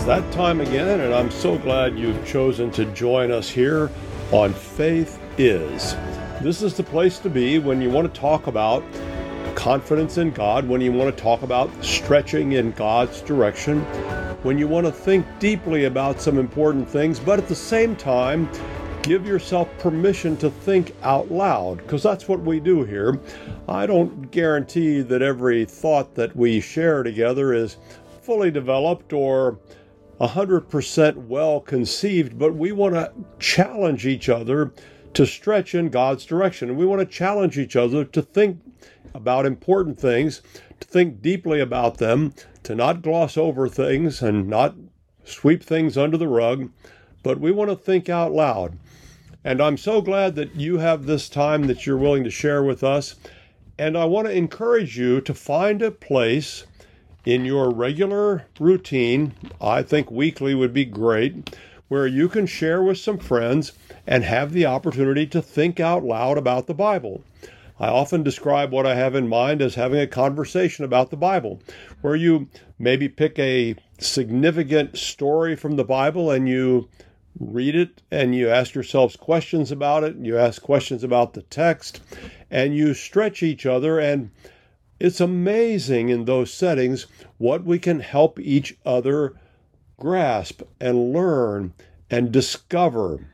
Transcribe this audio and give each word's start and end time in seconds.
It's 0.00 0.06
that 0.06 0.32
time 0.32 0.62
again, 0.62 1.00
and 1.00 1.14
I'm 1.14 1.30
so 1.30 1.58
glad 1.58 1.98
you've 1.98 2.26
chosen 2.26 2.70
to 2.70 2.86
join 2.86 3.30
us 3.30 3.50
here 3.50 3.90
on 4.32 4.54
Faith 4.54 5.20
Is. 5.36 5.94
This 6.40 6.62
is 6.62 6.74
the 6.74 6.82
place 6.82 7.18
to 7.18 7.28
be 7.28 7.58
when 7.58 7.82
you 7.82 7.90
want 7.90 8.12
to 8.12 8.18
talk 8.18 8.46
about 8.46 8.82
confidence 9.54 10.16
in 10.16 10.30
God, 10.30 10.66
when 10.66 10.80
you 10.80 10.90
want 10.90 11.14
to 11.14 11.22
talk 11.22 11.42
about 11.42 11.70
stretching 11.84 12.52
in 12.52 12.70
God's 12.72 13.20
direction, 13.20 13.82
when 14.42 14.56
you 14.56 14.66
want 14.66 14.86
to 14.86 14.92
think 14.92 15.26
deeply 15.38 15.84
about 15.84 16.18
some 16.18 16.38
important 16.38 16.88
things, 16.88 17.20
but 17.20 17.38
at 17.38 17.46
the 17.46 17.54
same 17.54 17.94
time, 17.94 18.48
give 19.02 19.26
yourself 19.26 19.68
permission 19.76 20.34
to 20.38 20.48
think 20.48 20.96
out 21.02 21.30
loud, 21.30 21.76
because 21.76 22.02
that's 22.02 22.26
what 22.26 22.40
we 22.40 22.58
do 22.58 22.84
here. 22.84 23.20
I 23.68 23.84
don't 23.84 24.30
guarantee 24.30 25.02
that 25.02 25.20
every 25.20 25.66
thought 25.66 26.14
that 26.14 26.34
we 26.34 26.58
share 26.62 27.02
together 27.02 27.52
is 27.52 27.76
fully 28.22 28.50
developed 28.50 29.12
or 29.12 29.58
100% 30.20 31.16
well 31.26 31.60
conceived, 31.60 32.38
but 32.38 32.54
we 32.54 32.72
want 32.72 32.94
to 32.94 33.12
challenge 33.38 34.06
each 34.06 34.28
other 34.28 34.72
to 35.14 35.26
stretch 35.26 35.74
in 35.74 35.88
God's 35.88 36.26
direction. 36.26 36.68
And 36.68 36.78
we 36.78 36.86
want 36.86 37.00
to 37.00 37.06
challenge 37.06 37.58
each 37.58 37.74
other 37.74 38.04
to 38.04 38.22
think 38.22 38.60
about 39.14 39.46
important 39.46 39.98
things, 39.98 40.42
to 40.78 40.86
think 40.86 41.22
deeply 41.22 41.60
about 41.60 41.98
them, 41.98 42.34
to 42.64 42.74
not 42.74 43.02
gloss 43.02 43.36
over 43.36 43.68
things 43.68 44.22
and 44.22 44.46
not 44.48 44.74
sweep 45.24 45.62
things 45.62 45.96
under 45.96 46.16
the 46.16 46.28
rug, 46.28 46.70
but 47.22 47.40
we 47.40 47.50
want 47.50 47.70
to 47.70 47.76
think 47.76 48.08
out 48.08 48.32
loud. 48.32 48.78
And 49.42 49.62
I'm 49.62 49.78
so 49.78 50.02
glad 50.02 50.34
that 50.34 50.54
you 50.54 50.78
have 50.78 51.06
this 51.06 51.28
time 51.28 51.66
that 51.66 51.86
you're 51.86 51.96
willing 51.96 52.24
to 52.24 52.30
share 52.30 52.62
with 52.62 52.84
us. 52.84 53.14
And 53.78 53.96
I 53.96 54.04
want 54.04 54.26
to 54.26 54.34
encourage 54.34 54.98
you 54.98 55.22
to 55.22 55.32
find 55.32 55.80
a 55.80 55.90
place 55.90 56.66
in 57.24 57.44
your 57.44 57.70
regular 57.70 58.46
routine, 58.58 59.34
I 59.60 59.82
think 59.82 60.10
weekly 60.10 60.54
would 60.54 60.72
be 60.72 60.84
great, 60.84 61.56
where 61.88 62.06
you 62.06 62.28
can 62.28 62.46
share 62.46 62.82
with 62.82 62.98
some 62.98 63.18
friends 63.18 63.72
and 64.06 64.24
have 64.24 64.52
the 64.52 64.66
opportunity 64.66 65.26
to 65.26 65.42
think 65.42 65.80
out 65.80 66.04
loud 66.04 66.38
about 66.38 66.66
the 66.66 66.74
Bible. 66.74 67.22
I 67.78 67.88
often 67.88 68.22
describe 68.22 68.72
what 68.72 68.86
I 68.86 68.94
have 68.94 69.14
in 69.14 69.26
mind 69.26 69.62
as 69.62 69.74
having 69.74 70.00
a 70.00 70.06
conversation 70.06 70.84
about 70.84 71.10
the 71.10 71.16
Bible, 71.16 71.60
where 72.02 72.14
you 72.14 72.48
maybe 72.78 73.08
pick 73.08 73.38
a 73.38 73.74
significant 73.98 74.98
story 74.98 75.56
from 75.56 75.76
the 75.76 75.84
Bible 75.84 76.30
and 76.30 76.48
you 76.48 76.88
read 77.38 77.74
it 77.74 78.02
and 78.10 78.34
you 78.34 78.48
ask 78.50 78.74
yourselves 78.74 79.16
questions 79.16 79.72
about 79.72 80.04
it, 80.04 80.16
you 80.16 80.36
ask 80.36 80.60
questions 80.60 81.02
about 81.02 81.32
the 81.32 81.42
text, 81.42 82.00
and 82.50 82.76
you 82.76 82.92
stretch 82.92 83.42
each 83.42 83.64
other 83.64 83.98
and 83.98 84.30
it's 85.00 85.20
amazing 85.20 86.10
in 86.10 86.26
those 86.26 86.52
settings 86.52 87.06
what 87.38 87.64
we 87.64 87.78
can 87.78 88.00
help 88.00 88.38
each 88.38 88.76
other 88.84 89.34
grasp 89.98 90.62
and 90.78 91.12
learn 91.12 91.72
and 92.10 92.30
discover. 92.30 93.26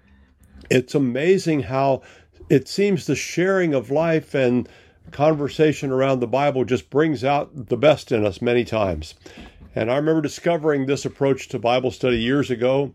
It's 0.71 0.95
amazing 0.95 1.65
how 1.65 2.03
it 2.49 2.69
seems 2.69 3.07
the 3.07 3.17
sharing 3.17 3.75
of 3.75 3.91
life 3.91 4.35
and 4.35 4.69
conversation 5.11 5.91
around 5.91 6.21
the 6.21 6.27
Bible 6.27 6.65
just 6.65 6.91
brings 6.91 7.25
out 7.25 7.69
the 7.69 7.77
best 7.77 8.13
in 8.13 8.25
us 8.25 8.41
many 8.41 8.65
times. 8.65 9.15
And 9.75 9.91
I 9.91 9.97
remember 9.97 10.23
discovering 10.23 10.87
this 10.87 11.05
approach 11.05 11.49
to 11.49 11.59
Bible 11.59 11.91
study 11.91 12.19
years 12.19 12.51
ago. 12.51 12.95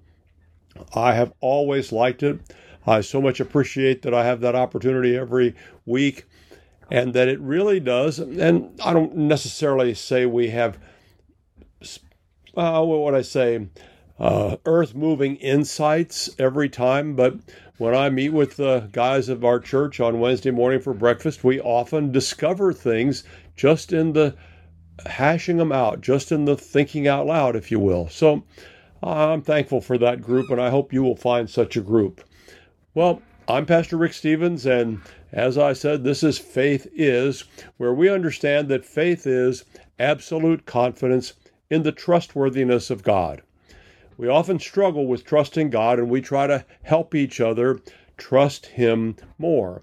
I 0.95 1.13
have 1.13 1.33
always 1.41 1.91
liked 1.91 2.23
it. 2.23 2.39
I 2.87 3.01
so 3.01 3.21
much 3.21 3.39
appreciate 3.39 4.01
that 4.01 4.13
I 4.13 4.25
have 4.25 4.41
that 4.41 4.55
opportunity 4.55 5.15
every 5.15 5.55
week 5.85 6.25
and 6.91 7.13
that 7.13 7.29
it 7.29 7.39
really 7.39 7.79
does. 7.79 8.19
And 8.19 8.79
I 8.83 8.93
don't 8.93 9.15
necessarily 9.15 9.93
say 9.93 10.25
we 10.25 10.49
have, 10.49 10.77
uh, 12.55 12.83
what 12.83 12.99
would 12.99 13.15
I 13.15 13.21
say, 13.21 13.69
uh, 14.19 14.57
earth 14.65 14.93
moving 14.93 15.37
insights 15.37 16.29
every 16.37 16.69
time, 16.69 17.15
but 17.15 17.35
when 17.77 17.95
I 17.95 18.09
meet 18.09 18.29
with 18.29 18.57
the 18.57 18.89
guys 18.91 19.29
of 19.29 19.43
our 19.43 19.59
church 19.59 19.99
on 19.99 20.19
Wednesday 20.19 20.51
morning 20.51 20.81
for 20.81 20.93
breakfast, 20.93 21.43
we 21.43 21.59
often 21.61 22.11
discover 22.11 22.73
things 22.73 23.23
just 23.55 23.93
in 23.93 24.13
the 24.13 24.35
hashing 25.05 25.57
them 25.57 25.71
out, 25.71 26.01
just 26.01 26.31
in 26.31 26.45
the 26.45 26.57
thinking 26.57 27.07
out 27.07 27.25
loud, 27.25 27.55
if 27.55 27.71
you 27.71 27.79
will. 27.79 28.09
So 28.09 28.43
I'm 29.01 29.41
thankful 29.41 29.81
for 29.81 29.97
that 29.97 30.21
group, 30.21 30.51
and 30.51 30.61
I 30.61 30.69
hope 30.69 30.93
you 30.93 31.01
will 31.01 31.15
find 31.15 31.49
such 31.49 31.75
a 31.75 31.81
group. 31.81 32.21
Well, 32.93 33.21
I'm 33.51 33.65
Pastor 33.65 33.97
Rick 33.97 34.13
Stevens, 34.13 34.65
and 34.65 35.01
as 35.33 35.57
I 35.57 35.73
said, 35.73 36.05
this 36.05 36.23
is 36.23 36.37
Faith 36.37 36.87
Is, 36.95 37.43
where 37.75 37.93
we 37.93 38.07
understand 38.07 38.69
that 38.69 38.85
faith 38.85 39.27
is 39.27 39.65
absolute 39.99 40.65
confidence 40.65 41.33
in 41.69 41.83
the 41.83 41.91
trustworthiness 41.91 42.89
of 42.89 43.03
God. 43.03 43.41
We 44.17 44.29
often 44.29 44.57
struggle 44.57 45.05
with 45.05 45.25
trusting 45.25 45.69
God 45.69 45.99
and 45.99 46.09
we 46.09 46.21
try 46.21 46.47
to 46.47 46.63
help 46.83 47.13
each 47.13 47.41
other 47.41 47.81
trust 48.15 48.67
Him 48.67 49.17
more. 49.37 49.81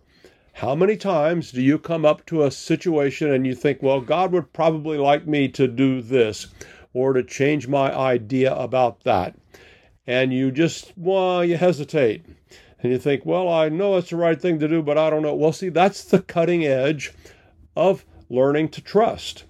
How 0.55 0.75
many 0.75 0.97
times 0.97 1.53
do 1.53 1.61
you 1.61 1.79
come 1.79 2.07
up 2.07 2.25
to 2.29 2.45
a 2.45 2.51
situation 2.51 3.31
and 3.31 3.47
you 3.47 3.55
think, 3.55 3.83
well, 3.83 4.01
God 4.01 4.33
would 4.33 4.55
probably 4.55 4.97
like 4.97 5.27
me 5.27 5.47
to 5.49 5.69
do 5.69 6.01
this 6.01 6.47
or 6.95 7.13
to 7.13 7.23
change 7.23 7.69
my 7.69 7.95
idea 7.95 8.55
about 8.55 9.05
that? 9.05 9.37
And 10.07 10.33
you 10.33 10.51
just, 10.51 10.95
well, 10.97 11.45
you 11.45 11.59
hesitate 11.59 12.25
and 12.83 12.93
you 12.93 12.99
think, 12.99 13.27
well, 13.27 13.49
I 13.49 13.69
know 13.69 13.97
it's 13.97 14.11
the 14.11 14.17
right 14.17 14.41
thing 14.41 14.59
to 14.61 14.69
do, 14.69 14.83
but 14.83 14.99
I 14.99 15.11
don't 15.11 15.23
know. 15.23 15.35
Well, 15.35 15.53
see, 15.53 15.69
that's 15.69 16.05
the 16.05 16.23
cutting 16.23 16.65
edge 16.65 17.13
of 17.77 18.05
learning 18.31 18.69
to 18.71 18.81
trust. 18.81 19.45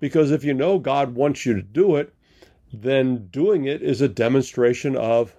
Because 0.00 0.30
if 0.30 0.44
you 0.44 0.52
know 0.52 0.78
God 0.78 1.14
wants 1.14 1.46
you 1.46 1.54
to 1.54 1.62
do 1.62 1.96
it, 1.96 2.12
then 2.72 3.28
doing 3.28 3.64
it 3.64 3.82
is 3.82 4.00
a 4.00 4.08
demonstration 4.08 4.96
of 4.96 5.34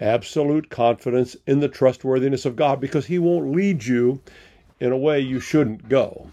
absolute 0.00 0.70
confidence 0.70 1.36
in 1.46 1.60
the 1.60 1.68
trustworthiness 1.68 2.44
of 2.44 2.56
God 2.56 2.80
because 2.80 3.06
He 3.06 3.18
won't 3.18 3.52
lead 3.52 3.84
you 3.84 4.20
in 4.80 4.90
a 4.90 4.96
way 4.96 5.20
you 5.20 5.38
shouldn't 5.38 5.88
go. 5.88 6.30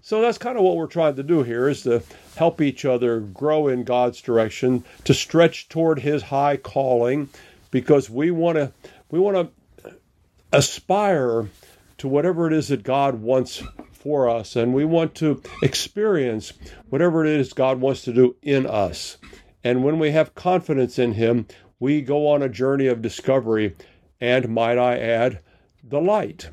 So 0.00 0.22
that's 0.22 0.38
kind 0.38 0.56
of 0.56 0.64
what 0.64 0.76
we're 0.76 0.86
trying 0.86 1.16
to 1.16 1.22
do 1.22 1.42
here 1.42 1.68
is 1.68 1.82
to 1.82 2.02
help 2.36 2.62
each 2.62 2.84
other 2.84 3.20
grow 3.20 3.68
in 3.68 3.84
God's 3.84 4.22
direction, 4.22 4.84
to 5.04 5.12
stretch 5.12 5.68
toward 5.68 5.98
his 5.98 6.22
high 6.22 6.56
calling 6.56 7.28
because 7.70 8.08
we 8.08 8.30
want 8.30 8.56
to 8.56 8.72
we 9.10 9.18
want 9.18 9.36
to 9.36 9.50
aspire 10.52 11.48
to 11.98 12.08
whatever 12.08 12.46
it 12.46 12.52
is 12.52 12.68
that 12.68 12.82
God 12.82 13.16
wants 13.16 13.62
for 13.92 14.28
us, 14.28 14.56
and 14.56 14.72
we 14.72 14.84
want 14.84 15.14
to 15.16 15.42
experience 15.62 16.52
whatever 16.88 17.24
it 17.24 17.30
is 17.30 17.52
God 17.52 17.80
wants 17.80 18.02
to 18.02 18.12
do 18.12 18.36
in 18.42 18.66
us. 18.66 19.18
And 19.64 19.82
when 19.82 19.98
we 19.98 20.12
have 20.12 20.34
confidence 20.34 20.98
in 20.98 21.14
Him, 21.14 21.46
we 21.80 22.00
go 22.00 22.28
on 22.28 22.42
a 22.42 22.48
journey 22.48 22.86
of 22.86 23.02
discovery 23.02 23.76
and, 24.20 24.48
might 24.48 24.78
I 24.78 24.98
add, 24.98 25.40
the 25.82 26.00
light. 26.00 26.50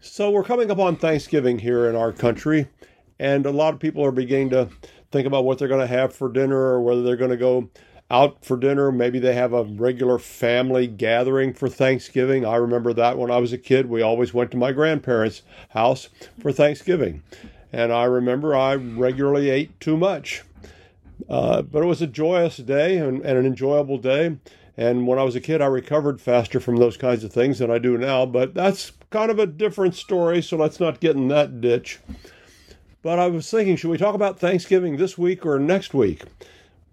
So 0.00 0.30
we're 0.30 0.44
coming 0.44 0.70
up 0.70 0.78
on 0.78 0.96
Thanksgiving 0.96 1.58
here 1.58 1.88
in 1.88 1.96
our 1.96 2.12
country, 2.12 2.68
and 3.18 3.46
a 3.46 3.50
lot 3.50 3.74
of 3.74 3.80
people 3.80 4.04
are 4.04 4.12
beginning 4.12 4.50
to 4.50 4.68
think 5.10 5.26
about 5.26 5.44
what 5.44 5.58
they're 5.58 5.68
going 5.68 5.80
to 5.80 5.86
have 5.86 6.14
for 6.14 6.30
dinner 6.30 6.56
or 6.56 6.82
whether 6.82 7.02
they're 7.02 7.16
going 7.16 7.30
to 7.30 7.36
go 7.36 7.70
out 8.12 8.44
for 8.44 8.58
dinner. 8.58 8.92
Maybe 8.92 9.18
they 9.18 9.34
have 9.34 9.54
a 9.54 9.64
regular 9.64 10.18
family 10.18 10.86
gathering 10.86 11.54
for 11.54 11.68
Thanksgiving. 11.68 12.44
I 12.44 12.56
remember 12.56 12.92
that 12.92 13.16
when 13.16 13.30
I 13.30 13.38
was 13.38 13.52
a 13.52 13.58
kid. 13.58 13.86
We 13.86 14.02
always 14.02 14.34
went 14.34 14.50
to 14.50 14.58
my 14.58 14.70
grandparents' 14.70 15.42
house 15.70 16.10
for 16.38 16.52
Thanksgiving. 16.52 17.22
And 17.72 17.90
I 17.90 18.04
remember 18.04 18.54
I 18.54 18.74
regularly 18.74 19.48
ate 19.48 19.80
too 19.80 19.96
much. 19.96 20.42
Uh, 21.28 21.62
but 21.62 21.82
it 21.82 21.86
was 21.86 22.02
a 22.02 22.06
joyous 22.06 22.58
day 22.58 22.98
and, 22.98 23.24
and 23.24 23.38
an 23.38 23.46
enjoyable 23.46 23.96
day. 23.96 24.36
And 24.76 25.06
when 25.06 25.18
I 25.18 25.22
was 25.22 25.34
a 25.34 25.40
kid, 25.40 25.62
I 25.62 25.66
recovered 25.66 26.20
faster 26.20 26.60
from 26.60 26.76
those 26.76 26.98
kinds 26.98 27.24
of 27.24 27.32
things 27.32 27.60
than 27.60 27.70
I 27.70 27.78
do 27.78 27.96
now. 27.96 28.26
But 28.26 28.52
that's 28.52 28.92
kind 29.10 29.30
of 29.30 29.38
a 29.38 29.46
different 29.46 29.94
story, 29.94 30.42
so 30.42 30.56
let's 30.56 30.80
not 30.80 31.00
get 31.00 31.16
in 31.16 31.28
that 31.28 31.60
ditch. 31.60 32.00
But 33.02 33.18
I 33.18 33.28
was 33.28 33.50
thinking, 33.50 33.76
should 33.76 33.90
we 33.90 33.98
talk 33.98 34.14
about 34.14 34.38
Thanksgiving 34.38 34.96
this 34.96 35.16
week 35.16 35.46
or 35.46 35.58
next 35.58 35.94
week? 35.94 36.24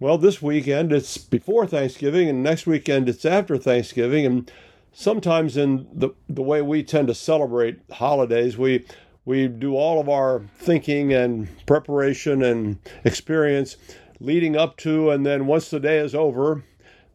Well, 0.00 0.16
this 0.16 0.40
weekend 0.40 0.94
it's 0.94 1.18
before 1.18 1.66
Thanksgiving, 1.66 2.26
and 2.26 2.42
next 2.42 2.66
weekend 2.66 3.06
it's 3.06 3.26
after 3.26 3.58
Thanksgiving. 3.58 4.24
And 4.24 4.50
sometimes 4.92 5.58
in 5.58 5.86
the 5.92 6.08
the 6.26 6.40
way 6.40 6.62
we 6.62 6.82
tend 6.82 7.08
to 7.08 7.14
celebrate 7.14 7.80
holidays, 7.92 8.56
we 8.56 8.86
we 9.26 9.46
do 9.46 9.76
all 9.76 10.00
of 10.00 10.08
our 10.08 10.40
thinking 10.56 11.12
and 11.12 11.48
preparation 11.66 12.42
and 12.42 12.78
experience 13.04 13.76
leading 14.20 14.56
up 14.56 14.78
to, 14.78 15.10
and 15.10 15.26
then 15.26 15.46
once 15.46 15.68
the 15.68 15.78
day 15.78 15.98
is 15.98 16.14
over, 16.14 16.64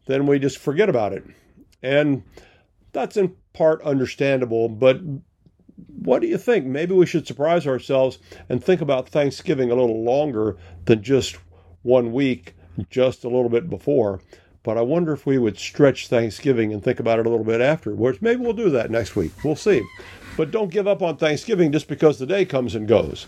then 0.06 0.28
we 0.28 0.38
just 0.38 0.58
forget 0.58 0.88
about 0.88 1.12
it. 1.12 1.24
And 1.82 2.22
that's 2.92 3.16
in 3.16 3.34
part 3.52 3.82
understandable, 3.82 4.68
but 4.68 5.00
what 5.88 6.22
do 6.22 6.28
you 6.28 6.38
think? 6.38 6.66
Maybe 6.66 6.94
we 6.94 7.06
should 7.06 7.26
surprise 7.26 7.66
ourselves 7.66 8.20
and 8.48 8.62
think 8.62 8.80
about 8.80 9.08
Thanksgiving 9.08 9.72
a 9.72 9.74
little 9.74 10.04
longer 10.04 10.56
than 10.84 11.02
just 11.02 11.36
one 11.82 12.12
week 12.12 12.55
just 12.90 13.24
a 13.24 13.28
little 13.28 13.48
bit 13.48 13.68
before. 13.70 14.20
But 14.62 14.76
I 14.76 14.82
wonder 14.82 15.12
if 15.12 15.26
we 15.26 15.38
would 15.38 15.58
stretch 15.58 16.08
Thanksgiving 16.08 16.72
and 16.72 16.82
think 16.82 16.98
about 16.98 17.20
it 17.20 17.26
a 17.26 17.28
little 17.28 17.44
bit 17.44 17.60
afterwards. 17.60 18.20
Maybe 18.20 18.40
we'll 18.40 18.52
do 18.52 18.70
that 18.70 18.90
next 18.90 19.14
week. 19.14 19.32
We'll 19.44 19.54
see. 19.54 19.82
But 20.36 20.50
don't 20.50 20.72
give 20.72 20.88
up 20.88 21.02
on 21.02 21.16
Thanksgiving 21.16 21.70
just 21.70 21.86
because 21.86 22.18
the 22.18 22.26
day 22.26 22.44
comes 22.44 22.74
and 22.74 22.88
goes. 22.88 23.26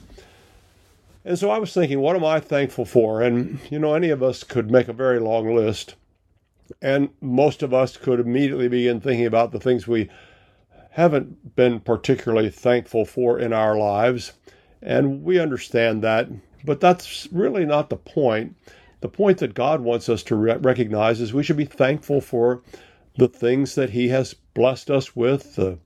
And 1.24 1.38
so 1.38 1.50
I 1.50 1.58
was 1.58 1.72
thinking, 1.72 2.00
what 2.00 2.16
am 2.16 2.24
I 2.24 2.40
thankful 2.40 2.84
for? 2.84 3.22
And, 3.22 3.60
you 3.70 3.78
know, 3.78 3.94
any 3.94 4.10
of 4.10 4.22
us 4.22 4.42
could 4.42 4.70
make 4.70 4.88
a 4.88 4.92
very 4.92 5.20
long 5.20 5.54
list. 5.54 5.94
And 6.82 7.10
most 7.20 7.62
of 7.62 7.72
us 7.72 7.96
could 7.96 8.18
immediately 8.18 8.68
begin 8.68 9.00
thinking 9.00 9.26
about 9.26 9.52
the 9.52 9.60
things 9.60 9.86
we 9.86 10.10
haven't 10.90 11.54
been 11.54 11.80
particularly 11.80 12.50
thankful 12.50 13.04
for 13.04 13.38
in 13.38 13.52
our 13.52 13.76
lives. 13.76 14.32
And 14.82 15.22
we 15.22 15.38
understand 15.38 16.02
that. 16.02 16.28
But 16.64 16.80
that's 16.80 17.28
really 17.30 17.64
not 17.64 17.90
the 17.90 17.96
point. 17.96 18.56
The 19.00 19.08
point 19.08 19.38
that 19.38 19.54
God 19.54 19.80
wants 19.80 20.08
us 20.08 20.22
to 20.24 20.34
re- 20.34 20.56
recognize 20.56 21.20
is 21.20 21.32
we 21.32 21.44
should 21.44 21.56
be 21.56 21.64
thankful 21.64 22.20
for 22.20 22.62
the 23.16 23.28
things 23.28 23.74
that 23.76 23.90
He 23.90 24.08
has 24.08 24.34
blessed 24.54 24.90
us 24.90 25.14
with, 25.14 25.54
the 25.54 25.78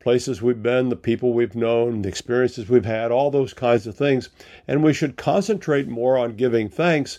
places 0.00 0.40
we've 0.40 0.62
been, 0.62 0.88
the 0.88 0.96
people 0.96 1.32
we've 1.32 1.54
known, 1.54 2.02
the 2.02 2.08
experiences 2.08 2.68
we've 2.68 2.84
had, 2.84 3.10
all 3.10 3.30
those 3.30 3.52
kinds 3.52 3.86
of 3.86 3.96
things. 3.96 4.28
And 4.66 4.82
we 4.82 4.92
should 4.92 5.16
concentrate 5.16 5.88
more 5.88 6.16
on 6.16 6.36
giving 6.36 6.68
thanks 6.68 7.18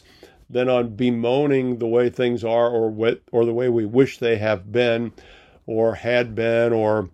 than 0.49 0.69
on 0.69 0.95
bemoaning 0.95 1.77
the 1.77 1.87
way 1.87 2.09
things 2.09 2.43
are 2.43 2.69
or 2.69 3.17
or 3.31 3.45
the 3.45 3.53
way 3.53 3.69
we 3.69 3.85
wish 3.85 4.17
they 4.17 4.37
have 4.37 4.71
been 4.71 5.11
or 5.65 5.95
had 5.95 6.33
been 6.33 6.71
or 6.71 7.09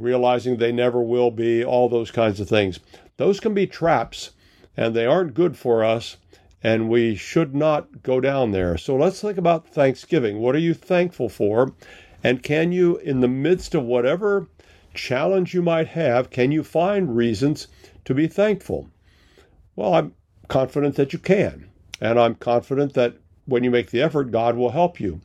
realizing 0.00 0.56
they 0.56 0.72
never 0.72 1.00
will 1.00 1.30
be, 1.30 1.64
all 1.64 1.88
those 1.88 2.10
kinds 2.10 2.40
of 2.40 2.48
things. 2.48 2.80
Those 3.18 3.38
can 3.38 3.54
be 3.54 3.66
traps 3.66 4.30
and 4.76 4.96
they 4.96 5.06
aren't 5.06 5.34
good 5.34 5.56
for 5.56 5.84
us 5.84 6.16
and 6.66 6.88
we 6.88 7.14
should 7.14 7.54
not 7.54 8.02
go 8.02 8.20
down 8.20 8.50
there. 8.50 8.76
So 8.76 8.96
let's 8.96 9.20
think 9.20 9.38
about 9.38 9.68
Thanksgiving. 9.68 10.40
What 10.40 10.56
are 10.56 10.58
you 10.58 10.74
thankful 10.74 11.28
for? 11.28 11.72
And 12.24 12.42
can 12.42 12.72
you, 12.72 12.96
in 12.96 13.20
the 13.20 13.28
midst 13.28 13.76
of 13.76 13.84
whatever 13.84 14.48
challenge 14.92 15.54
you 15.54 15.62
might 15.62 15.86
have, 15.86 16.28
can 16.28 16.50
you 16.50 16.64
find 16.64 17.16
reasons 17.16 17.68
to 18.04 18.14
be 18.14 18.26
thankful? 18.26 18.90
Well, 19.76 19.94
I'm 19.94 20.14
confident 20.48 20.96
that 20.96 21.12
you 21.12 21.20
can. 21.20 21.70
And 22.00 22.18
I'm 22.18 22.34
confident 22.34 22.94
that 22.94 23.14
when 23.44 23.62
you 23.62 23.70
make 23.70 23.92
the 23.92 24.02
effort, 24.02 24.32
God 24.32 24.56
will 24.56 24.70
help 24.70 24.98
you. 24.98 25.20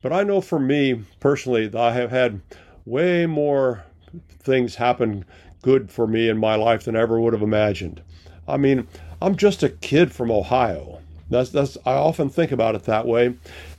But 0.00 0.14
I 0.14 0.22
know 0.22 0.40
for 0.40 0.58
me 0.58 1.04
personally, 1.20 1.68
that 1.68 1.78
I 1.78 1.92
have 1.92 2.10
had 2.10 2.40
way 2.86 3.26
more 3.26 3.84
things 4.30 4.76
happen 4.76 5.26
good 5.60 5.92
for 5.92 6.06
me 6.06 6.30
in 6.30 6.38
my 6.38 6.54
life 6.54 6.84
than 6.84 6.96
I 6.96 7.00
ever 7.00 7.20
would 7.20 7.34
have 7.34 7.42
imagined. 7.42 8.00
I 8.48 8.56
mean, 8.56 8.88
I'm 9.22 9.36
just 9.36 9.62
a 9.62 9.68
kid 9.68 10.12
from 10.12 10.30
Ohio. 10.30 11.00
That's 11.28 11.50
that's 11.50 11.78
I 11.86 11.92
often 11.92 12.28
think 12.28 12.52
about 12.52 12.74
it 12.74 12.84
that 12.84 13.06
way. 13.06 13.34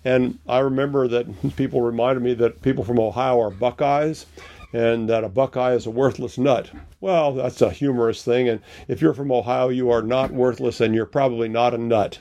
And 0.05 0.39
I 0.47 0.59
remember 0.59 1.07
that 1.07 1.55
people 1.55 1.81
reminded 1.81 2.23
me 2.23 2.33
that 2.35 2.61
people 2.61 2.83
from 2.83 2.99
Ohio 2.99 3.39
are 3.39 3.49
Buckeyes 3.49 4.25
and 4.73 5.09
that 5.09 5.23
a 5.23 5.29
Buckeye 5.29 5.73
is 5.73 5.85
a 5.85 5.89
worthless 5.89 6.38
nut. 6.38 6.71
Well, 7.01 7.33
that's 7.33 7.61
a 7.61 7.71
humorous 7.71 8.23
thing. 8.23 8.47
And 8.47 8.61
if 8.88 9.01
you're 9.01 9.13
from 9.13 9.31
Ohio, 9.31 9.69
you 9.69 9.89
are 9.89 10.01
not 10.01 10.31
worthless 10.31 10.79
and 10.79 10.95
you're 10.95 11.05
probably 11.05 11.49
not 11.49 11.73
a 11.73 11.77
nut. 11.77 12.19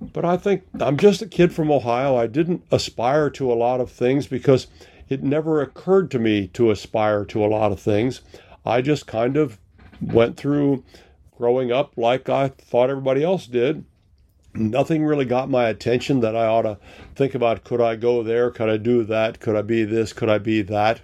But 0.00 0.24
I 0.24 0.36
think 0.36 0.62
I'm 0.78 0.98
just 0.98 1.22
a 1.22 1.26
kid 1.26 1.52
from 1.52 1.70
Ohio. 1.70 2.16
I 2.16 2.26
didn't 2.26 2.62
aspire 2.70 3.30
to 3.30 3.50
a 3.50 3.54
lot 3.54 3.80
of 3.80 3.90
things 3.90 4.26
because 4.26 4.66
it 5.08 5.22
never 5.22 5.62
occurred 5.62 6.10
to 6.12 6.18
me 6.18 6.48
to 6.48 6.70
aspire 6.70 7.24
to 7.24 7.44
a 7.44 7.48
lot 7.48 7.72
of 7.72 7.80
things. 7.80 8.20
I 8.64 8.82
just 8.82 9.06
kind 9.06 9.36
of 9.36 9.58
went 10.00 10.36
through 10.36 10.84
growing 11.36 11.70
up 11.70 11.92
like 11.96 12.28
I 12.28 12.48
thought 12.48 12.90
everybody 12.90 13.22
else 13.22 13.46
did. 13.46 13.84
Nothing 14.54 15.04
really 15.04 15.26
got 15.26 15.50
my 15.50 15.68
attention 15.68 16.20
that 16.20 16.34
I 16.34 16.46
ought 16.46 16.62
to 16.62 16.78
think 17.14 17.34
about 17.34 17.64
could 17.64 17.80
I 17.80 17.96
go 17.96 18.22
there? 18.22 18.50
Could 18.50 18.70
I 18.70 18.78
do 18.78 19.04
that? 19.04 19.38
Could 19.38 19.54
I 19.54 19.62
be 19.62 19.84
this? 19.84 20.12
Could 20.12 20.30
I 20.30 20.38
be 20.38 20.62
that? 20.62 21.00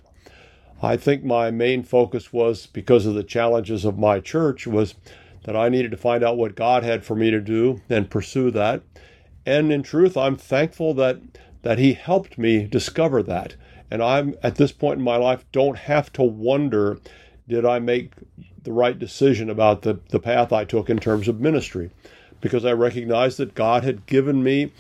I 0.82 0.96
think 0.96 1.23
my 1.23 1.50
main 1.50 1.84
focus 1.84 2.32
was 2.32 2.67
because 2.67 3.06
of 3.06 3.14
the 3.14 3.23
challenges 3.23 3.84
of 3.84 3.99
my 3.99 4.20
church 4.20 4.67
was 4.67 4.94
that 5.44 5.55
I 5.55 5.69
needed 5.69 5.90
to 5.90 5.96
find 5.96 6.25
out 6.25 6.37
what 6.37 6.56
God 6.56 6.82
had 6.82 7.05
for 7.05 7.14
me 7.14 7.31
to 7.31 7.40
do 7.40 7.81
and 7.88 8.11
pursue 8.11 8.50
that. 8.52 8.82
And 9.44 9.73
in 9.73 9.82
truth, 9.82 10.17
I'm 10.17 10.37
thankful 10.37 10.94
that 10.94 11.20
that 11.62 11.79
he 11.79 11.93
helped 11.93 12.38
me 12.38 12.67
discover 12.67 13.23
that. 13.23 13.55
And 13.90 14.02
I'm 14.02 14.34
at 14.43 14.56
this 14.56 14.73
point 14.73 14.99
in 14.99 15.05
my 15.05 15.17
life 15.17 15.44
don't 15.52 15.79
have 15.79 16.12
to 16.14 16.23
wonder 16.23 16.99
did 17.49 17.64
I 17.64 17.79
make 17.79 18.14
the 18.62 18.72
right 18.72 18.98
decision 18.98 19.50
about 19.50 19.82
the, 19.82 19.98
the 20.10 20.20
path 20.20 20.52
I 20.52 20.64
took 20.64 20.88
in 20.88 20.98
terms 20.98 21.28
of 21.28 21.40
ministry 21.40 21.90
because 22.40 22.64
I 22.64 22.72
recognized 22.72 23.38
that 23.38 23.54
God 23.54 23.84
had 23.84 24.06
given 24.06 24.42
me 24.42 24.72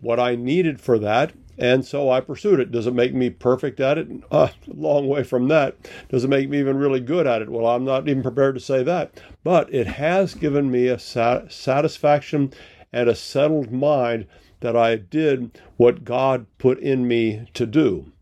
what 0.00 0.18
I 0.18 0.34
needed 0.34 0.80
for 0.80 0.98
that. 0.98 1.32
And 1.58 1.84
so 1.84 2.10
I 2.10 2.20
pursued 2.20 2.60
it. 2.60 2.72
Does 2.72 2.86
it 2.86 2.94
make 2.94 3.14
me 3.14 3.30
perfect 3.30 3.78
at 3.78 3.98
it? 3.98 4.08
Uh, 4.30 4.48
a 4.70 4.74
long 4.74 5.06
way 5.06 5.22
from 5.22 5.48
that. 5.48 5.76
Does 6.08 6.24
it 6.24 6.28
make 6.28 6.48
me 6.48 6.58
even 6.58 6.78
really 6.78 7.00
good 7.00 7.26
at 7.26 7.42
it? 7.42 7.50
Well, 7.50 7.66
I'm 7.66 7.84
not 7.84 8.08
even 8.08 8.22
prepared 8.22 8.54
to 8.54 8.60
say 8.60 8.82
that. 8.82 9.20
But 9.44 9.72
it 9.72 9.86
has 9.86 10.34
given 10.34 10.70
me 10.70 10.88
a 10.88 10.98
sat- 10.98 11.52
satisfaction 11.52 12.52
and 12.92 13.08
a 13.08 13.14
settled 13.14 13.70
mind 13.70 14.26
that 14.60 14.76
I 14.76 14.96
did 14.96 15.58
what 15.76 16.04
God 16.04 16.46
put 16.58 16.78
in 16.78 17.06
me 17.06 17.48
to 17.54 17.66
do. 17.66 18.12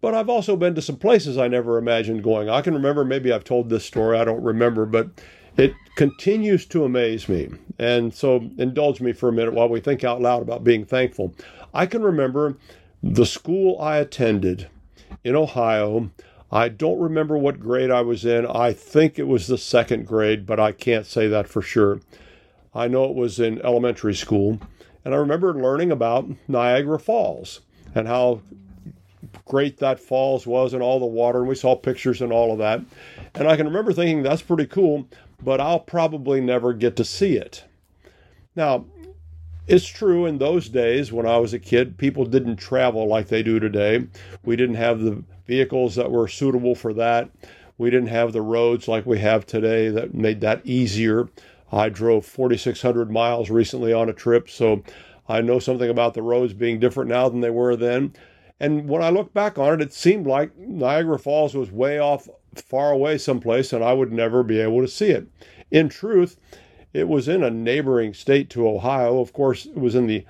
But 0.00 0.14
I've 0.14 0.28
also 0.28 0.56
been 0.56 0.74
to 0.76 0.82
some 0.82 0.96
places 0.96 1.36
I 1.36 1.48
never 1.48 1.76
imagined 1.76 2.22
going. 2.22 2.48
I 2.48 2.60
can 2.62 2.74
remember, 2.74 3.04
maybe 3.04 3.32
I've 3.32 3.44
told 3.44 3.68
this 3.68 3.84
story, 3.84 4.18
I 4.18 4.24
don't 4.24 4.42
remember, 4.42 4.86
but 4.86 5.08
it 5.56 5.74
continues 5.96 6.64
to 6.66 6.84
amaze 6.84 7.28
me. 7.28 7.48
And 7.78 8.14
so 8.14 8.48
indulge 8.58 9.00
me 9.00 9.12
for 9.12 9.28
a 9.28 9.32
minute 9.32 9.54
while 9.54 9.68
we 9.68 9.80
think 9.80 10.04
out 10.04 10.20
loud 10.20 10.42
about 10.42 10.62
being 10.62 10.84
thankful. 10.84 11.34
I 11.74 11.86
can 11.86 12.02
remember 12.02 12.56
the 13.02 13.26
school 13.26 13.80
I 13.80 13.98
attended 13.98 14.68
in 15.24 15.34
Ohio. 15.34 16.10
I 16.50 16.68
don't 16.68 17.00
remember 17.00 17.36
what 17.36 17.60
grade 17.60 17.90
I 17.90 18.02
was 18.02 18.24
in. 18.24 18.46
I 18.46 18.72
think 18.72 19.18
it 19.18 19.26
was 19.26 19.48
the 19.48 19.58
second 19.58 20.06
grade, 20.06 20.46
but 20.46 20.60
I 20.60 20.72
can't 20.72 21.06
say 21.06 21.26
that 21.28 21.48
for 21.48 21.60
sure. 21.60 22.00
I 22.74 22.86
know 22.86 23.04
it 23.04 23.16
was 23.16 23.40
in 23.40 23.60
elementary 23.62 24.14
school. 24.14 24.60
And 25.04 25.12
I 25.14 25.18
remember 25.18 25.54
learning 25.54 25.90
about 25.90 26.28
Niagara 26.46 26.98
Falls 26.98 27.60
and 27.94 28.06
how 28.06 28.42
great 29.44 29.78
that 29.78 30.00
falls 30.00 30.46
was 30.46 30.74
and 30.74 30.82
all 30.82 30.98
the 30.98 31.06
water, 31.06 31.40
and 31.40 31.48
we 31.48 31.54
saw 31.54 31.74
pictures 31.74 32.20
and 32.22 32.32
all 32.32 32.52
of 32.52 32.58
that. 32.58 32.80
And 33.34 33.48
I 33.48 33.56
can 33.56 33.66
remember 33.66 33.92
thinking 33.92 34.22
that's 34.22 34.42
pretty 34.42 34.66
cool, 34.66 35.08
but 35.42 35.60
I'll 35.60 35.80
probably 35.80 36.40
never 36.40 36.72
get 36.72 36.96
to 36.96 37.04
see 37.04 37.36
it. 37.36 37.64
Now, 38.56 38.84
it's 39.66 39.86
true 39.86 40.26
in 40.26 40.38
those 40.38 40.68
days 40.68 41.12
when 41.12 41.26
I 41.26 41.36
was 41.36 41.52
a 41.52 41.58
kid, 41.58 41.98
people 41.98 42.24
didn't 42.24 42.56
travel 42.56 43.06
like 43.06 43.28
they 43.28 43.42
do 43.42 43.60
today. 43.60 44.06
We 44.42 44.56
didn't 44.56 44.76
have 44.76 45.00
the 45.00 45.22
vehicles 45.46 45.94
that 45.96 46.10
were 46.10 46.26
suitable 46.26 46.74
for 46.74 46.94
that. 46.94 47.30
We 47.76 47.90
didn't 47.90 48.08
have 48.08 48.32
the 48.32 48.42
roads 48.42 48.88
like 48.88 49.06
we 49.06 49.20
have 49.20 49.46
today 49.46 49.88
that 49.90 50.14
made 50.14 50.40
that 50.40 50.66
easier. 50.66 51.28
I 51.70 51.90
drove 51.90 52.24
4,600 52.24 53.10
miles 53.10 53.50
recently 53.50 53.92
on 53.92 54.08
a 54.08 54.14
trip, 54.14 54.48
so 54.48 54.82
I 55.28 55.42
know 55.42 55.58
something 55.58 55.90
about 55.90 56.14
the 56.14 56.22
roads 56.22 56.54
being 56.54 56.80
different 56.80 57.10
now 57.10 57.28
than 57.28 57.40
they 57.40 57.50
were 57.50 57.76
then. 57.76 58.14
And 58.60 58.88
when 58.88 59.02
I 59.02 59.10
look 59.10 59.32
back 59.32 59.58
on 59.58 59.74
it, 59.74 59.80
it 59.80 59.92
seemed 59.92 60.26
like 60.26 60.56
Niagara 60.56 61.18
Falls 61.18 61.54
was 61.54 61.70
way 61.70 61.98
off, 61.98 62.28
far 62.54 62.90
away 62.90 63.18
someplace, 63.18 63.72
and 63.72 63.84
I 63.84 63.92
would 63.92 64.12
never 64.12 64.42
be 64.42 64.58
able 64.60 64.80
to 64.80 64.88
see 64.88 65.10
it. 65.10 65.28
In 65.70 65.88
truth, 65.88 66.36
it 66.92 67.08
was 67.08 67.28
in 67.28 67.42
a 67.42 67.50
neighboring 67.50 68.14
state 68.14 68.50
to 68.50 68.68
Ohio. 68.68 69.20
Of 69.20 69.32
course, 69.32 69.66
it 69.66 69.76
was 69.76 69.94
in 69.94 70.06
the 70.06 70.24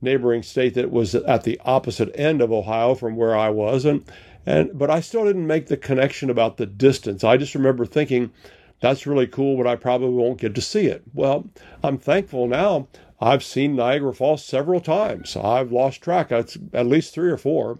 neighboring 0.00 0.42
state 0.42 0.74
that 0.74 0.90
was 0.90 1.14
at 1.14 1.44
the 1.44 1.60
opposite 1.64 2.10
end 2.14 2.40
of 2.40 2.52
Ohio 2.52 2.94
from 2.94 3.16
where 3.16 3.36
I 3.36 3.48
was, 3.48 3.84
and 3.84 4.04
and 4.44 4.76
but 4.76 4.90
I 4.90 5.00
still 5.00 5.24
didn't 5.24 5.46
make 5.46 5.66
the 5.66 5.76
connection 5.76 6.28
about 6.28 6.56
the 6.56 6.66
distance. 6.66 7.24
I 7.24 7.36
just 7.36 7.54
remember 7.54 7.86
thinking, 7.86 8.30
that's 8.80 9.06
really 9.06 9.28
cool, 9.28 9.56
but 9.56 9.66
I 9.66 9.76
probably 9.76 10.10
won't 10.10 10.40
get 10.40 10.54
to 10.56 10.60
see 10.60 10.86
it. 10.86 11.02
Well, 11.14 11.48
I'm 11.82 11.98
thankful 11.98 12.48
now 12.48 12.88
I've 13.22 13.44
seen 13.44 13.76
Niagara 13.76 14.12
Falls 14.12 14.44
several 14.44 14.80
times. 14.80 15.36
I've 15.36 15.70
lost 15.70 16.02
track. 16.02 16.32
It's 16.32 16.58
at 16.72 16.88
least 16.88 17.14
three 17.14 17.30
or 17.30 17.36
four. 17.36 17.78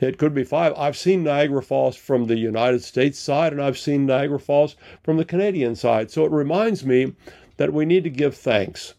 It 0.00 0.18
could 0.18 0.34
be 0.34 0.42
five. 0.42 0.74
I've 0.76 0.96
seen 0.96 1.22
Niagara 1.22 1.62
Falls 1.62 1.94
from 1.94 2.24
the 2.24 2.36
United 2.36 2.82
States 2.82 3.16
side, 3.16 3.52
and 3.52 3.62
I've 3.62 3.78
seen 3.78 4.04
Niagara 4.04 4.40
Falls 4.40 4.74
from 5.04 5.16
the 5.16 5.24
Canadian 5.24 5.76
side. 5.76 6.10
So 6.10 6.24
it 6.24 6.32
reminds 6.32 6.84
me 6.84 7.14
that 7.56 7.72
we 7.72 7.84
need 7.84 8.02
to 8.02 8.10
give 8.10 8.36
thanks. 8.36 8.94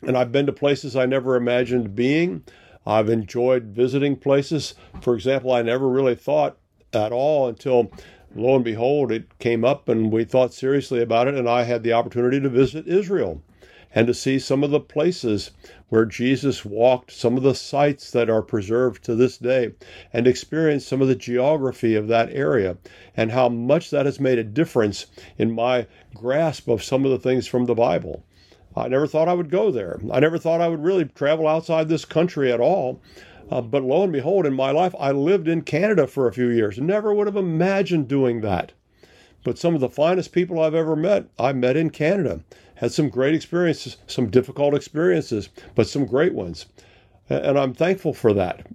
And 0.00 0.16
I've 0.16 0.32
been 0.32 0.46
to 0.46 0.52
places 0.52 0.96
I 0.96 1.04
never 1.04 1.36
imagined 1.36 1.94
being. 1.94 2.42
I've 2.86 3.10
enjoyed 3.10 3.64
visiting 3.64 4.16
places. 4.16 4.76
For 5.02 5.14
example, 5.14 5.52
I 5.52 5.60
never 5.60 5.90
really 5.90 6.14
thought 6.14 6.56
at 6.94 7.12
all 7.12 7.48
until 7.48 7.92
lo 8.34 8.56
and 8.56 8.64
behold, 8.64 9.12
it 9.12 9.38
came 9.38 9.62
up 9.62 9.90
and 9.90 10.10
we 10.10 10.24
thought 10.24 10.54
seriously 10.54 11.02
about 11.02 11.28
it, 11.28 11.34
and 11.34 11.50
I 11.50 11.64
had 11.64 11.82
the 11.82 11.92
opportunity 11.92 12.40
to 12.40 12.48
visit 12.48 12.88
Israel 12.88 13.42
and 13.94 14.06
to 14.06 14.14
see 14.14 14.38
some 14.38 14.62
of 14.62 14.70
the 14.70 14.80
places 14.80 15.50
where 15.88 16.04
Jesus 16.04 16.64
walked, 16.64 17.10
some 17.10 17.36
of 17.36 17.42
the 17.42 17.54
sites 17.54 18.10
that 18.10 18.28
are 18.28 18.42
preserved 18.42 19.02
to 19.04 19.14
this 19.14 19.38
day, 19.38 19.72
and 20.12 20.26
experience 20.26 20.86
some 20.86 21.00
of 21.00 21.08
the 21.08 21.14
geography 21.14 21.94
of 21.94 22.08
that 22.08 22.30
area 22.30 22.76
and 23.16 23.32
how 23.32 23.48
much 23.48 23.90
that 23.90 24.06
has 24.06 24.20
made 24.20 24.38
a 24.38 24.44
difference 24.44 25.06
in 25.38 25.50
my 25.50 25.86
grasp 26.14 26.68
of 26.68 26.82
some 26.82 27.04
of 27.04 27.10
the 27.10 27.18
things 27.18 27.46
from 27.46 27.64
the 27.64 27.74
Bible. 27.74 28.24
I 28.76 28.88
never 28.88 29.06
thought 29.06 29.28
I 29.28 29.34
would 29.34 29.50
go 29.50 29.70
there. 29.70 29.98
I 30.12 30.20
never 30.20 30.38
thought 30.38 30.60
I 30.60 30.68
would 30.68 30.84
really 30.84 31.06
travel 31.06 31.48
outside 31.48 31.88
this 31.88 32.04
country 32.04 32.52
at 32.52 32.60
all. 32.60 33.00
Uh, 33.50 33.62
but 33.62 33.82
lo 33.82 34.02
and 34.02 34.12
behold, 34.12 34.44
in 34.44 34.52
my 34.52 34.70
life, 34.70 34.94
I 35.00 35.10
lived 35.10 35.48
in 35.48 35.62
Canada 35.62 36.06
for 36.06 36.28
a 36.28 36.32
few 36.32 36.48
years. 36.48 36.78
Never 36.78 37.14
would 37.14 37.26
have 37.26 37.36
imagined 37.36 38.06
doing 38.06 38.42
that. 38.42 38.72
But 39.42 39.56
some 39.56 39.74
of 39.74 39.80
the 39.80 39.88
finest 39.88 40.32
people 40.32 40.60
I've 40.60 40.74
ever 40.74 40.94
met, 40.94 41.26
I 41.38 41.54
met 41.54 41.76
in 41.76 41.90
Canada. 41.90 42.40
Had 42.78 42.92
some 42.92 43.08
great 43.08 43.34
experiences, 43.34 43.96
some 44.06 44.30
difficult 44.30 44.72
experiences, 44.72 45.48
but 45.74 45.88
some 45.88 46.06
great 46.06 46.32
ones. 46.32 46.66
And 47.28 47.58
I'm 47.58 47.74
thankful 47.74 48.14
for 48.14 48.32
that. 48.34 48.66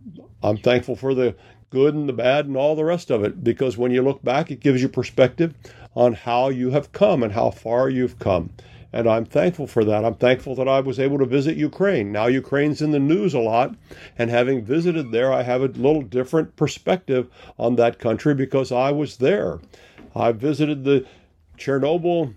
I'm 0.43 0.57
thankful 0.57 0.97
for 0.97 1.13
the 1.13 1.35
good 1.69 1.95
and 1.95 2.07
the 2.09 2.13
bad 2.13 2.45
and 2.45 2.57
all 2.57 2.75
the 2.75 2.83
rest 2.83 3.09
of 3.09 3.23
it 3.23 3.43
because 3.45 3.77
when 3.77 3.91
you 3.91 4.01
look 4.01 4.21
back, 4.21 4.51
it 4.51 4.59
gives 4.59 4.81
you 4.81 4.89
perspective 4.89 5.53
on 5.95 6.13
how 6.13 6.49
you 6.49 6.71
have 6.71 6.91
come 6.91 7.23
and 7.23 7.31
how 7.31 7.49
far 7.49 7.89
you've 7.89 8.19
come. 8.19 8.51
And 8.91 9.07
I'm 9.07 9.25
thankful 9.25 9.67
for 9.67 9.85
that. 9.85 10.03
I'm 10.03 10.15
thankful 10.15 10.53
that 10.55 10.67
I 10.67 10.81
was 10.81 10.99
able 10.99 11.17
to 11.19 11.25
visit 11.25 11.55
Ukraine. 11.55 12.11
Now, 12.11 12.27
Ukraine's 12.27 12.81
in 12.81 12.91
the 12.91 12.99
news 12.99 13.33
a 13.33 13.39
lot. 13.39 13.73
And 14.19 14.29
having 14.29 14.65
visited 14.65 15.13
there, 15.13 15.31
I 15.31 15.43
have 15.43 15.61
a 15.61 15.67
little 15.67 16.01
different 16.01 16.57
perspective 16.57 17.29
on 17.57 17.77
that 17.77 17.99
country 17.99 18.35
because 18.35 18.71
I 18.71 18.91
was 18.91 19.17
there. 19.17 19.61
I 20.13 20.33
visited 20.33 20.83
the 20.83 21.05
Chernobyl 21.57 22.35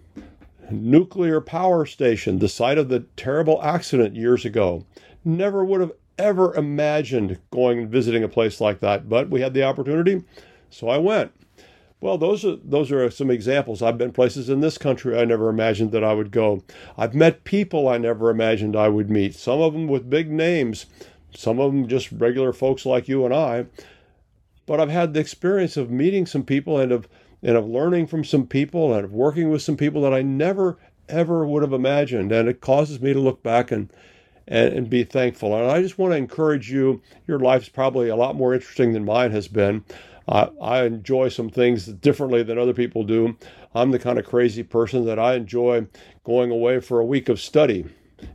nuclear 0.70 1.40
power 1.40 1.87
station, 1.87 2.38
the 2.38 2.49
site 2.49 2.78
of 2.78 2.88
the 2.88 3.00
terrible 3.16 3.62
accident 3.62 4.16
years 4.16 4.44
ago. 4.44 4.85
Never 5.25 5.64
would 5.64 5.80
have 5.80 5.92
ever 6.18 6.54
imagined 6.54 7.38
going 7.50 7.78
and 7.78 7.90
visiting 7.90 8.23
a 8.23 8.28
place 8.28 8.61
like 8.61 8.80
that, 8.80 9.08
but 9.08 9.28
we 9.28 9.40
had 9.40 9.54
the 9.54 9.62
opportunity, 9.62 10.23
so 10.70 10.88
I 10.88 10.99
went. 10.99 11.32
Well, 12.00 12.18
those 12.18 12.44
are 12.44 12.56
those 12.56 12.92
are 12.92 13.11
some 13.11 13.30
examples. 13.30 13.80
I've 13.80 13.99
been 13.99 14.12
places 14.12 14.50
in 14.50 14.61
this 14.61 14.76
country 14.76 15.18
I 15.18 15.25
never 15.25 15.49
imagined 15.49 15.92
that 15.92 16.04
I 16.04 16.12
would 16.12 16.30
go. 16.30 16.62
I've 16.96 17.14
met 17.14 17.44
people 17.44 17.88
I 17.88 17.96
never 17.96 18.28
imagined 18.28 18.76
I 18.76 18.88
would 18.88 19.11
meet. 19.11 19.35
Some 19.35 19.61
of 19.61 19.73
them 19.73 19.88
with 19.88 20.11
big 20.11 20.30
names, 20.30 20.87
some 21.35 21.58
of 21.58 21.73
them 21.73 21.88
just 21.88 22.12
regular 22.12 22.52
folks 22.52 22.85
like 22.85 23.08
you 23.08 23.25
and 23.25 23.35
I. 23.35 23.66
But 24.66 24.80
I've 24.80 24.90
had 24.90 25.14
the 25.14 25.20
experience 25.20 25.76
of 25.76 25.90
meeting 25.90 26.26
some 26.26 26.42
people 26.42 26.78
and 26.78 26.92
of 26.92 27.08
and 27.42 27.56
of 27.56 27.66
learning 27.66 28.06
from 28.06 28.24
some 28.24 28.46
people 28.46 28.94
and 28.94 29.04
of 29.04 29.12
working 29.12 29.50
with 29.50 29.62
some 29.62 29.76
people 29.76 30.02
that 30.02 30.14
I 30.14 30.22
never 30.22 30.78
ever 31.08 31.46
would 31.46 31.62
have 31.62 31.72
imagined. 31.72 32.32
And 32.32 32.48
it 32.48 32.60
causes 32.60 33.00
me 33.00 33.12
to 33.12 33.20
look 33.20 33.42
back 33.42 33.70
and 33.70 33.90
and, 34.48 34.72
and 34.72 34.90
be 34.90 35.04
thankful. 35.04 35.54
And 35.56 35.70
I 35.70 35.82
just 35.82 35.98
want 35.98 36.12
to 36.12 36.16
encourage 36.16 36.70
you. 36.70 37.02
Your 37.26 37.38
life's 37.38 37.68
probably 37.68 38.08
a 38.08 38.16
lot 38.16 38.36
more 38.36 38.54
interesting 38.54 38.92
than 38.92 39.04
mine 39.04 39.32
has 39.32 39.48
been. 39.48 39.84
Uh, 40.28 40.48
I 40.60 40.84
enjoy 40.84 41.28
some 41.28 41.50
things 41.50 41.86
differently 41.86 42.42
than 42.42 42.58
other 42.58 42.74
people 42.74 43.04
do. 43.04 43.36
I'm 43.74 43.90
the 43.90 43.98
kind 43.98 44.18
of 44.18 44.26
crazy 44.26 44.62
person 44.62 45.04
that 45.06 45.18
I 45.18 45.34
enjoy 45.34 45.86
going 46.24 46.50
away 46.50 46.80
for 46.80 46.98
a 46.98 47.04
week 47.04 47.28
of 47.28 47.40
study, 47.40 47.84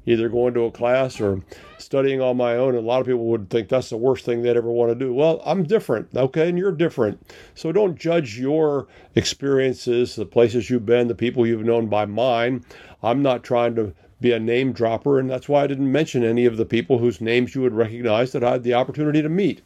either 0.05 0.29
going 0.29 0.53
to 0.53 0.65
a 0.65 0.71
class 0.71 1.19
or 1.19 1.41
studying 1.77 2.21
on 2.21 2.37
my 2.37 2.55
own. 2.55 2.75
And 2.75 2.83
a 2.83 2.87
lot 2.87 3.01
of 3.01 3.07
people 3.07 3.25
would 3.25 3.49
think 3.49 3.69
that's 3.69 3.89
the 3.89 3.97
worst 3.97 4.25
thing 4.25 4.41
they'd 4.41 4.57
ever 4.57 4.71
want 4.71 4.91
to 4.91 4.95
do. 4.95 5.13
Well, 5.13 5.41
I'm 5.45 5.63
different, 5.63 6.09
okay, 6.15 6.49
and 6.49 6.57
you're 6.57 6.71
different. 6.71 7.25
So 7.55 7.71
don't 7.71 7.97
judge 7.97 8.37
your 8.37 8.87
experiences, 9.15 10.15
the 10.15 10.25
places 10.25 10.69
you've 10.69 10.85
been, 10.85 11.07
the 11.07 11.15
people 11.15 11.47
you've 11.47 11.65
known 11.65 11.87
by 11.87 12.05
mine. 12.05 12.63
I'm 13.03 13.21
not 13.21 13.43
trying 13.43 13.75
to 13.75 13.93
be 14.19 14.31
a 14.31 14.39
name 14.39 14.71
dropper, 14.71 15.19
and 15.19 15.29
that's 15.29 15.49
why 15.49 15.63
I 15.63 15.67
didn't 15.67 15.91
mention 15.91 16.23
any 16.23 16.45
of 16.45 16.57
the 16.57 16.65
people 16.65 16.99
whose 16.99 17.19
names 17.19 17.55
you 17.55 17.61
would 17.61 17.73
recognize 17.73 18.31
that 18.31 18.43
I 18.43 18.51
had 18.51 18.63
the 18.63 18.75
opportunity 18.75 19.21
to 19.23 19.29
meet. 19.29 19.63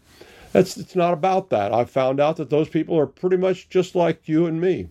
That's 0.54 0.78
it's 0.78 0.96
not 0.96 1.12
about 1.12 1.50
that. 1.50 1.74
I 1.74 1.84
found 1.84 2.22
out 2.22 2.38
that 2.38 2.50
those 2.50 2.70
people 2.70 2.98
are 2.98 3.08
pretty 3.08 3.36
much 3.36 3.68
just 3.68 3.94
like 3.96 4.30
you 4.30 4.46
and 4.46 4.62
me, 4.62 4.88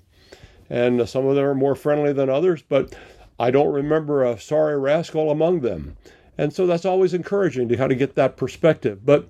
and 0.68 1.08
some 1.08 1.24
of 1.24 1.34
them 1.34 1.44
are 1.46 1.54
more 1.54 1.74
friendly 1.74 2.12
than 2.12 2.28
others, 2.28 2.62
but 2.68 2.94
I 3.38 3.50
don't 3.50 3.72
remember 3.72 4.22
a 4.22 4.38
sorry 4.38 4.78
rascal 4.78 5.30
among 5.30 5.60
them, 5.60 5.96
and 6.38 6.52
so 6.52 6.66
that's 6.66 6.84
always 6.84 7.14
encouraging 7.14 7.68
to 7.68 7.76
kind 7.76 7.90
of 7.90 7.98
get 7.98 8.14
that 8.14 8.36
perspective. 8.36 9.04
But 9.04 9.28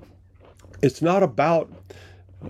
it's 0.83 1.01
not 1.01 1.23
about 1.23 1.73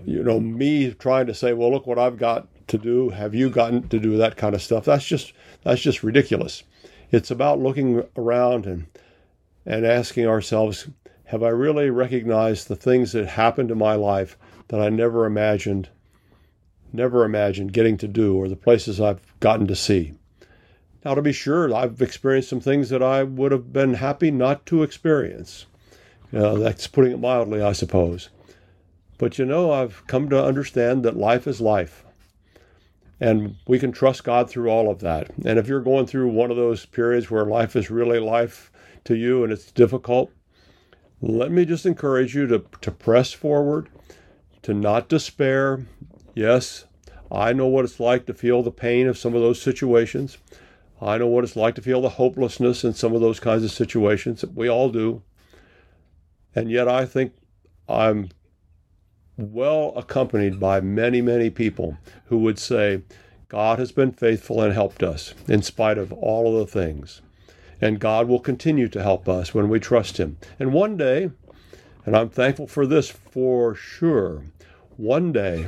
you 0.03 0.23
know 0.23 0.39
me 0.39 0.93
trying 0.93 1.27
to 1.27 1.33
say, 1.33 1.53
well, 1.53 1.71
look 1.71 1.87
what 1.87 1.99
I've 1.99 2.17
got 2.17 2.47
to 2.67 2.77
do. 2.77 3.09
Have 3.09 3.33
you 3.33 3.49
gotten 3.49 3.87
to 3.89 3.99
do 3.99 4.17
that 4.17 4.37
kind 4.37 4.55
of 4.55 4.61
stuff? 4.61 4.85
That's 4.85 5.05
just 5.05 5.33
that's 5.63 5.81
just 5.81 6.03
ridiculous. 6.03 6.63
It's 7.11 7.31
about 7.31 7.59
looking 7.59 8.03
around 8.17 8.65
and 8.65 8.87
and 9.65 9.85
asking 9.85 10.27
ourselves, 10.27 10.87
have 11.25 11.41
I 11.41 11.49
really 11.49 11.89
recognized 11.89 12.67
the 12.67 12.75
things 12.75 13.13
that 13.13 13.27
happened 13.27 13.71
in 13.71 13.77
my 13.77 13.95
life 13.95 14.37
that 14.67 14.79
I 14.79 14.89
never 14.89 15.25
imagined, 15.25 15.89
never 16.93 17.23
imagined 17.23 17.73
getting 17.73 17.97
to 17.97 18.07
do, 18.07 18.35
or 18.35 18.47
the 18.47 18.55
places 18.55 18.99
I've 18.99 19.21
gotten 19.39 19.67
to 19.67 19.75
see? 19.75 20.13
Now, 21.05 21.13
to 21.13 21.21
be 21.21 21.31
sure, 21.33 21.71
I've 21.73 22.01
experienced 22.01 22.49
some 22.49 22.59
things 22.59 22.89
that 22.89 23.03
I 23.03 23.21
would 23.21 23.51
have 23.51 23.71
been 23.71 23.93
happy 23.93 24.31
not 24.31 24.65
to 24.65 24.81
experience. 24.81 25.67
That's 26.31 26.87
putting 26.87 27.11
it 27.11 27.19
mildly, 27.19 27.61
I 27.61 27.73
suppose. 27.73 28.29
But 29.19 29.37
you 29.37 29.45
know, 29.45 29.71
I've 29.71 30.05
come 30.07 30.29
to 30.29 30.43
understand 30.43 31.05
that 31.05 31.15
life 31.15 31.45
is 31.45 31.61
life. 31.61 32.03
And 33.21 33.55
we 33.67 33.77
can 33.77 33.91
trust 33.91 34.23
God 34.23 34.49
through 34.49 34.69
all 34.69 34.89
of 34.89 34.99
that. 34.99 35.29
And 35.45 35.59
if 35.59 35.67
you're 35.67 35.79
going 35.79 36.07
through 36.07 36.29
one 36.29 36.49
of 36.49 36.57
those 36.57 36.87
periods 36.87 37.29
where 37.29 37.45
life 37.45 37.75
is 37.75 37.91
really 37.91 38.19
life 38.19 38.71
to 39.05 39.15
you 39.15 39.43
and 39.43 39.53
it's 39.53 39.71
difficult, 39.71 40.31
let 41.21 41.51
me 41.51 41.65
just 41.65 41.85
encourage 41.85 42.35
you 42.35 42.47
to, 42.47 42.65
to 42.81 42.91
press 42.91 43.31
forward, 43.31 43.89
to 44.63 44.73
not 44.73 45.07
despair. 45.07 45.85
Yes, 46.33 46.85
I 47.31 47.53
know 47.53 47.67
what 47.67 47.85
it's 47.85 47.99
like 47.99 48.25
to 48.25 48.33
feel 48.33 48.63
the 48.63 48.71
pain 48.71 49.07
of 49.07 49.19
some 49.19 49.35
of 49.35 49.41
those 49.41 49.61
situations. 49.61 50.39
I 51.01 51.17
know 51.17 51.27
what 51.27 51.43
it's 51.43 51.55
like 51.55 51.75
to 51.75 51.81
feel 51.81 52.01
the 52.01 52.09
hopelessness 52.09 52.83
in 52.83 52.93
some 52.93 53.13
of 53.13 53.21
those 53.21 53.39
kinds 53.39 53.63
of 53.63 53.71
situations. 53.71 54.45
We 54.45 54.69
all 54.69 54.89
do. 54.89 55.23
And 56.55 56.71
yet, 56.71 56.87
I 56.87 57.05
think 57.05 57.33
I'm 57.89 58.29
well 59.37 59.93
accompanied 59.97 60.59
by 60.59 60.79
many, 60.79 61.21
many 61.21 61.49
people 61.49 61.97
who 62.25 62.37
would 62.39 62.57
say, 62.57 63.01
God 63.49 63.77
has 63.79 63.91
been 63.91 64.11
faithful 64.11 64.61
and 64.61 64.73
helped 64.73 65.03
us 65.03 65.33
in 65.47 65.61
spite 65.61 65.97
of 65.97 66.13
all 66.13 66.47
of 66.47 66.59
the 66.59 66.71
things. 66.71 67.21
And 67.81 67.99
God 67.99 68.27
will 68.27 68.39
continue 68.39 68.87
to 68.87 69.03
help 69.03 69.27
us 69.27 69.53
when 69.53 69.67
we 69.67 69.79
trust 69.79 70.17
Him. 70.17 70.37
And 70.59 70.73
one 70.73 70.95
day, 70.95 71.29
and 72.05 72.15
I'm 72.15 72.29
thankful 72.29 72.67
for 72.67 72.87
this 72.87 73.09
for 73.09 73.75
sure, 73.75 74.43
one 74.95 75.33
day, 75.33 75.67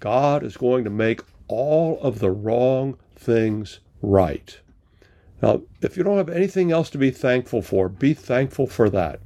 God 0.00 0.42
is 0.42 0.56
going 0.56 0.84
to 0.84 0.90
make 0.90 1.20
all 1.48 2.00
of 2.00 2.18
the 2.18 2.30
wrong 2.30 2.96
things 3.14 3.80
right. 4.10 4.58
Now, 5.42 5.62
if 5.82 5.96
you 5.96 6.02
don't 6.02 6.16
have 6.16 6.28
anything 6.28 6.72
else 6.72 6.90
to 6.90 6.98
be 6.98 7.10
thankful 7.10 7.62
for, 7.62 7.88
be 7.88 8.14
thankful 8.14 8.66
for 8.66 8.88
that. 8.90 9.20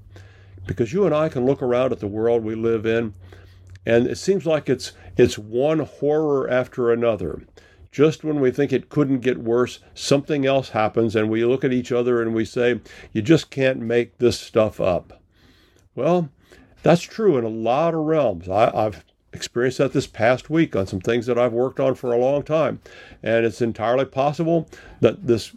Because 0.66 0.92
you 0.92 1.06
and 1.06 1.14
I 1.14 1.28
can 1.28 1.46
look 1.46 1.62
around 1.62 1.92
at 1.92 2.00
the 2.00 2.06
world 2.06 2.44
we 2.44 2.54
live 2.54 2.84
in, 2.84 3.14
and 3.86 4.06
it 4.06 4.18
seems 4.18 4.44
like 4.44 4.68
it's 4.68 4.92
it's 5.16 5.38
one 5.38 5.80
horror 5.80 6.48
after 6.50 6.92
another 6.92 7.42
just 7.90 8.22
when 8.22 8.40
we 8.40 8.50
think 8.50 8.72
it 8.72 8.90
couldn't 8.90 9.20
get 9.20 9.38
worse, 9.38 9.80
something 9.94 10.46
else 10.46 10.70
happens, 10.70 11.16
and 11.16 11.30
we 11.30 11.44
look 11.44 11.64
at 11.64 11.72
each 11.72 11.90
other 11.90 12.20
and 12.20 12.34
we 12.34 12.44
say, 12.44 12.80
You 13.12 13.22
just 13.22 13.50
can't 13.50 13.80
make 13.80 14.18
this 14.18 14.38
stuff 14.38 14.80
up. 14.80 15.20
Well, 15.94 16.28
that's 16.82 17.02
true 17.02 17.38
in 17.38 17.44
a 17.44 17.48
lot 17.48 17.94
of 17.94 18.00
realms. 18.00 18.48
I, 18.48 18.70
have 18.70 19.04
experienced 19.38 19.78
that 19.78 19.92
this 19.92 20.08
past 20.08 20.50
week 20.50 20.74
on 20.74 20.88
some 20.88 21.00
things 21.00 21.26
that 21.26 21.38
I've 21.38 21.52
worked 21.52 21.78
on 21.78 21.94
for 21.94 22.12
a 22.12 22.18
long 22.18 22.42
time. 22.42 22.80
And 23.22 23.46
it's 23.46 23.62
entirely 23.62 24.04
possible 24.04 24.68
that 25.00 25.28
this 25.28 25.52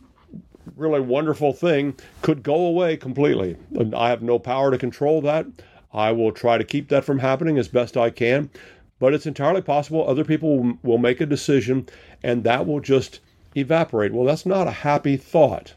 really 0.75 0.99
wonderful 0.99 1.51
thing 1.51 1.95
could 2.21 2.43
go 2.43 2.67
away 2.67 2.95
completely. 2.95 3.57
And 3.73 3.95
I 3.95 4.09
have 4.09 4.21
no 4.21 4.37
power 4.37 4.69
to 4.69 4.77
control 4.77 5.19
that. 5.21 5.47
I 5.91 6.11
will 6.11 6.31
try 6.31 6.59
to 6.59 6.63
keep 6.63 6.89
that 6.89 7.03
from 7.03 7.17
happening 7.17 7.57
as 7.57 7.67
best 7.67 7.97
I 7.97 8.11
can. 8.11 8.51
But 8.99 9.15
it's 9.15 9.25
entirely 9.25 9.63
possible 9.63 10.07
other 10.07 10.23
people 10.23 10.77
will 10.83 10.99
make 10.99 11.19
a 11.19 11.25
decision 11.25 11.87
and 12.21 12.43
that 12.43 12.67
will 12.67 12.79
just 12.79 13.19
evaporate. 13.57 14.13
Well, 14.13 14.25
that's 14.25 14.45
not 14.45 14.67
a 14.67 14.71
happy 14.71 15.17
thought. 15.17 15.73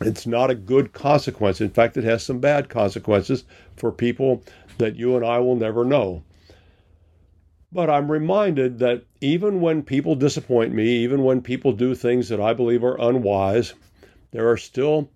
It's 0.00 0.26
not 0.26 0.50
a 0.50 0.56
good 0.56 0.92
consequence. 0.92 1.60
In 1.60 1.70
fact, 1.70 1.96
it 1.96 2.02
has 2.02 2.24
some 2.24 2.40
bad 2.40 2.68
consequences 2.68 3.44
for 3.76 3.92
people 3.92 4.42
that 4.78 4.96
you 4.96 5.14
and 5.14 5.24
I 5.24 5.38
will 5.38 5.54
never 5.54 5.84
know. 5.84 6.24
But 7.74 7.88
I'm 7.88 8.10
reminded 8.10 8.78
that 8.80 9.04
even 9.22 9.62
when 9.62 9.82
people 9.82 10.14
disappoint 10.14 10.74
me, 10.74 10.88
even 10.88 11.24
when 11.24 11.40
people 11.40 11.72
do 11.72 11.94
things 11.94 12.28
that 12.28 12.40
I 12.40 12.52
believe 12.52 12.84
are 12.84 13.00
unwise, 13.00 13.72
there 14.30 14.50
are 14.50 14.58
still 14.58 15.08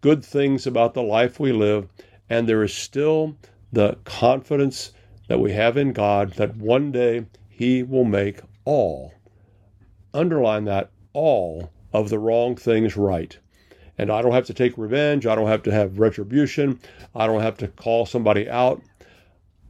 good 0.00 0.24
things 0.24 0.66
about 0.66 0.94
the 0.94 1.02
life 1.02 1.38
we 1.38 1.52
live, 1.52 1.88
and 2.28 2.48
there 2.48 2.64
is 2.64 2.74
still 2.74 3.36
the 3.72 3.96
confidence 4.04 4.92
that 5.28 5.38
we 5.38 5.52
have 5.52 5.76
in 5.76 5.92
God 5.92 6.32
that 6.32 6.56
one 6.56 6.90
day 6.90 7.26
He 7.48 7.84
will 7.84 8.04
make 8.04 8.40
all, 8.64 9.14
underline 10.12 10.64
that, 10.64 10.90
all 11.12 11.70
of 11.92 12.08
the 12.08 12.18
wrong 12.18 12.56
things 12.56 12.96
right. 12.96 13.38
And 13.96 14.10
I 14.10 14.20
don't 14.20 14.32
have 14.32 14.46
to 14.46 14.54
take 14.54 14.76
revenge. 14.76 15.26
I 15.26 15.36
don't 15.36 15.46
have 15.46 15.62
to 15.62 15.70
have 15.70 16.00
retribution. 16.00 16.80
I 17.14 17.28
don't 17.28 17.42
have 17.42 17.56
to 17.58 17.68
call 17.68 18.04
somebody 18.04 18.50
out. 18.50 18.82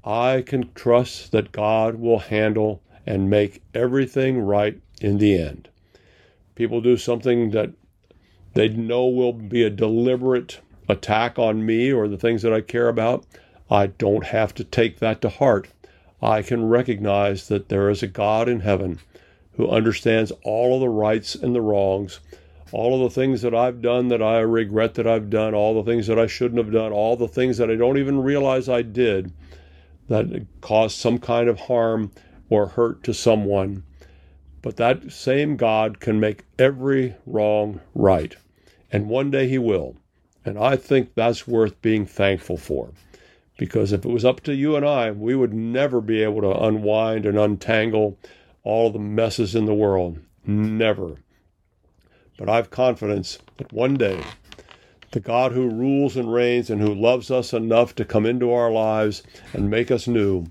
I 0.07 0.43
can 0.43 0.71
trust 0.75 1.33
that 1.33 1.51
God 1.51 1.95
will 1.95 2.19
handle 2.19 2.83
and 3.07 3.31
make 3.31 3.63
everything 3.73 4.39
right 4.39 4.79
in 5.01 5.17
the 5.17 5.39
end. 5.39 5.69
People 6.55 6.83
do 6.83 6.99
something 6.99 7.53
that 7.53 7.71
they 8.53 8.69
know 8.69 9.07
will 9.07 9.33
be 9.33 9.63
a 9.63 9.71
deliberate 9.71 10.61
attack 10.91 11.39
on 11.39 11.65
me 11.65 11.91
or 11.91 12.07
the 12.07 12.19
things 12.19 12.43
that 12.43 12.53
I 12.53 12.61
care 12.61 12.89
about. 12.89 13.25
I 13.71 13.87
don't 13.87 14.27
have 14.27 14.55
to 14.57 14.65
take 14.65 14.99
that 14.99 15.23
to 15.23 15.31
heart. 15.31 15.69
I 16.21 16.43
can 16.43 16.69
recognize 16.69 17.49
that 17.49 17.71
there 17.71 17.89
is 17.89 18.03
a 18.03 18.07
God 18.07 18.47
in 18.47 18.61
heaven 18.61 19.01
who 19.57 19.71
understands 19.71 20.33
all 20.45 20.75
of 20.75 20.81
the 20.81 20.89
rights 20.89 21.35
and 21.35 21.55
the 21.55 21.63
wrongs, 21.63 22.21
all 22.73 22.95
of 22.95 23.01
the 23.01 23.15
things 23.21 23.41
that 23.41 23.55
I've 23.55 23.81
done 23.81 24.09
that 24.09 24.23
I 24.23 24.41
regret 24.41 24.95
that 24.95 25.07
I've 25.07 25.31
done, 25.31 25.55
all 25.55 25.75
the 25.75 25.91
things 25.91 26.07
that 26.09 26.19
I 26.19 26.27
shouldn't 26.27 26.63
have 26.63 26.73
done, 26.73 26.93
all 26.93 27.17
the 27.17 27.29
things 27.29 27.57
that 27.57 27.71
I 27.71 27.77
don't 27.77 27.99
even 27.99 28.23
realize 28.23 28.69
I 28.69 28.83
did 28.83 29.33
that 30.09 30.47
caused 30.61 30.97
some 30.97 31.19
kind 31.19 31.49
of 31.49 31.61
harm 31.61 32.11
or 32.51 32.67
hurt 32.67 33.03
to 33.05 33.15
someone. 33.15 33.85
But 34.63 34.77
that 34.77 35.13
same 35.13 35.57
God 35.57 36.01
can 36.01 36.21
make 36.21 36.45
every 36.59 37.17
wrong 37.27 37.81
right. 37.95 38.35
And 38.91 39.09
one 39.09 39.31
day 39.31 39.49
He 39.49 39.59
will. 39.59 39.97
And 40.45 40.59
I 40.59 40.77
think 40.77 41.15
that's 41.15 41.49
worth 41.49 41.81
being 41.83 42.07
thankful 42.07 42.57
for. 42.57 42.93
Because 43.57 43.93
if 43.93 44.05
it 44.05 44.11
was 44.11 44.25
up 44.25 44.41
to 44.43 44.55
you 44.55 44.77
and 44.77 44.85
I, 44.85 45.11
we 45.11 45.35
would 45.35 45.55
never 45.55 46.01
be 46.01 46.23
able 46.23 46.41
to 46.43 46.65
unwind 46.65 47.25
and 47.25 47.39
untangle 47.39 48.19
all 48.63 48.91
the 48.91 48.99
messes 48.99 49.55
in 49.55 49.65
the 49.65 49.75
world. 49.75 50.19
Never. 50.47 51.17
But 52.37 52.49
I've 52.49 52.71
confidence 52.71 53.39
that 53.59 53.73
one 53.73 53.95
day 53.95 54.23
the 55.15 55.21
God 55.21 55.53
who 55.53 55.71
rules 55.71 56.17
and 56.17 56.33
reigns 56.33 56.71
and 56.71 56.81
who 56.81 56.93
loves 56.93 57.31
us 57.31 57.53
enough 57.53 57.95
to 57.95 58.05
come 58.05 58.27
into 58.27 58.53
our 58.53 58.73
lives 58.73 59.23
and 59.53 59.71
make 59.71 59.93
us 59.93 60.09
new 60.09 60.45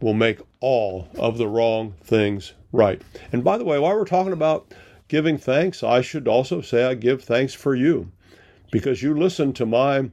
will 0.00 0.14
make 0.14 0.40
all 0.60 1.06
of 1.18 1.36
the 1.36 1.46
wrong 1.46 1.92
things 2.02 2.54
right. 2.72 3.02
And 3.30 3.44
by 3.44 3.58
the 3.58 3.64
way, 3.64 3.78
while 3.78 3.94
we're 3.94 4.06
talking 4.06 4.32
about 4.32 4.72
giving 5.08 5.36
thanks, 5.36 5.82
I 5.82 6.00
should 6.00 6.26
also 6.26 6.62
say 6.62 6.84
I 6.84 6.94
give 6.94 7.22
thanks 7.22 7.52
for 7.52 7.74
you 7.74 8.10
because 8.70 9.02
you 9.02 9.14
listen 9.14 9.52
to 9.52 9.66
my 9.66 10.10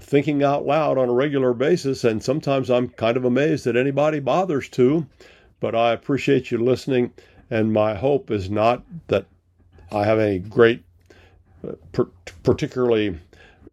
thinking 0.00 0.42
out 0.42 0.66
loud 0.66 0.98
on 0.98 1.08
a 1.08 1.14
regular 1.14 1.54
basis, 1.54 2.02
and 2.02 2.22
sometimes 2.22 2.70
I'm 2.70 2.88
kind 2.88 3.16
of 3.16 3.24
amazed 3.24 3.66
that 3.66 3.76
anybody 3.76 4.18
bothers 4.18 4.68
to, 4.70 5.06
but 5.60 5.76
I 5.76 5.92
appreciate 5.92 6.50
you 6.50 6.58
listening. 6.58 7.12
And 7.50 7.72
my 7.72 7.94
hope 7.94 8.32
is 8.32 8.50
not 8.50 8.82
that 9.06 9.26
I 9.92 10.04
have 10.04 10.18
any 10.18 10.40
great, 10.40 10.82
uh, 11.66 12.04
particularly 12.42 13.16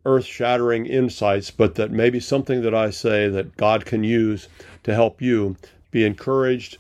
earth 0.06 0.26
shattering 0.26 0.86
insights, 0.86 1.52
but 1.52 1.76
that 1.76 1.92
maybe 1.92 2.20
something 2.20 2.62
that 2.62 2.74
I 2.74 2.90
say 2.90 3.28
that 3.30 3.58
God 3.58 3.86
can 3.86 4.04
use 4.04 4.48
to 4.84 4.94
help 4.94 5.22
you 5.22 5.56
be 5.92 6.06
encouraged 6.06 6.78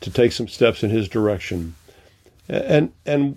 to 0.00 0.10
take 0.10 0.32
some 0.32 0.48
steps 0.48 0.82
in 0.82 0.90
His 0.90 1.08
direction. 1.08 1.74
And, 2.48 2.92
and 3.04 3.36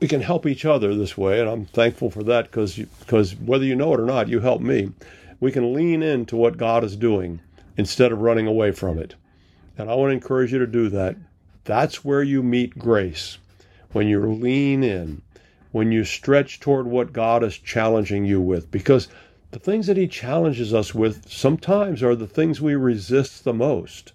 we 0.00 0.08
can 0.08 0.20
help 0.20 0.46
each 0.46 0.64
other 0.64 0.94
this 0.94 1.16
way, 1.16 1.40
and 1.40 1.48
I'm 1.48 1.64
thankful 1.66 2.10
for 2.10 2.24
that 2.24 2.46
because 2.46 2.74
because 2.74 3.36
whether 3.36 3.64
you 3.64 3.76
know 3.76 3.94
it 3.94 4.00
or 4.00 4.06
not, 4.06 4.28
you 4.28 4.40
help 4.40 4.60
me. 4.60 4.90
We 5.38 5.52
can 5.52 5.74
lean 5.74 6.02
into 6.02 6.36
what 6.36 6.56
God 6.56 6.84
is 6.84 6.96
doing 6.96 7.40
instead 7.76 8.12
of 8.12 8.20
running 8.20 8.46
away 8.46 8.72
from 8.72 8.98
it. 8.98 9.14
And 9.78 9.90
I 9.90 9.94
want 9.94 10.10
to 10.10 10.14
encourage 10.14 10.52
you 10.52 10.58
to 10.58 10.66
do 10.66 10.88
that. 10.90 11.16
That's 11.64 12.04
where 12.04 12.22
you 12.22 12.42
meet 12.42 12.78
grace. 12.78 13.38
When 13.92 14.08
you 14.08 14.20
lean 14.20 14.82
in, 14.82 15.22
when 15.72 15.90
you 15.90 16.04
stretch 16.04 16.60
toward 16.60 16.86
what 16.86 17.12
God 17.12 17.42
is 17.42 17.58
challenging 17.58 18.24
you 18.24 18.40
with, 18.40 18.70
because 18.70 19.08
the 19.50 19.58
things 19.58 19.86
that 19.86 19.96
He 19.96 20.06
challenges 20.06 20.72
us 20.72 20.94
with 20.94 21.28
sometimes 21.30 22.02
are 22.02 22.14
the 22.14 22.26
things 22.26 22.60
we 22.60 22.74
resist 22.74 23.44
the 23.44 23.52
most. 23.52 24.12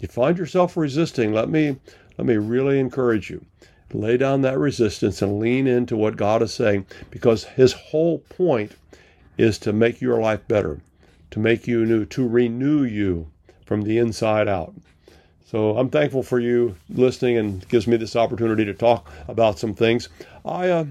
If 0.00 0.02
You 0.02 0.08
find 0.08 0.36
yourself 0.36 0.76
resisting, 0.76 1.32
let 1.32 1.48
me 1.48 1.76
let 2.18 2.26
me 2.26 2.36
really 2.36 2.78
encourage 2.78 3.30
you. 3.30 3.44
Lay 3.92 4.16
down 4.16 4.42
that 4.42 4.58
resistance 4.58 5.22
and 5.22 5.38
lean 5.38 5.66
into 5.66 5.96
what 5.96 6.16
God 6.16 6.42
is 6.42 6.52
saying 6.52 6.86
because 7.10 7.44
His 7.44 7.72
whole 7.72 8.18
point 8.18 8.72
is 9.38 9.58
to 9.60 9.72
make 9.72 10.00
your 10.00 10.20
life 10.20 10.46
better, 10.48 10.80
to 11.30 11.38
make 11.38 11.66
you 11.66 11.86
new, 11.86 12.04
to 12.06 12.26
renew 12.26 12.82
you 12.82 13.28
from 13.64 13.82
the 13.82 13.98
inside 13.98 14.48
out. 14.48 14.74
So 15.48 15.78
I'm 15.78 15.88
thankful 15.88 16.22
for 16.22 16.38
you 16.38 16.76
listening 16.90 17.38
and 17.38 17.66
gives 17.70 17.86
me 17.86 17.96
this 17.96 18.16
opportunity 18.16 18.66
to 18.66 18.74
talk 18.74 19.10
about 19.28 19.58
some 19.58 19.72
things. 19.72 20.10
I 20.44 20.68
uh, 20.68 20.84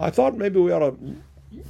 I 0.00 0.10
thought 0.10 0.36
maybe 0.36 0.58
we 0.58 0.72
ought 0.72 0.80
to 0.80 0.98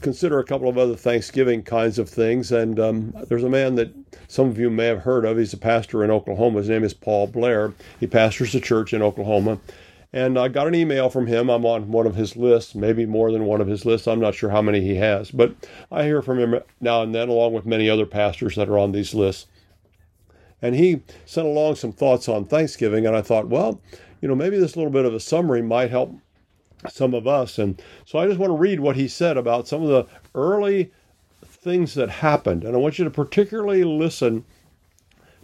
consider 0.01 0.39
a 0.39 0.45
couple 0.45 0.71
of 0.71 0.79
other 0.79 0.97
Thanksgiving 0.97 1.63
kinds 1.63 1.99
of 1.99 2.09
things. 2.09 2.51
And 2.51 2.81
um, 2.81 3.15
there's 3.29 3.45
a 3.45 3.51
man 3.51 3.75
that 3.75 3.93
some 4.27 4.49
of 4.49 4.59
you 4.59 4.71
may 4.71 4.87
have 4.87 5.01
heard 5.01 5.27
of. 5.27 5.37
He's 5.37 5.53
a 5.53 5.59
pastor 5.59 6.03
in 6.03 6.11
Oklahoma. 6.11 6.61
His 6.61 6.71
name 6.71 6.83
is 6.83 6.95
Paul 6.95 7.27
Blair. 7.27 7.75
He 8.01 8.07
pastors 8.07 8.55
a 8.55 8.61
church 8.61 8.95
in 8.95 9.03
Oklahoma. 9.03 9.59
And 10.15 10.39
I 10.39 10.49
got 10.49 10.67
an 10.67 10.75
email 10.75 11.11
from 11.11 11.27
him. 11.27 11.51
I'm 11.51 11.67
on 11.67 11.93
one 11.93 12.07
of 12.07 12.15
his 12.15 12.37
lists, 12.37 12.75
maybe 12.75 13.05
more 13.05 13.31
than 13.31 13.45
one 13.45 13.61
of 13.61 13.69
his 13.69 13.85
lists. 13.85 14.09
I'm 14.09 14.21
not 14.21 14.35
sure 14.35 14.49
how 14.49 14.63
many 14.63 14.81
he 14.81 14.95
has, 14.95 15.31
but 15.31 15.55
I 15.93 16.05
hear 16.05 16.23
from 16.23 16.39
him 16.39 16.59
now 16.81 17.03
and 17.03 17.15
then, 17.15 17.29
along 17.29 17.53
with 17.53 17.67
many 17.67 17.91
other 17.91 18.07
pastors 18.07 18.57
that 18.57 18.71
are 18.71 18.79
on 18.79 18.93
these 18.93 19.13
lists. 19.13 19.47
And 20.63 20.75
he 20.75 21.03
sent 21.25 21.47
along 21.47 21.77
some 21.77 21.93
thoughts 21.93 22.29
on 22.29 22.45
Thanksgiving, 22.45 23.07
and 23.07 23.15
I 23.15 23.23
thought, 23.23 23.49
well, 23.49 23.81
you 24.21 24.29
know, 24.29 24.35
maybe 24.35 24.59
this 24.59 24.77
little 24.77 24.91
bit 24.91 25.05
of 25.05 25.15
a 25.15 25.21
summary 25.21 25.63
might 25.63 25.91
help 25.91 26.15
some 26.89 27.15
of 27.15 27.27
us. 27.27 27.59
And 27.59 27.81
so 28.05 28.19
I 28.19 28.27
just 28.27 28.39
want 28.39 28.51
to 28.51 28.57
read 28.57 28.81
what 28.81 28.97
he 28.97 29.09
said 29.09 29.37
about 29.37 29.69
some 29.69 29.83
of 29.83 29.89
the 29.89 30.07
early 30.35 30.93
things 31.45 31.95
that 31.95 32.09
happened. 32.09 32.65
And 32.65 32.75
I 32.75 32.79
want 32.79 32.99
you 32.99 33.05
to 33.05 33.11
particularly 33.11 33.85
listen 33.85 34.45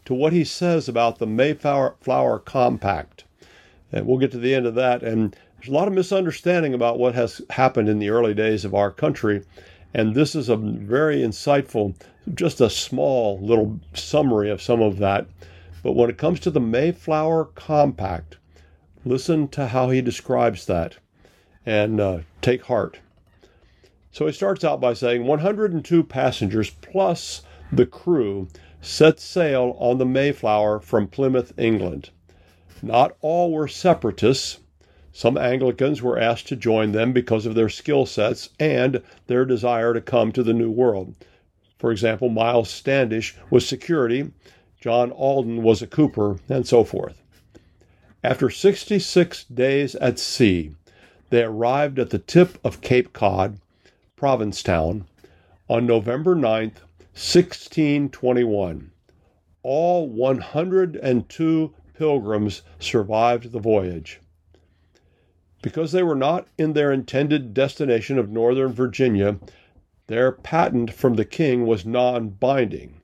to 0.04 0.14
what 0.14 0.32
he 0.32 0.44
says 0.44 0.88
about 0.88 1.18
the 1.18 1.26
Mayflower 1.26 1.96
Flower 2.00 2.38
Compact. 2.38 3.24
And 3.92 4.06
we'll 4.06 4.18
get 4.18 4.30
to 4.32 4.38
the 4.38 4.54
end 4.54 4.66
of 4.66 4.74
that. 4.76 5.02
And 5.02 5.36
there's 5.56 5.68
a 5.68 5.72
lot 5.72 5.88
of 5.88 5.94
misunderstanding 5.94 6.74
about 6.74 6.98
what 6.98 7.14
has 7.14 7.40
happened 7.50 7.88
in 7.88 7.98
the 7.98 8.10
early 8.10 8.34
days 8.34 8.64
of 8.64 8.74
our 8.74 8.90
country. 8.90 9.44
And 9.94 10.14
this 10.14 10.34
is 10.34 10.48
a 10.48 10.56
very 10.56 11.18
insightful, 11.18 11.94
just 12.34 12.60
a 12.60 12.70
small 12.70 13.38
little 13.40 13.80
summary 13.94 14.50
of 14.50 14.62
some 14.62 14.80
of 14.80 14.98
that. 14.98 15.26
But 15.82 15.92
when 15.92 16.08
it 16.08 16.18
comes 16.18 16.40
to 16.40 16.50
the 16.50 16.60
Mayflower 16.60 17.46
Compact, 17.54 18.38
listen 19.04 19.48
to 19.48 19.68
how 19.68 19.90
he 19.90 20.00
describes 20.00 20.66
that 20.66 20.96
and 21.66 22.00
uh, 22.00 22.18
take 22.40 22.64
heart. 22.64 23.00
So 24.12 24.26
he 24.26 24.32
starts 24.32 24.64
out 24.64 24.80
by 24.80 24.94
saying 24.94 25.24
102 25.24 26.04
passengers 26.04 26.70
plus 26.70 27.42
the 27.72 27.86
crew 27.86 28.48
set 28.80 29.20
sail 29.20 29.76
on 29.78 29.98
the 29.98 30.06
Mayflower 30.06 30.80
from 30.80 31.06
Plymouth, 31.08 31.52
England. 31.58 32.10
Not 32.82 33.16
all 33.20 33.52
were 33.52 33.68
separatists. 33.68 34.58
Some 35.14 35.36
Anglicans 35.36 36.00
were 36.00 36.18
asked 36.18 36.48
to 36.48 36.56
join 36.56 36.92
them 36.92 37.12
because 37.12 37.44
of 37.44 37.54
their 37.54 37.68
skill 37.68 38.06
sets 38.06 38.48
and 38.58 39.02
their 39.26 39.44
desire 39.44 39.92
to 39.92 40.00
come 40.00 40.32
to 40.32 40.42
the 40.42 40.54
New 40.54 40.70
World. 40.70 41.14
For 41.78 41.92
example, 41.92 42.30
Miles 42.30 42.70
Standish 42.70 43.36
was 43.50 43.68
security, 43.68 44.30
John 44.80 45.10
Alden 45.10 45.62
was 45.62 45.82
a 45.82 45.86
cooper, 45.86 46.38
and 46.48 46.66
so 46.66 46.82
forth. 46.82 47.22
After 48.24 48.48
66 48.48 49.44
days 49.44 49.94
at 49.96 50.18
sea, 50.18 50.72
they 51.28 51.42
arrived 51.42 51.98
at 51.98 52.08
the 52.08 52.18
tip 52.18 52.58
of 52.64 52.80
Cape 52.80 53.12
Cod, 53.12 53.58
Provincetown, 54.16 55.04
on 55.68 55.86
November 55.86 56.34
9, 56.34 56.72
1621. 57.12 58.90
All 59.62 60.08
102 60.08 61.74
pilgrims 61.98 62.62
survived 62.78 63.52
the 63.52 63.60
voyage. 63.60 64.21
Because 65.62 65.92
they 65.92 66.02
were 66.02 66.16
not 66.16 66.48
in 66.58 66.72
their 66.72 66.90
intended 66.90 67.54
destination 67.54 68.18
of 68.18 68.28
Northern 68.28 68.72
Virginia, 68.72 69.38
their 70.08 70.32
patent 70.32 70.92
from 70.92 71.14
the 71.14 71.24
king 71.24 71.66
was 71.66 71.86
non 71.86 72.30
binding. 72.30 72.94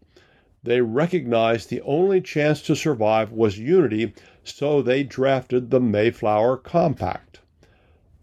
They 0.64 0.80
recognized 0.80 1.70
the 1.70 1.80
only 1.82 2.20
chance 2.20 2.60
to 2.62 2.74
survive 2.74 3.30
was 3.30 3.60
unity, 3.60 4.12
so 4.42 4.82
they 4.82 5.04
drafted 5.04 5.70
the 5.70 5.78
Mayflower 5.78 6.56
Compact. 6.56 7.38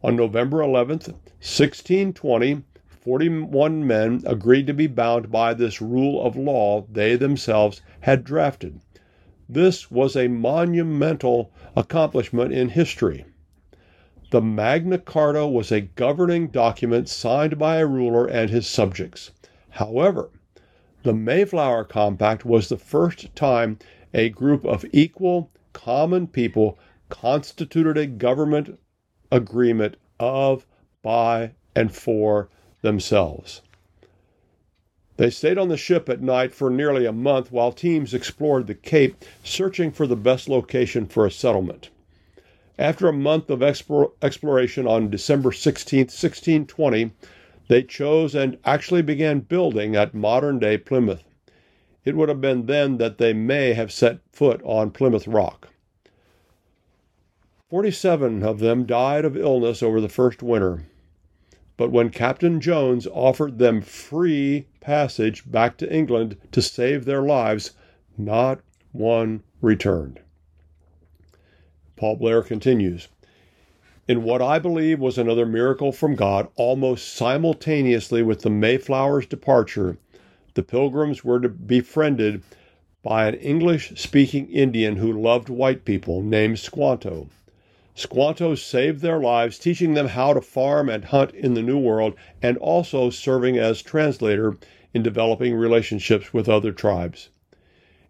On 0.03 0.17
November 0.17 0.61
11, 0.61 0.97
1620, 0.97 2.63
41 2.89 3.87
men 3.87 4.21
agreed 4.25 4.67
to 4.67 4.73
be 4.73 4.87
bound 4.87 5.31
by 5.31 5.53
this 5.53 5.81
rule 5.81 6.21
of 6.21 6.35
law 6.35 6.85
they 6.91 7.15
themselves 7.15 7.81
had 8.01 8.25
drafted. 8.25 8.81
This 9.47 9.89
was 9.89 10.17
a 10.17 10.27
monumental 10.27 11.53
accomplishment 11.75 12.51
in 12.51 12.67
history. 12.69 13.23
The 14.31 14.41
Magna 14.41 14.97
Carta 14.97 15.45
was 15.45 15.71
a 15.71 15.81
governing 15.81 16.47
document 16.47 17.07
signed 17.07 17.59
by 17.59 17.77
a 17.77 17.85
ruler 17.85 18.25
and 18.25 18.49
his 18.49 18.65
subjects. 18.65 19.29
However, 19.69 20.31
the 21.03 21.13
Mayflower 21.13 21.83
Compact 21.83 22.43
was 22.43 22.67
the 22.67 22.77
first 22.77 23.35
time 23.35 23.77
a 24.15 24.29
group 24.29 24.65
of 24.65 24.83
equal, 24.91 25.51
common 25.73 26.25
people 26.25 26.79
constituted 27.07 27.97
a 27.97 28.07
government 28.07 28.79
agreement 29.31 29.95
of, 30.19 30.65
by, 31.03 31.51
and 31.75 31.93
for 31.93 32.49
themselves. 32.81 33.61
They 35.17 35.29
stayed 35.29 35.59
on 35.59 35.69
the 35.69 35.77
ship 35.77 36.09
at 36.09 36.21
night 36.21 36.55
for 36.55 36.71
nearly 36.71 37.05
a 37.05 37.13
month 37.13 37.51
while 37.51 37.71
teams 37.71 38.13
explored 38.13 38.65
the 38.65 38.73
Cape, 38.73 39.23
searching 39.43 39.91
for 39.91 40.07
the 40.07 40.15
best 40.15 40.49
location 40.49 41.05
for 41.05 41.27
a 41.27 41.31
settlement. 41.31 41.91
After 42.77 43.07
a 43.07 43.13
month 43.13 43.49
of 43.49 43.63
exploration 43.63 44.85
on 44.85 45.09
December 45.09 45.53
16, 45.53 45.99
1620, 45.99 47.11
they 47.69 47.83
chose 47.83 48.35
and 48.35 48.57
actually 48.65 49.01
began 49.01 49.39
building 49.39 49.95
at 49.95 50.13
modern 50.13 50.59
day 50.59 50.77
Plymouth. 50.77 51.23
It 52.03 52.15
would 52.15 52.27
have 52.29 52.41
been 52.41 52.65
then 52.65 52.97
that 52.97 53.17
they 53.17 53.33
may 53.33 53.73
have 53.73 53.91
set 53.91 54.19
foot 54.31 54.61
on 54.63 54.91
Plymouth 54.91 55.25
Rock. 55.25 55.69
47 57.69 58.43
of 58.43 58.59
them 58.59 58.85
died 58.85 59.25
of 59.25 59.37
illness 59.37 59.81
over 59.81 59.99
the 60.01 60.09
first 60.09 60.43
winter. 60.43 60.83
But 61.77 61.91
when 61.91 62.09
Captain 62.09 62.61
Jones 62.61 63.07
offered 63.07 63.57
them 63.57 63.81
free 63.81 64.67
passage 64.81 65.49
back 65.49 65.77
to 65.77 65.91
England 65.91 66.37
to 66.51 66.61
save 66.61 67.05
their 67.05 67.21
lives, 67.23 67.71
not 68.17 68.59
one 68.91 69.43
returned. 69.61 70.19
Paul 71.97 72.17
Blair 72.17 72.41
continues 72.41 73.07
In 74.07 74.23
what 74.23 74.41
I 74.41 74.59
believe 74.59 74.99
was 74.99 75.17
another 75.17 75.45
miracle 75.45 75.93
from 75.93 76.15
God, 76.15 76.49
almost 76.57 77.13
simultaneously 77.13 78.21
with 78.21 78.41
the 78.41 78.49
Mayflower's 78.49 79.25
departure, 79.25 79.97
the 80.55 80.63
pilgrims 80.63 81.23
were 81.23 81.39
befriended 81.39 82.43
by 83.01 83.27
an 83.27 83.35
English 83.35 83.93
speaking 83.95 84.49
Indian 84.49 84.97
who 84.97 85.13
loved 85.13 85.47
white 85.47 85.85
people 85.85 86.21
named 86.21 86.59
Squanto. 86.59 87.29
Squanto 87.93 88.55
saved 88.55 89.01
their 89.01 89.21
lives, 89.21 89.57
teaching 89.57 89.93
them 89.93 90.09
how 90.09 90.33
to 90.33 90.41
farm 90.41 90.89
and 90.89 91.05
hunt 91.05 91.33
in 91.33 91.53
the 91.53 91.61
New 91.61 91.79
World, 91.79 92.13
and 92.41 92.57
also 92.57 93.09
serving 93.09 93.57
as 93.57 93.81
translator 93.81 94.57
in 94.93 95.01
developing 95.01 95.55
relationships 95.55 96.33
with 96.33 96.49
other 96.49 96.73
tribes. 96.73 97.29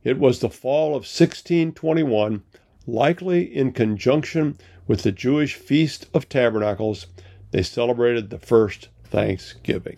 It 0.04 0.18
was 0.18 0.40
the 0.40 0.50
fall 0.50 0.90
of 0.90 1.06
1621 1.06 2.42
likely 2.88 3.44
in 3.44 3.72
conjunction 3.72 4.58
with 4.88 5.04
the 5.04 5.12
Jewish 5.12 5.56
Feast 5.56 6.08
of 6.14 6.30
Tabernacles, 6.30 7.08
they 7.52 7.64
celebrated 7.64 8.30
the 8.30 8.40
first 8.40 8.90
Thanksgiving. 9.06 9.98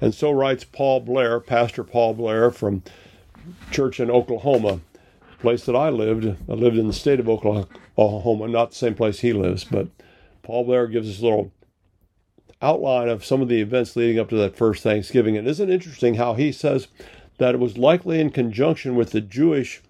And 0.00 0.14
so 0.14 0.30
writes 0.30 0.64
Paul 0.64 1.00
Blair, 1.00 1.40
Pastor 1.40 1.84
Paul 1.84 2.14
Blair 2.14 2.50
from 2.50 2.82
church 3.70 4.00
in 4.00 4.10
Oklahoma, 4.10 4.80
place 5.40 5.64
that 5.64 5.76
I 5.76 5.88
lived. 5.90 6.24
I 6.48 6.52
lived 6.52 6.76
in 6.76 6.86
the 6.86 6.92
state 6.92 7.20
of 7.20 7.28
Oklahoma, 7.28 8.48
not 8.48 8.70
the 8.70 8.76
same 8.76 8.94
place 8.94 9.20
he 9.20 9.32
lives, 9.32 9.64
but 9.64 9.88
Paul 10.42 10.64
Blair 10.64 10.86
gives 10.86 11.08
us 11.08 11.20
a 11.20 11.24
little 11.24 11.52
outline 12.62 13.08
of 13.08 13.24
some 13.24 13.40
of 13.40 13.48
the 13.48 13.60
events 13.60 13.96
leading 13.96 14.18
up 14.18 14.28
to 14.28 14.36
that 14.36 14.56
first 14.56 14.82
Thanksgiving. 14.82 15.36
And 15.36 15.48
isn't 15.48 15.70
it 15.70 15.72
interesting 15.72 16.14
how 16.14 16.34
he 16.34 16.52
says 16.52 16.88
that 17.38 17.54
it 17.54 17.58
was 17.58 17.78
likely 17.78 18.20
in 18.20 18.30
conjunction 18.30 18.94
with 18.94 19.10
the 19.12 19.22
Jewish 19.22 19.80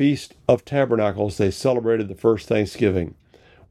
Feast 0.00 0.32
of 0.48 0.64
Tabernacles, 0.64 1.36
they 1.36 1.50
celebrated 1.50 2.08
the 2.08 2.14
first 2.14 2.48
Thanksgiving. 2.48 3.16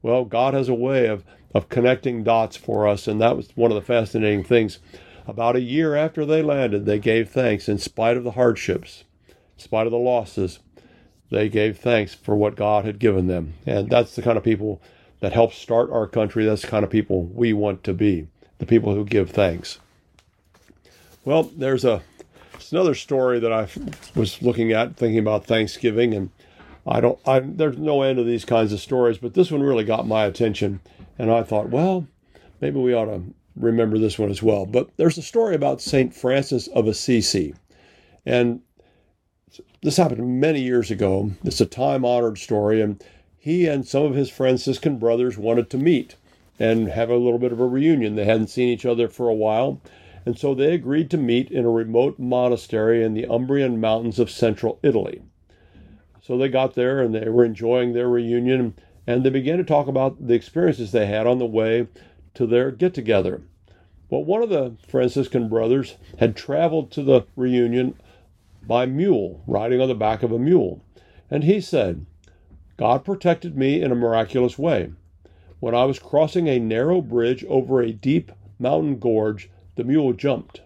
Well, 0.00 0.24
God 0.24 0.54
has 0.54 0.68
a 0.68 0.74
way 0.74 1.08
of, 1.08 1.24
of 1.52 1.68
connecting 1.68 2.22
dots 2.22 2.56
for 2.56 2.86
us, 2.86 3.08
and 3.08 3.20
that 3.20 3.36
was 3.36 3.48
one 3.56 3.72
of 3.72 3.74
the 3.74 3.82
fascinating 3.82 4.44
things. 4.44 4.78
About 5.26 5.56
a 5.56 5.60
year 5.60 5.96
after 5.96 6.24
they 6.24 6.40
landed, 6.40 6.86
they 6.86 7.00
gave 7.00 7.30
thanks 7.30 7.68
in 7.68 7.78
spite 7.78 8.16
of 8.16 8.22
the 8.22 8.30
hardships, 8.30 9.02
in 9.28 9.34
spite 9.64 9.88
of 9.88 9.90
the 9.90 9.98
losses. 9.98 10.60
They 11.32 11.48
gave 11.48 11.80
thanks 11.80 12.14
for 12.14 12.36
what 12.36 12.54
God 12.54 12.84
had 12.84 13.00
given 13.00 13.26
them. 13.26 13.54
And 13.66 13.90
that's 13.90 14.14
the 14.14 14.22
kind 14.22 14.38
of 14.38 14.44
people 14.44 14.80
that 15.18 15.32
help 15.32 15.52
start 15.52 15.90
our 15.90 16.06
country. 16.06 16.44
That's 16.44 16.62
the 16.62 16.68
kind 16.68 16.84
of 16.84 16.90
people 16.90 17.24
we 17.24 17.52
want 17.52 17.82
to 17.82 17.92
be 17.92 18.28
the 18.58 18.66
people 18.66 18.94
who 18.94 19.04
give 19.04 19.30
thanks. 19.30 19.80
Well, 21.24 21.42
there's 21.42 21.84
a 21.84 22.02
it's 22.60 22.72
another 22.72 22.94
story 22.94 23.40
that 23.40 23.52
I 23.52 23.68
was 24.14 24.42
looking 24.42 24.70
at, 24.70 24.96
thinking 24.96 25.18
about 25.18 25.46
Thanksgiving, 25.46 26.12
and 26.12 26.30
I 26.86 27.00
don't. 27.00 27.18
I, 27.26 27.40
there's 27.40 27.78
no 27.78 28.02
end 28.02 28.18
of 28.18 28.26
these 28.26 28.44
kinds 28.44 28.72
of 28.72 28.80
stories, 28.80 29.18
but 29.18 29.34
this 29.34 29.50
one 29.50 29.62
really 29.62 29.84
got 29.84 30.06
my 30.06 30.24
attention, 30.24 30.80
and 31.18 31.30
I 31.30 31.42
thought, 31.42 31.70
well, 31.70 32.06
maybe 32.60 32.78
we 32.78 32.92
ought 32.92 33.06
to 33.06 33.22
remember 33.56 33.98
this 33.98 34.18
one 34.18 34.30
as 34.30 34.42
well. 34.42 34.66
But 34.66 34.90
there's 34.98 35.16
a 35.16 35.22
story 35.22 35.54
about 35.54 35.80
Saint 35.80 36.14
Francis 36.14 36.66
of 36.68 36.86
Assisi, 36.86 37.54
and 38.26 38.60
this 39.82 39.96
happened 39.96 40.40
many 40.40 40.60
years 40.60 40.90
ago. 40.90 41.32
It's 41.42 41.62
a 41.62 41.66
time-honored 41.66 42.36
story, 42.38 42.82
and 42.82 43.02
he 43.38 43.66
and 43.66 43.88
some 43.88 44.02
of 44.02 44.14
his 44.14 44.28
Franciscan 44.28 44.98
brothers 44.98 45.38
wanted 45.38 45.70
to 45.70 45.78
meet 45.78 46.16
and 46.58 46.88
have 46.88 47.08
a 47.08 47.16
little 47.16 47.38
bit 47.38 47.52
of 47.52 47.60
a 47.60 47.66
reunion. 47.66 48.16
They 48.16 48.26
hadn't 48.26 48.48
seen 48.48 48.68
each 48.68 48.84
other 48.84 49.08
for 49.08 49.30
a 49.30 49.34
while 49.34 49.80
and 50.26 50.38
so 50.38 50.54
they 50.54 50.74
agreed 50.74 51.10
to 51.10 51.16
meet 51.16 51.50
in 51.50 51.64
a 51.64 51.70
remote 51.70 52.18
monastery 52.18 53.02
in 53.02 53.14
the 53.14 53.26
Umbrian 53.26 53.78
mountains 53.78 54.18
of 54.18 54.30
central 54.30 54.78
Italy. 54.82 55.22
So 56.22 56.36
they 56.36 56.48
got 56.48 56.74
there 56.74 57.00
and 57.00 57.14
they 57.14 57.28
were 57.28 57.44
enjoying 57.44 57.92
their 57.92 58.08
reunion, 58.08 58.74
and 59.06 59.24
they 59.24 59.30
began 59.30 59.58
to 59.58 59.64
talk 59.64 59.86
about 59.86 60.26
the 60.26 60.34
experiences 60.34 60.92
they 60.92 61.06
had 61.06 61.26
on 61.26 61.38
the 61.38 61.46
way 61.46 61.88
to 62.34 62.46
their 62.46 62.70
get 62.70 62.94
together. 62.94 63.42
Well, 64.08 64.24
one 64.24 64.42
of 64.42 64.50
the 64.50 64.76
Franciscan 64.88 65.48
brothers 65.48 65.96
had 66.18 66.36
traveled 66.36 66.90
to 66.92 67.02
the 67.02 67.22
reunion 67.36 67.94
by 68.66 68.86
mule, 68.86 69.42
riding 69.46 69.80
on 69.80 69.88
the 69.88 69.94
back 69.94 70.22
of 70.22 70.32
a 70.32 70.38
mule. 70.38 70.82
And 71.30 71.44
he 71.44 71.60
said, 71.60 72.06
God 72.76 73.04
protected 73.04 73.56
me 73.56 73.80
in 73.80 73.92
a 73.92 73.96
miraculous 73.96 74.58
way. 74.58 74.90
When 75.60 75.74
I 75.74 75.84
was 75.84 75.98
crossing 75.98 76.48
a 76.48 76.58
narrow 76.58 77.00
bridge 77.00 77.44
over 77.44 77.80
a 77.80 77.92
deep 77.92 78.32
mountain 78.58 78.98
gorge, 78.98 79.50
the 79.80 79.84
mule 79.84 80.12
jumped. 80.12 80.60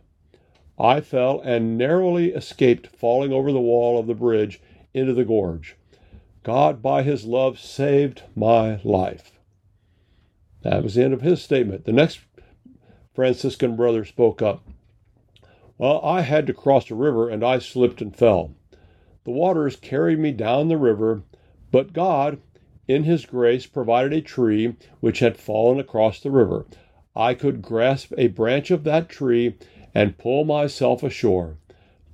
I 0.76 1.00
fell 1.00 1.40
and 1.42 1.78
narrowly 1.78 2.32
escaped 2.32 2.88
falling 2.88 3.32
over 3.32 3.52
the 3.52 3.60
wall 3.60 3.96
of 3.96 4.08
the 4.08 4.14
bridge 4.14 4.60
into 4.92 5.14
the 5.14 5.24
gorge. 5.24 5.76
God, 6.42 6.82
by 6.82 7.04
his 7.04 7.24
love, 7.24 7.60
saved 7.60 8.24
my 8.34 8.80
life. 8.82 9.38
That 10.62 10.82
was 10.82 10.96
the 10.96 11.04
end 11.04 11.14
of 11.14 11.22
his 11.22 11.40
statement. 11.40 11.84
The 11.84 11.92
next 11.92 12.22
Franciscan 13.14 13.76
brother 13.76 14.04
spoke 14.04 14.42
up. 14.42 14.66
Well, 15.78 16.00
I 16.04 16.22
had 16.22 16.48
to 16.48 16.52
cross 16.52 16.90
a 16.90 16.96
river 16.96 17.30
and 17.30 17.44
I 17.44 17.60
slipped 17.60 18.02
and 18.02 18.16
fell. 18.16 18.50
The 19.22 19.30
waters 19.30 19.76
carried 19.76 20.18
me 20.18 20.32
down 20.32 20.66
the 20.66 20.76
river, 20.76 21.22
but 21.70 21.92
God, 21.92 22.40
in 22.88 23.04
his 23.04 23.26
grace, 23.26 23.64
provided 23.66 24.12
a 24.12 24.20
tree 24.20 24.74
which 24.98 25.20
had 25.20 25.36
fallen 25.36 25.78
across 25.78 26.18
the 26.18 26.32
river. 26.32 26.66
I 27.16 27.34
could 27.34 27.62
grasp 27.62 28.12
a 28.18 28.26
branch 28.28 28.70
of 28.70 28.84
that 28.84 29.08
tree 29.08 29.54
and 29.94 30.18
pull 30.18 30.44
myself 30.44 31.02
ashore, 31.02 31.56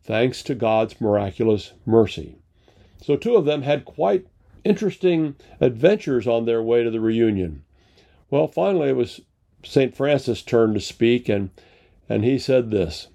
thanks 0.02 0.42
to 0.42 0.54
God's 0.54 1.00
miraculous 1.00 1.72
mercy. 1.86 2.36
So, 3.02 3.16
two 3.16 3.36
of 3.36 3.46
them 3.46 3.62
had 3.62 3.86
quite 3.86 4.26
interesting 4.62 5.36
adventures 5.60 6.26
on 6.26 6.44
their 6.44 6.62
way 6.62 6.82
to 6.82 6.90
the 6.90 7.00
reunion. 7.00 7.64
Well, 8.28 8.46
finally, 8.46 8.90
it 8.90 8.96
was 8.96 9.22
St. 9.64 9.96
Francis' 9.96 10.42
turn 10.42 10.74
to 10.74 10.80
speak, 10.80 11.28
and, 11.28 11.50
and 12.08 12.24
he 12.24 12.38
said 12.38 12.70
this 12.70 13.08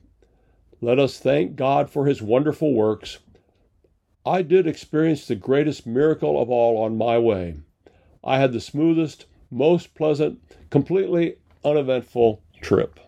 Let 0.82 0.98
us 0.98 1.20
thank 1.20 1.56
God 1.56 1.90
for 1.90 2.08
his 2.08 2.22
wonderful 2.22 2.74
works. 2.74 3.20
I 4.26 4.42
did 4.42 4.66
experience 4.66 5.28
the 5.28 5.36
greatest 5.36 5.86
miracle 5.86 6.42
of 6.42 6.50
all 6.50 6.78
on 6.78 6.98
my 6.98 7.20
way. 7.20 7.58
I 8.24 8.40
had 8.40 8.54
the 8.54 8.60
smoothest, 8.60 9.28
most 9.52 9.94
pleasant, 9.94 10.42
completely 10.72 11.36
uneventful 11.66 12.42
trip. 12.62 13.00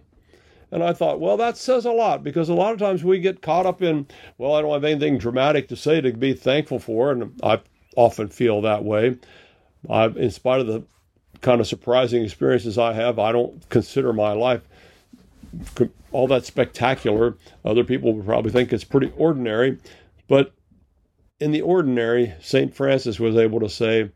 And 0.71 0.83
I 0.83 0.91
thought, 0.91 1.21
well, 1.21 1.37
that 1.37 1.55
says 1.55 1.85
a 1.85 1.91
lot 1.91 2.23
because 2.23 2.49
a 2.49 2.53
lot 2.53 2.73
of 2.73 2.79
times 2.79 3.03
we 3.03 3.19
get 3.19 3.41
caught 3.41 3.65
up 3.65 3.81
in, 3.81 4.05
well, 4.37 4.53
I 4.53 4.61
don't 4.61 4.73
have 4.73 4.83
anything 4.83 5.17
dramatic 5.17 5.69
to 5.69 5.77
say 5.77 6.01
to 6.01 6.11
be 6.11 6.33
thankful 6.33 6.79
for. 6.79 7.11
And 7.11 7.39
I 7.41 7.61
often 7.95 8.27
feel 8.27 8.61
that 8.61 8.83
way. 8.83 9.17
I, 9.89 10.05
in 10.07 10.31
spite 10.31 10.59
of 10.59 10.67
the 10.67 10.83
kind 11.41 11.61
of 11.61 11.67
surprising 11.67 12.23
experiences 12.23 12.77
I 12.77 12.93
have, 12.93 13.17
I 13.17 13.31
don't 13.31 13.67
consider 13.69 14.11
my 14.11 14.33
life 14.33 14.61
all 16.11 16.27
that 16.27 16.45
spectacular. 16.45 17.37
Other 17.63 17.83
people 17.83 18.13
would 18.13 18.25
probably 18.25 18.51
think 18.51 18.73
it's 18.73 18.83
pretty 18.83 19.11
ordinary. 19.17 19.77
But 20.27 20.53
in 21.39 21.51
the 21.51 21.61
ordinary, 21.61 22.33
St. 22.41 22.75
Francis 22.75 23.19
was 23.19 23.35
able 23.35 23.59
to 23.59 23.69
say 23.69 24.09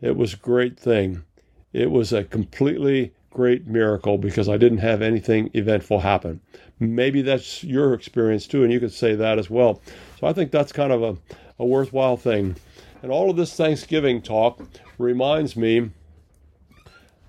it 0.00 0.16
was 0.16 0.34
a 0.34 0.38
great 0.38 0.78
thing. 0.78 1.24
It 1.72 1.90
was 1.90 2.12
a 2.12 2.24
completely 2.24 3.12
great 3.34 3.66
miracle 3.66 4.16
because 4.16 4.48
I 4.48 4.56
didn't 4.56 4.78
have 4.78 5.02
anything 5.02 5.50
eventful 5.52 6.00
happen. 6.00 6.40
Maybe 6.80 7.20
that's 7.20 7.62
your 7.62 7.92
experience 7.92 8.46
too, 8.46 8.62
and 8.62 8.72
you 8.72 8.80
could 8.80 8.92
say 8.92 9.14
that 9.16 9.38
as 9.38 9.50
well. 9.50 9.82
So 10.18 10.26
I 10.26 10.32
think 10.32 10.50
that's 10.50 10.72
kind 10.72 10.92
of 10.92 11.02
a, 11.02 11.16
a 11.58 11.66
worthwhile 11.66 12.16
thing. 12.16 12.56
And 13.02 13.12
all 13.12 13.28
of 13.28 13.36
this 13.36 13.54
Thanksgiving 13.54 14.22
talk 14.22 14.62
reminds 14.96 15.56
me 15.56 15.90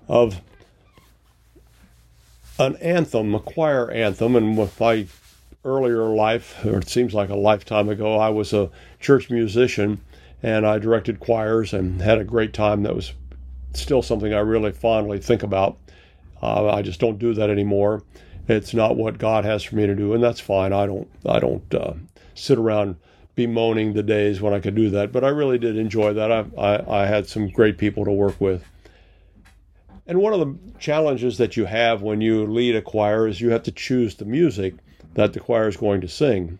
of 0.08 0.40
an 2.58 2.76
anthem, 2.76 3.34
a 3.34 3.40
choir 3.40 3.90
anthem. 3.90 4.36
And 4.36 4.56
with 4.56 4.80
my 4.80 5.06
earlier 5.64 6.04
life, 6.04 6.64
or 6.64 6.78
it 6.78 6.88
seems 6.88 7.12
like 7.12 7.28
a 7.28 7.36
lifetime 7.36 7.88
ago, 7.88 8.16
I 8.16 8.30
was 8.30 8.52
a 8.52 8.70
church 9.00 9.28
musician 9.28 10.00
and 10.42 10.66
I 10.66 10.78
directed 10.78 11.20
choirs 11.20 11.72
and 11.72 12.00
had 12.00 12.18
a 12.18 12.24
great 12.24 12.52
time. 12.52 12.84
That 12.84 12.94
was 12.94 13.12
still 13.74 14.02
something 14.02 14.32
I 14.32 14.38
really 14.38 14.72
fondly 14.72 15.18
think 15.18 15.42
about. 15.42 15.76
Uh, 16.42 16.68
I 16.68 16.82
just 16.82 17.00
don't 17.00 17.18
do 17.18 17.34
that 17.34 17.50
anymore. 17.50 18.02
It's 18.48 18.74
not 18.74 18.96
what 18.96 19.18
God 19.18 19.44
has 19.44 19.62
for 19.62 19.76
me 19.76 19.86
to 19.86 19.94
do, 19.94 20.14
and 20.14 20.22
that's 20.22 20.40
fine. 20.40 20.72
I 20.72 20.86
don't 20.86 21.08
I 21.26 21.40
don't 21.40 21.74
uh, 21.74 21.94
sit 22.34 22.58
around 22.58 22.96
bemoaning 23.34 23.92
the 23.92 24.02
days 24.02 24.40
when 24.40 24.54
I 24.54 24.60
could 24.60 24.74
do 24.74 24.90
that, 24.90 25.12
but 25.12 25.24
I 25.24 25.28
really 25.28 25.58
did 25.58 25.76
enjoy 25.76 26.14
that. 26.14 26.32
I, 26.32 26.44
I, 26.56 27.02
I 27.02 27.06
had 27.06 27.28
some 27.28 27.48
great 27.48 27.76
people 27.76 28.04
to 28.04 28.10
work 28.10 28.40
with. 28.40 28.64
And 30.06 30.20
one 30.20 30.32
of 30.32 30.40
the 30.40 30.78
challenges 30.78 31.36
that 31.38 31.56
you 31.56 31.64
have 31.66 32.00
when 32.00 32.20
you 32.20 32.46
lead 32.46 32.76
a 32.76 32.82
choir 32.82 33.26
is 33.26 33.40
you 33.40 33.50
have 33.50 33.64
to 33.64 33.72
choose 33.72 34.14
the 34.14 34.24
music 34.24 34.74
that 35.14 35.32
the 35.32 35.40
choir 35.40 35.68
is 35.68 35.76
going 35.76 36.00
to 36.00 36.08
sing. 36.08 36.58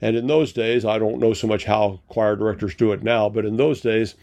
And 0.00 0.16
in 0.16 0.26
those 0.26 0.52
days, 0.52 0.84
I 0.84 0.98
don't 0.98 1.18
know 1.18 1.34
so 1.34 1.46
much 1.46 1.64
how 1.64 2.00
choir 2.08 2.36
directors 2.36 2.74
do 2.74 2.92
it 2.92 3.02
now, 3.02 3.28
but 3.28 3.44
in 3.44 3.56
those 3.56 3.80
days, 3.80 4.14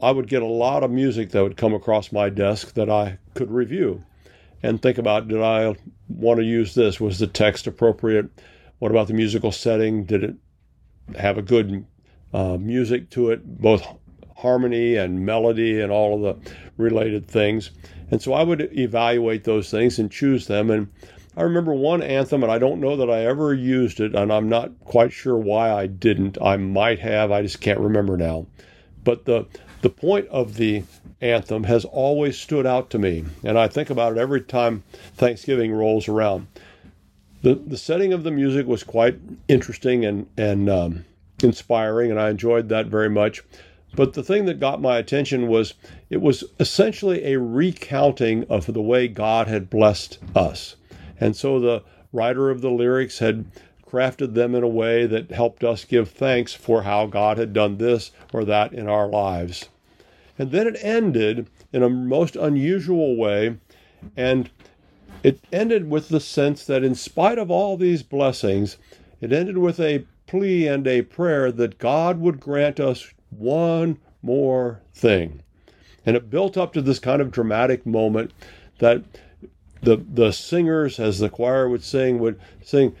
I 0.00 0.10
would 0.10 0.28
get 0.28 0.42
a 0.42 0.46
lot 0.46 0.82
of 0.82 0.90
music 0.90 1.30
that 1.30 1.42
would 1.42 1.56
come 1.56 1.72
across 1.72 2.10
my 2.10 2.28
desk 2.28 2.74
that 2.74 2.90
I 2.90 3.18
could 3.34 3.50
review 3.50 4.02
and 4.62 4.80
think 4.80 4.98
about 4.98 5.28
did 5.28 5.40
I 5.40 5.74
want 6.08 6.38
to 6.38 6.44
use 6.44 6.74
this? 6.74 7.00
Was 7.00 7.18
the 7.18 7.26
text 7.26 7.66
appropriate? 7.66 8.28
What 8.78 8.90
about 8.90 9.08
the 9.08 9.14
musical 9.14 9.52
setting? 9.52 10.04
Did 10.04 10.24
it 10.24 10.34
have 11.18 11.38
a 11.38 11.42
good 11.42 11.86
uh, 12.32 12.56
music 12.56 13.10
to 13.10 13.30
it, 13.30 13.60
both 13.60 13.86
harmony 14.36 14.96
and 14.96 15.24
melody 15.26 15.80
and 15.80 15.92
all 15.92 16.14
of 16.26 16.42
the 16.42 16.52
related 16.76 17.26
things? 17.26 17.70
And 18.10 18.20
so 18.20 18.32
I 18.32 18.42
would 18.42 18.76
evaluate 18.76 19.44
those 19.44 19.70
things 19.70 19.98
and 19.98 20.10
choose 20.10 20.46
them. 20.46 20.70
And 20.70 20.88
I 21.36 21.42
remember 21.42 21.72
one 21.72 22.02
anthem, 22.02 22.42
and 22.42 22.50
I 22.50 22.58
don't 22.58 22.80
know 22.80 22.96
that 22.96 23.10
I 23.10 23.24
ever 23.24 23.54
used 23.54 24.00
it, 24.00 24.14
and 24.14 24.32
I'm 24.32 24.48
not 24.48 24.72
quite 24.84 25.12
sure 25.12 25.36
why 25.36 25.70
I 25.70 25.86
didn't. 25.86 26.36
I 26.42 26.56
might 26.56 26.98
have, 26.98 27.30
I 27.30 27.42
just 27.42 27.60
can't 27.60 27.78
remember 27.78 28.16
now. 28.16 28.46
But 29.04 29.24
the 29.24 29.46
the 29.82 29.90
point 29.90 30.28
of 30.28 30.54
the 30.54 30.84
anthem 31.20 31.64
has 31.64 31.84
always 31.84 32.38
stood 32.38 32.66
out 32.66 32.90
to 32.90 32.98
me, 32.98 33.24
and 33.44 33.58
I 33.58 33.68
think 33.68 33.90
about 33.90 34.12
it 34.12 34.18
every 34.18 34.40
time 34.40 34.82
Thanksgiving 35.14 35.72
rolls 35.72 36.08
around. 36.08 36.46
The 37.42 37.54
the 37.54 37.78
setting 37.78 38.12
of 38.12 38.22
the 38.22 38.30
music 38.30 38.66
was 38.66 38.82
quite 38.82 39.18
interesting 39.48 40.04
and 40.04 40.26
and 40.36 40.68
um, 40.68 41.04
inspiring, 41.42 42.10
and 42.10 42.20
I 42.20 42.30
enjoyed 42.30 42.68
that 42.68 42.86
very 42.86 43.10
much. 43.10 43.42
But 43.96 44.12
the 44.12 44.22
thing 44.22 44.44
that 44.44 44.60
got 44.60 44.80
my 44.80 44.98
attention 44.98 45.48
was 45.48 45.74
it 46.10 46.20
was 46.20 46.44
essentially 46.60 47.32
a 47.32 47.40
recounting 47.40 48.44
of 48.48 48.66
the 48.66 48.82
way 48.82 49.08
God 49.08 49.48
had 49.48 49.68
blessed 49.68 50.18
us. 50.34 50.76
And 51.18 51.34
so 51.34 51.58
the 51.58 51.82
writer 52.12 52.50
of 52.50 52.60
the 52.60 52.70
lyrics 52.70 53.18
had 53.18 53.46
crafted 53.90 54.34
them 54.34 54.54
in 54.54 54.62
a 54.62 54.68
way 54.68 55.06
that 55.06 55.30
helped 55.30 55.64
us 55.64 55.84
give 55.84 56.10
thanks 56.10 56.54
for 56.54 56.82
how 56.82 57.06
God 57.06 57.38
had 57.38 57.52
done 57.52 57.78
this 57.78 58.12
or 58.32 58.44
that 58.44 58.72
in 58.72 58.88
our 58.88 59.08
lives. 59.08 59.68
And 60.38 60.52
then 60.52 60.66
it 60.66 60.76
ended 60.80 61.48
in 61.72 61.82
a 61.82 61.88
most 61.88 62.36
unusual 62.36 63.16
way. 63.16 63.58
And 64.16 64.50
it 65.22 65.40
ended 65.52 65.90
with 65.90 66.08
the 66.08 66.20
sense 66.20 66.64
that, 66.64 66.82
in 66.82 66.94
spite 66.94 67.38
of 67.38 67.50
all 67.50 67.76
these 67.76 68.02
blessings, 68.02 68.78
it 69.20 69.32
ended 69.32 69.58
with 69.58 69.78
a 69.78 70.04
plea 70.26 70.66
and 70.66 70.86
a 70.86 71.02
prayer 71.02 71.52
that 71.52 71.78
God 71.78 72.20
would 72.20 72.40
grant 72.40 72.80
us 72.80 73.12
one 73.30 73.98
more 74.22 74.80
thing. 74.94 75.42
And 76.06 76.16
it 76.16 76.30
built 76.30 76.56
up 76.56 76.72
to 76.72 76.80
this 76.80 76.98
kind 76.98 77.20
of 77.20 77.30
dramatic 77.30 77.84
moment 77.84 78.32
that 78.78 79.02
the 79.82 79.96
the 79.96 80.30
singers, 80.32 80.98
as 80.98 81.18
the 81.18 81.28
choir 81.28 81.68
would 81.68 81.82
sing, 81.82 82.18
would 82.18 82.40
sing, 82.62 82.94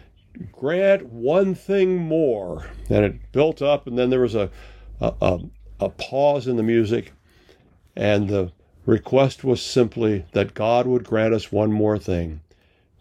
"Grant 0.52 1.06
one 1.06 1.54
thing 1.54 1.96
more," 1.96 2.66
and 2.88 3.04
it 3.04 3.32
built 3.32 3.60
up, 3.60 3.86
and 3.86 3.98
then 3.98 4.10
there 4.10 4.20
was 4.20 4.34
a 4.34 4.50
a, 5.00 5.14
a, 5.20 5.40
a 5.80 5.88
pause 5.90 6.46
in 6.46 6.56
the 6.56 6.62
music, 6.62 7.12
and 7.96 8.28
the 8.28 8.52
request 8.86 9.44
was 9.44 9.62
simply 9.62 10.24
that 10.32 10.54
God 10.54 10.86
would 10.86 11.04
grant 11.04 11.34
us 11.34 11.52
one 11.52 11.72
more 11.72 11.98
thing, 11.98 12.40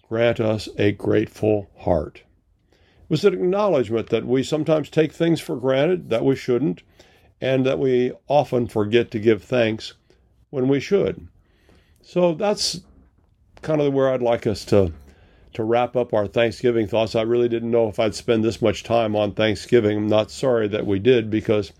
grant 0.07 0.39
us 0.39 0.69
a 0.77 0.91
grateful 0.91 1.69
heart. 1.77 2.23
It 2.71 3.09
was 3.09 3.25
an 3.25 3.33
acknowledgement 3.33 4.09
that 4.09 4.25
we 4.25 4.43
sometimes 4.43 4.89
take 4.89 5.11
things 5.11 5.39
for 5.39 5.55
granted 5.55 6.09
that 6.09 6.25
we 6.25 6.35
shouldn't, 6.35 6.83
and 7.41 7.65
that 7.65 7.79
we 7.79 8.11
often 8.27 8.67
forget 8.67 9.11
to 9.11 9.19
give 9.19 9.43
thanks 9.43 9.93
when 10.49 10.67
we 10.67 10.79
should. 10.79 11.27
So 12.01 12.33
that's 12.33 12.81
kind 13.61 13.81
of 13.81 13.93
where 13.93 14.09
I'd 14.09 14.21
like 14.21 14.47
us 14.47 14.63
to 14.65 14.93
to 15.59 15.65
wrap 15.65 15.97
up 15.97 16.13
our 16.13 16.25
Thanksgiving 16.25 16.87
thoughts. 16.87 17.15
I 17.15 17.21
really 17.21 17.49
didn't 17.49 17.69
know 17.69 17.89
if 17.89 17.99
I'd 17.99 18.15
spend 18.15 18.45
this 18.45 18.61
much 18.61 18.81
time 18.81 19.13
on 19.13 19.33
Thanksgiving. 19.33 19.97
I'm 19.97 20.07
not 20.07 20.31
sorry 20.31 20.69
that 20.69 20.85
we 20.85 20.99
did 20.99 21.29
because 21.29 21.73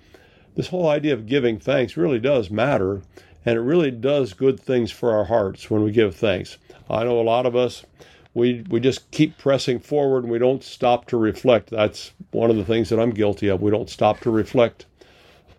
this 0.56 0.68
whole 0.68 0.90
idea 0.90 1.14
of 1.14 1.26
giving 1.26 1.58
thanks 1.60 1.96
really 1.96 2.20
does 2.20 2.52
matter 2.52 3.02
and 3.46 3.56
it 3.56 3.62
really 3.62 3.90
does 3.90 4.34
good 4.34 4.60
things 4.60 4.92
for 4.92 5.14
our 5.14 5.24
hearts 5.24 5.72
when 5.72 5.82
we 5.82 5.92
give 5.92 6.14
thanks. 6.14 6.58
I 6.90 7.06
know 7.06 7.22
a 7.22 7.24
lot 7.24 7.46
of 7.46 7.56
us 7.56 7.86
we 8.34 8.66
we 8.70 8.82
just 8.82 9.10
keep 9.12 9.38
pressing 9.38 9.80
forward 9.80 10.26
and 10.26 10.32
we 10.32 10.40
don't 10.40 10.62
stop 10.62 11.06
to 11.08 11.18
reflect. 11.18 11.70
That's 11.70 12.12
one 12.32 12.50
of 12.50 12.58
the 12.58 12.66
things 12.66 12.90
that 12.90 13.00
I'm 13.00 13.12
guilty 13.12 13.48
of. 13.48 13.62
We 13.62 13.72
don't 13.72 13.90
stop 13.90 14.20
to 14.22 14.30
reflect 14.30 14.88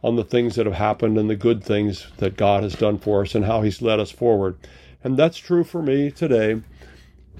on 0.05 0.17
the 0.17 0.25
things 0.25 0.57
that 0.57 0.67
have 0.67 0.75
happened 0.75 1.17
and 1.17 1.31
the 1.31 1.37
good 1.37 1.65
things 1.65 2.07
that 2.19 2.37
God 2.37 2.65
has 2.65 2.75
done 2.75 2.99
for 2.99 3.23
us 3.23 3.35
and 3.35 3.47
how 3.47 3.63
he's 3.63 3.81
led 3.81 3.99
us 3.99 4.11
forward. 4.11 4.59
And 5.03 5.17
that's 5.17 5.39
true 5.39 5.65
for 5.65 5.81
me 5.81 6.11
today. 6.11 6.61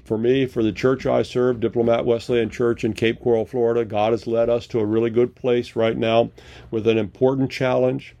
For 0.03 0.17
me, 0.17 0.45
for 0.45 0.63
the 0.63 0.71
church 0.71 1.05
I 1.05 1.21
serve, 1.21 1.59
Diplomat 1.59 2.05
Wesleyan 2.05 2.49
Church 2.49 2.83
in 2.83 2.93
Cape 2.93 3.19
Coral, 3.21 3.45
Florida, 3.45 3.85
God 3.85 4.11
has 4.11 4.27
led 4.27 4.49
us 4.49 4.67
to 4.67 4.79
a 4.79 4.85
really 4.85 5.09
good 5.09 5.35
place 5.35 5.75
right 5.75 5.97
now 5.97 6.31
with 6.69 6.87
an 6.87 6.97
important 6.97 7.51
challenge. 7.51 8.15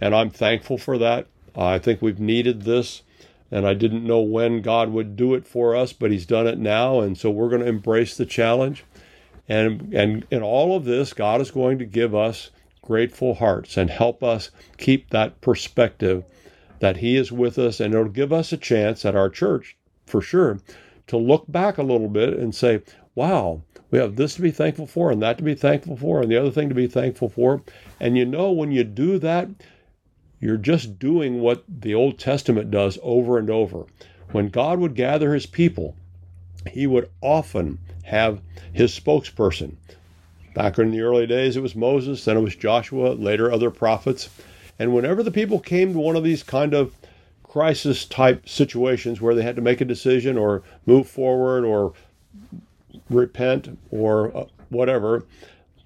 And 0.00 0.14
I'm 0.14 0.30
thankful 0.30 0.78
for 0.78 0.98
that. 0.98 1.26
I 1.54 1.78
think 1.78 2.02
we've 2.02 2.20
needed 2.20 2.62
this. 2.62 3.02
And 3.50 3.66
I 3.66 3.74
didn't 3.74 4.04
know 4.04 4.20
when 4.20 4.60
God 4.60 4.90
would 4.90 5.14
do 5.16 5.34
it 5.34 5.46
for 5.46 5.76
us, 5.76 5.92
but 5.92 6.10
He's 6.10 6.26
done 6.26 6.46
it 6.46 6.58
now. 6.58 7.00
And 7.00 7.16
so 7.16 7.30
we're 7.30 7.48
going 7.48 7.62
to 7.62 7.68
embrace 7.68 8.16
the 8.16 8.26
challenge. 8.26 8.84
And, 9.48 9.94
and 9.94 10.26
in 10.30 10.42
all 10.42 10.76
of 10.76 10.84
this, 10.84 11.12
God 11.12 11.40
is 11.40 11.50
going 11.50 11.78
to 11.78 11.84
give 11.84 12.14
us 12.14 12.50
grateful 12.82 13.34
hearts 13.34 13.76
and 13.76 13.90
help 13.90 14.22
us 14.22 14.50
keep 14.78 15.10
that 15.10 15.40
perspective 15.40 16.24
that 16.78 16.98
He 16.98 17.16
is 17.16 17.32
with 17.32 17.58
us, 17.58 17.80
and 17.80 17.94
it'll 17.94 18.08
give 18.08 18.32
us 18.32 18.52
a 18.52 18.56
chance 18.56 19.04
at 19.04 19.16
our 19.16 19.28
church, 19.28 19.76
for 20.06 20.20
sure, 20.20 20.60
to 21.06 21.16
look 21.16 21.44
back 21.48 21.78
a 21.78 21.82
little 21.82 22.08
bit 22.08 22.34
and 22.34 22.54
say, 22.54 22.82
wow, 23.14 23.62
we 23.90 23.98
have 23.98 24.16
this 24.16 24.34
to 24.34 24.42
be 24.42 24.50
thankful 24.50 24.86
for, 24.86 25.10
and 25.10 25.22
that 25.22 25.38
to 25.38 25.44
be 25.44 25.54
thankful 25.54 25.96
for, 25.96 26.20
and 26.20 26.30
the 26.30 26.36
other 26.36 26.50
thing 26.50 26.68
to 26.68 26.74
be 26.74 26.86
thankful 26.86 27.28
for. 27.28 27.62
And 28.00 28.16
you 28.16 28.24
know, 28.24 28.50
when 28.50 28.72
you 28.72 28.84
do 28.84 29.18
that, 29.18 29.48
you're 30.40 30.56
just 30.56 30.98
doing 30.98 31.40
what 31.40 31.64
the 31.68 31.94
Old 31.94 32.18
Testament 32.18 32.70
does 32.70 32.98
over 33.02 33.38
and 33.38 33.48
over. 33.48 33.86
When 34.32 34.48
God 34.48 34.78
would 34.80 34.94
gather 34.94 35.32
his 35.32 35.46
people, 35.46 35.96
he 36.70 36.86
would 36.86 37.08
often 37.20 37.78
have 38.04 38.42
his 38.72 38.98
spokesperson. 38.98 39.76
Back 40.54 40.78
in 40.78 40.90
the 40.90 41.00
early 41.00 41.26
days, 41.26 41.56
it 41.56 41.62
was 41.62 41.74
Moses, 41.74 42.24
then 42.24 42.36
it 42.36 42.42
was 42.42 42.56
Joshua, 42.56 43.12
later 43.12 43.50
other 43.50 43.70
prophets. 43.70 44.28
And 44.78 44.94
whenever 44.94 45.22
the 45.22 45.30
people 45.30 45.58
came 45.58 45.92
to 45.92 45.98
one 45.98 46.16
of 46.16 46.24
these 46.24 46.42
kind 46.42 46.74
of 46.74 46.94
crisis 47.56 48.04
type 48.04 48.46
situations 48.46 49.18
where 49.18 49.34
they 49.34 49.40
had 49.40 49.56
to 49.56 49.62
make 49.62 49.80
a 49.80 49.84
decision 49.86 50.36
or 50.36 50.62
move 50.84 51.08
forward 51.08 51.64
or 51.64 51.94
repent 53.08 53.78
or 53.90 54.36
uh, 54.36 54.44
whatever, 54.68 55.24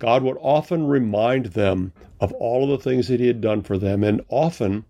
God 0.00 0.24
would 0.24 0.36
often 0.40 0.88
remind 0.88 1.46
them 1.46 1.92
of 2.18 2.32
all 2.32 2.64
of 2.64 2.70
the 2.70 2.82
things 2.82 3.06
that 3.06 3.20
He 3.20 3.28
had 3.28 3.40
done 3.40 3.62
for 3.62 3.78
them. 3.78 4.02
And 4.02 4.20
often, 4.28 4.84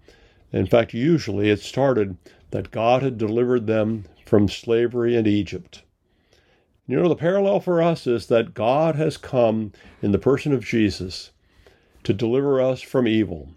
in 0.55 0.65
fact, 0.65 0.95
usually, 0.95 1.51
it 1.51 1.61
started 1.61 2.17
that 2.51 2.71
God 2.71 3.03
had 3.03 3.19
delivered 3.19 3.67
them 3.67 4.07
from 4.25 4.49
slavery 4.49 5.15
in 5.15 5.27
Egypt. 5.27 5.83
You 6.87 6.97
know, 6.97 7.11
the 7.11 7.15
parallel 7.15 7.61
for 7.61 7.83
us 7.83 8.07
is 8.07 8.29
that 8.29 8.55
God 8.55 8.95
has 8.95 9.19
come 9.19 9.73
in 10.01 10.13
the 10.13 10.19
person 10.19 10.55
of 10.55 10.65
Jesus 10.65 11.31
to 12.05 12.15
deliver 12.15 12.59
us 12.59 12.81
from 12.81 13.07
evil 13.07 13.51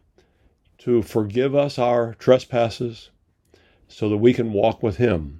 to 0.79 1.01
forgive 1.01 1.55
us 1.55 1.79
our 1.79 2.13
trespasses 2.15 3.09
so 3.87 4.09
that 4.09 4.17
we 4.17 4.33
can 4.33 4.53
walk 4.53 4.81
with 4.81 4.97
Him, 4.97 5.39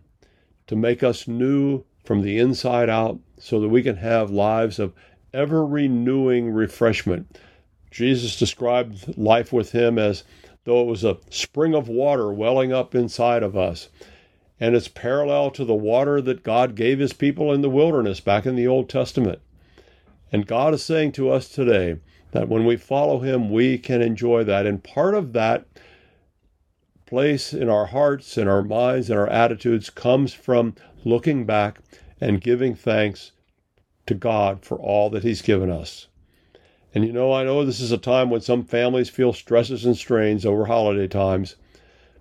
to 0.68 0.76
make 0.76 1.04
us 1.04 1.28
new 1.28 1.84
from 2.04 2.22
the 2.22 2.38
inside 2.38 2.90
out 2.90 3.20
so 3.40 3.60
that 3.60 3.70
we 3.70 3.84
can 3.84 3.98
have 3.98 4.30
lives 4.30 4.80
of 4.80 4.94
ever 5.34 5.66
renewing 5.66 6.52
refreshment. 6.52 7.38
Jesus 7.92 8.38
described 8.38 9.18
life 9.18 9.52
with 9.54 9.72
Him 9.72 9.98
as 9.98 10.24
though 10.66 10.82
it 10.82 10.88
was 10.88 11.04
a 11.04 11.18
spring 11.30 11.74
of 11.74 11.88
water 11.88 12.32
welling 12.32 12.72
up 12.72 12.96
inside 12.96 13.44
of 13.44 13.56
us. 13.56 13.90
And 14.60 14.76
it's 14.76 14.88
parallel 14.88 15.52
to 15.52 15.66
the 15.66 15.74
water 15.74 16.22
that 16.22 16.44
God 16.44 16.76
gave 16.76 17.00
His 17.00 17.14
people 17.14 17.52
in 17.52 17.62
the 17.62 17.70
wilderness 17.70 18.20
back 18.20 18.46
in 18.46 18.56
the 18.56 18.68
Old 18.68 18.90
Testament. 18.90 19.40
And 20.32 20.48
God 20.48 20.74
is 20.74 20.84
saying 20.84 21.12
to 21.14 21.30
us 21.30 21.50
today, 21.50 21.98
that 22.34 22.50
when 22.50 22.66
we 22.66 22.76
follow 22.76 23.20
Him, 23.20 23.50
we 23.50 23.78
can 23.78 24.02
enjoy 24.02 24.44
that. 24.44 24.66
And 24.66 24.84
part 24.84 25.14
of 25.14 25.34
that 25.34 25.66
place 27.14 27.54
in 27.54 27.70
our 27.70 27.86
hearts, 27.86 28.40
in 28.40 28.48
our 28.48 28.64
minds, 28.64 29.08
and 29.08 29.20
our 29.20 29.30
attitudes 29.30 29.92
comes 29.92 30.34
from 30.34 30.74
looking 31.06 31.46
back 31.46 31.78
and 32.20 32.42
giving 32.42 32.74
thanks 32.74 33.34
to 34.08 34.16
God 34.16 34.66
for 34.66 34.80
all 34.80 35.12
that 35.12 35.22
He's 35.22 35.44
given 35.44 35.70
us. 35.70 36.08
And 36.92 37.06
you 37.06 37.14
know, 37.14 37.32
I 37.32 37.44
know 37.44 37.64
this 37.64 37.80
is 37.80 37.92
a 37.92 38.00
time 38.00 38.32
when 38.32 38.42
some 38.42 38.64
families 38.64 39.10
feel 39.10 39.32
stresses 39.32 39.86
and 39.86 39.96
strains 39.96 40.44
over 40.44 40.66
holiday 40.66 41.08
times, 41.08 41.56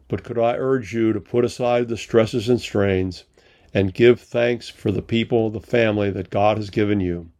but 0.08 0.24
could 0.24 0.38
I 0.38 0.56
urge 0.58 0.92
you 0.92 1.14
to 1.14 1.20
put 1.22 1.46
aside 1.46 1.88
the 1.88 1.96
stresses 1.96 2.50
and 2.50 2.60
strains 2.60 3.24
and 3.72 3.94
give 3.94 4.20
thanks 4.20 4.68
for 4.68 4.92
the 4.92 5.00
people, 5.00 5.48
the 5.48 5.58
family 5.58 6.10
that 6.10 6.28
God 6.28 6.58
has 6.58 6.68
given 6.68 7.00
you? 7.00 7.30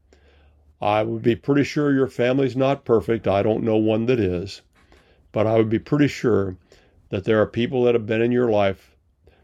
I 0.80 1.02
would 1.02 1.20
be 1.20 1.36
pretty 1.36 1.64
sure 1.64 1.92
your 1.92 2.08
family's 2.08 2.56
not 2.56 2.86
perfect. 2.86 3.28
I 3.28 3.42
don't 3.42 3.62
know 3.62 3.76
one 3.76 4.06
that 4.06 4.18
is. 4.18 4.62
But 5.32 5.46
I 5.46 5.58
would 5.58 5.68
be 5.68 5.78
pretty 5.78 6.08
sure 6.08 6.56
that 7.12 7.24
there 7.24 7.40
are 7.42 7.46
people 7.46 7.84
that 7.84 7.94
have 7.94 8.06
been 8.06 8.22
in 8.22 8.32
your 8.32 8.50
life 8.50 8.96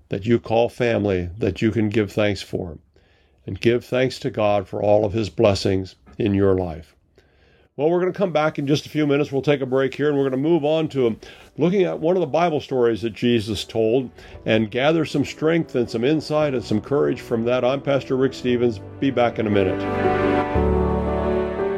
that 0.09 0.25
you 0.25 0.41
call 0.41 0.71
family 0.71 1.29
that 1.37 1.61
you 1.61 1.71
can 1.71 1.91
give 1.91 2.11
thanks 2.11 2.41
for. 2.41 2.79
And 3.47 3.61
give 3.61 3.85
thanks 3.85 4.19
to 4.21 4.31
God 4.31 4.67
for 4.67 4.83
all 4.83 5.05
of 5.05 5.13
his 5.13 5.29
blessings 5.29 5.95
in 6.19 6.33
your 6.33 6.55
life. 6.55 6.97
Well, 7.77 7.91
we're 7.91 8.01
going 8.01 8.13
to 8.13 8.17
come 8.17 8.33
back 8.33 8.59
in 8.59 8.67
just 8.67 8.87
a 8.87 8.89
few 8.89 9.07
minutes. 9.07 9.31
We'll 9.31 9.43
take 9.43 9.61
a 9.61 9.67
break 9.67 9.95
here 9.95 10.09
and 10.09 10.17
we're 10.17 10.29
going 10.29 10.43
to 10.43 10.49
move 10.49 10.65
on 10.65 10.89
to 10.89 11.09
um, 11.09 11.21
looking 11.59 11.83
at 11.83 11.99
one 11.99 12.17
of 12.17 12.21
the 12.21 12.27
Bible 12.27 12.61
stories 12.61 13.03
that 13.03 13.13
Jesus 13.13 13.65
told 13.65 14.11
and 14.47 14.71
gather 14.71 15.05
some 15.05 15.25
strength 15.25 15.75
and 15.75 15.89
some 15.89 16.05
insight 16.05 16.55
and 16.55 16.65
some 16.65 16.81
courage 16.81 17.21
from 17.21 17.45
that. 17.45 17.65
I'm 17.67 17.83
Pastor 17.83 18.17
Rick 18.17 18.33
Stevens. 18.33 18.81
Be 18.99 19.11
back 19.11 19.39
in 19.39 19.47
a 19.47 19.51
minute. 19.51 20.68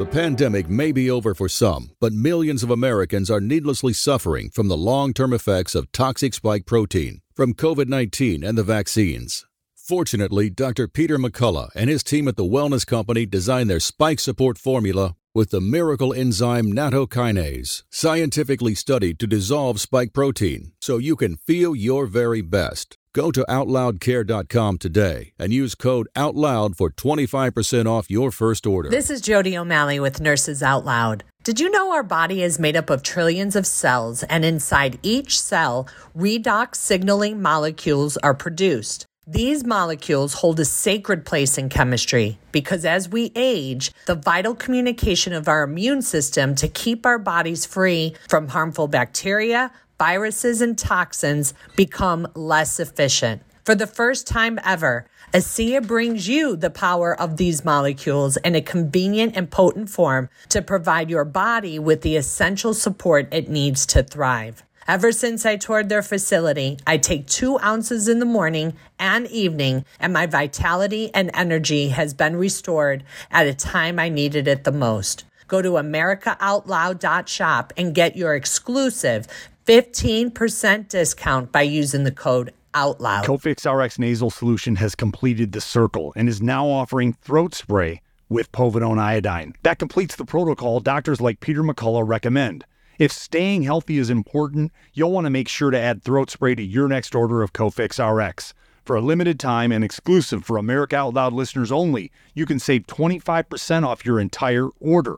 The 0.00 0.06
pandemic 0.06 0.70
may 0.70 0.92
be 0.92 1.10
over 1.10 1.34
for 1.34 1.46
some, 1.46 1.90
but 2.00 2.14
millions 2.14 2.62
of 2.62 2.70
Americans 2.70 3.30
are 3.30 3.38
needlessly 3.38 3.92
suffering 3.92 4.48
from 4.48 4.68
the 4.68 4.76
long 4.76 5.12
term 5.12 5.34
effects 5.34 5.74
of 5.74 5.92
toxic 5.92 6.32
spike 6.32 6.64
protein 6.64 7.20
from 7.34 7.52
COVID 7.52 7.86
19 7.86 8.42
and 8.42 8.56
the 8.56 8.62
vaccines. 8.62 9.44
Fortunately, 9.76 10.48
Dr. 10.48 10.88
Peter 10.88 11.18
McCullough 11.18 11.68
and 11.74 11.90
his 11.90 12.02
team 12.02 12.28
at 12.28 12.36
the 12.36 12.44
Wellness 12.44 12.86
Company 12.86 13.26
designed 13.26 13.68
their 13.68 13.78
spike 13.78 14.20
support 14.20 14.56
formula 14.56 15.16
with 15.34 15.50
the 15.50 15.60
miracle 15.60 16.14
enzyme 16.14 16.72
nattokinase, 16.72 17.82
scientifically 17.90 18.74
studied 18.74 19.18
to 19.18 19.26
dissolve 19.26 19.82
spike 19.82 20.14
protein 20.14 20.72
so 20.80 20.96
you 20.96 21.14
can 21.14 21.36
feel 21.36 21.76
your 21.76 22.06
very 22.06 22.40
best. 22.40 22.96
Go 23.12 23.33
to 23.33 23.44
OutLoudCare.com 23.49 24.79
today 24.79 25.33
and 25.37 25.53
use 25.53 25.75
code 25.75 26.07
OUTLOUD 26.14 26.77
for 26.77 26.90
25% 26.90 27.87
off 27.87 28.09
your 28.09 28.31
first 28.31 28.68
order. 28.68 28.88
This 28.88 29.11
is 29.11 29.20
Jody 29.20 29.59
O'Malley 29.59 29.99
with 29.99 30.20
Nurses 30.20 30.62
Out 30.62 30.85
Loud. 30.85 31.25
Did 31.42 31.59
you 31.59 31.70
know 31.70 31.90
our 31.90 32.05
body 32.05 32.40
is 32.44 32.61
made 32.61 32.77
up 32.77 32.88
of 32.88 33.03
trillions 33.03 33.57
of 33.57 33.66
cells, 33.66 34.23
and 34.25 34.44
inside 34.44 35.01
each 35.03 35.40
cell, 35.40 35.88
redox 36.16 36.77
signaling 36.77 37.42
molecules 37.42 38.16
are 38.18 38.35
produced? 38.35 39.07
These 39.27 39.64
molecules 39.64 40.35
hold 40.35 40.61
a 40.61 40.64
sacred 40.64 41.25
place 41.25 41.59
in 41.59 41.68
chemistry 41.68 42.38
because 42.53 42.85
as 42.85 43.09
we 43.09 43.33
age, 43.35 43.90
the 44.07 44.14
vital 44.14 44.55
communication 44.55 45.33
of 45.33 45.49
our 45.49 45.64
immune 45.64 46.03
system 46.03 46.55
to 46.55 46.68
keep 46.68 47.05
our 47.05 47.18
bodies 47.18 47.66
free 47.66 48.14
from 48.29 48.49
harmful 48.49 48.87
bacteria, 48.87 49.73
viruses, 50.00 50.62
and 50.62 50.78
toxins 50.78 51.52
become 51.76 52.26
less 52.34 52.80
efficient. 52.80 53.42
For 53.66 53.74
the 53.74 53.86
first 53.86 54.26
time 54.26 54.58
ever, 54.64 55.04
ASEA 55.34 55.86
brings 55.86 56.26
you 56.26 56.56
the 56.56 56.70
power 56.70 57.14
of 57.20 57.36
these 57.36 57.66
molecules 57.66 58.38
in 58.38 58.54
a 58.54 58.62
convenient 58.62 59.36
and 59.36 59.50
potent 59.50 59.90
form 59.90 60.30
to 60.48 60.62
provide 60.62 61.10
your 61.10 61.26
body 61.26 61.78
with 61.78 62.00
the 62.00 62.16
essential 62.16 62.72
support 62.72 63.28
it 63.30 63.50
needs 63.50 63.84
to 63.86 64.02
thrive. 64.02 64.62
Ever 64.88 65.12
since 65.12 65.44
I 65.44 65.56
toured 65.56 65.90
their 65.90 66.02
facility, 66.02 66.78
I 66.86 66.96
take 66.96 67.26
two 67.26 67.60
ounces 67.60 68.08
in 68.08 68.20
the 68.20 68.24
morning 68.24 68.72
and 68.98 69.26
evening, 69.26 69.84
and 70.00 70.14
my 70.14 70.24
vitality 70.24 71.10
and 71.14 71.30
energy 71.34 71.90
has 71.90 72.14
been 72.14 72.36
restored 72.36 73.04
at 73.30 73.46
a 73.46 73.52
time 73.52 73.98
I 73.98 74.08
needed 74.08 74.48
it 74.48 74.64
the 74.64 74.72
most. 74.72 75.24
Go 75.46 75.60
to 75.60 75.72
AmericaOutloud.shop 75.72 77.74
and 77.76 77.94
get 77.94 78.16
your 78.16 78.34
exclusive 78.34 79.26
15% 79.70 80.88
discount 80.88 81.52
by 81.52 81.62
using 81.62 82.02
the 82.02 82.11
code 82.11 82.52
OUTLOUD. 82.74 83.24
Cofix 83.24 83.72
RX 83.72 84.00
nasal 84.00 84.28
solution 84.28 84.74
has 84.74 84.96
completed 84.96 85.52
the 85.52 85.61
circle 85.61 86.12
and 86.16 86.28
is 86.28 86.42
now 86.42 86.66
offering 86.66 87.12
throat 87.12 87.54
spray 87.54 88.02
with 88.28 88.50
povidone 88.50 88.98
iodine. 88.98 89.54
That 89.62 89.78
completes 89.78 90.16
the 90.16 90.24
protocol 90.24 90.80
doctors 90.80 91.20
like 91.20 91.38
Peter 91.38 91.62
McCullough 91.62 92.02
recommend. 92.04 92.64
If 92.98 93.12
staying 93.12 93.62
healthy 93.62 93.98
is 93.98 94.11
important, 94.11 94.72
you'll 94.92 95.12
want 95.12 95.26
to 95.26 95.30
make 95.30 95.48
sure 95.48 95.70
to 95.70 95.78
add 95.78 96.02
throat 96.02 96.30
spray 96.30 96.56
to 96.56 96.62
your 96.64 96.88
next 96.88 97.14
order 97.14 97.40
of 97.40 97.52
Cofix 97.52 98.00
RX. 98.00 98.52
For 98.85 98.96
a 98.96 99.00
limited 99.00 99.38
time 99.38 99.70
and 99.70 99.85
exclusive 99.85 100.44
for 100.44 100.56
America 100.56 100.96
Out 100.96 101.14
Loud 101.14 101.33
listeners 101.33 101.70
only, 101.70 102.11
you 102.35 102.44
can 102.44 102.59
save 102.59 102.88
25% 102.88 103.87
off 103.87 104.04
your 104.04 104.18
entire 104.18 104.66
order. 104.80 105.14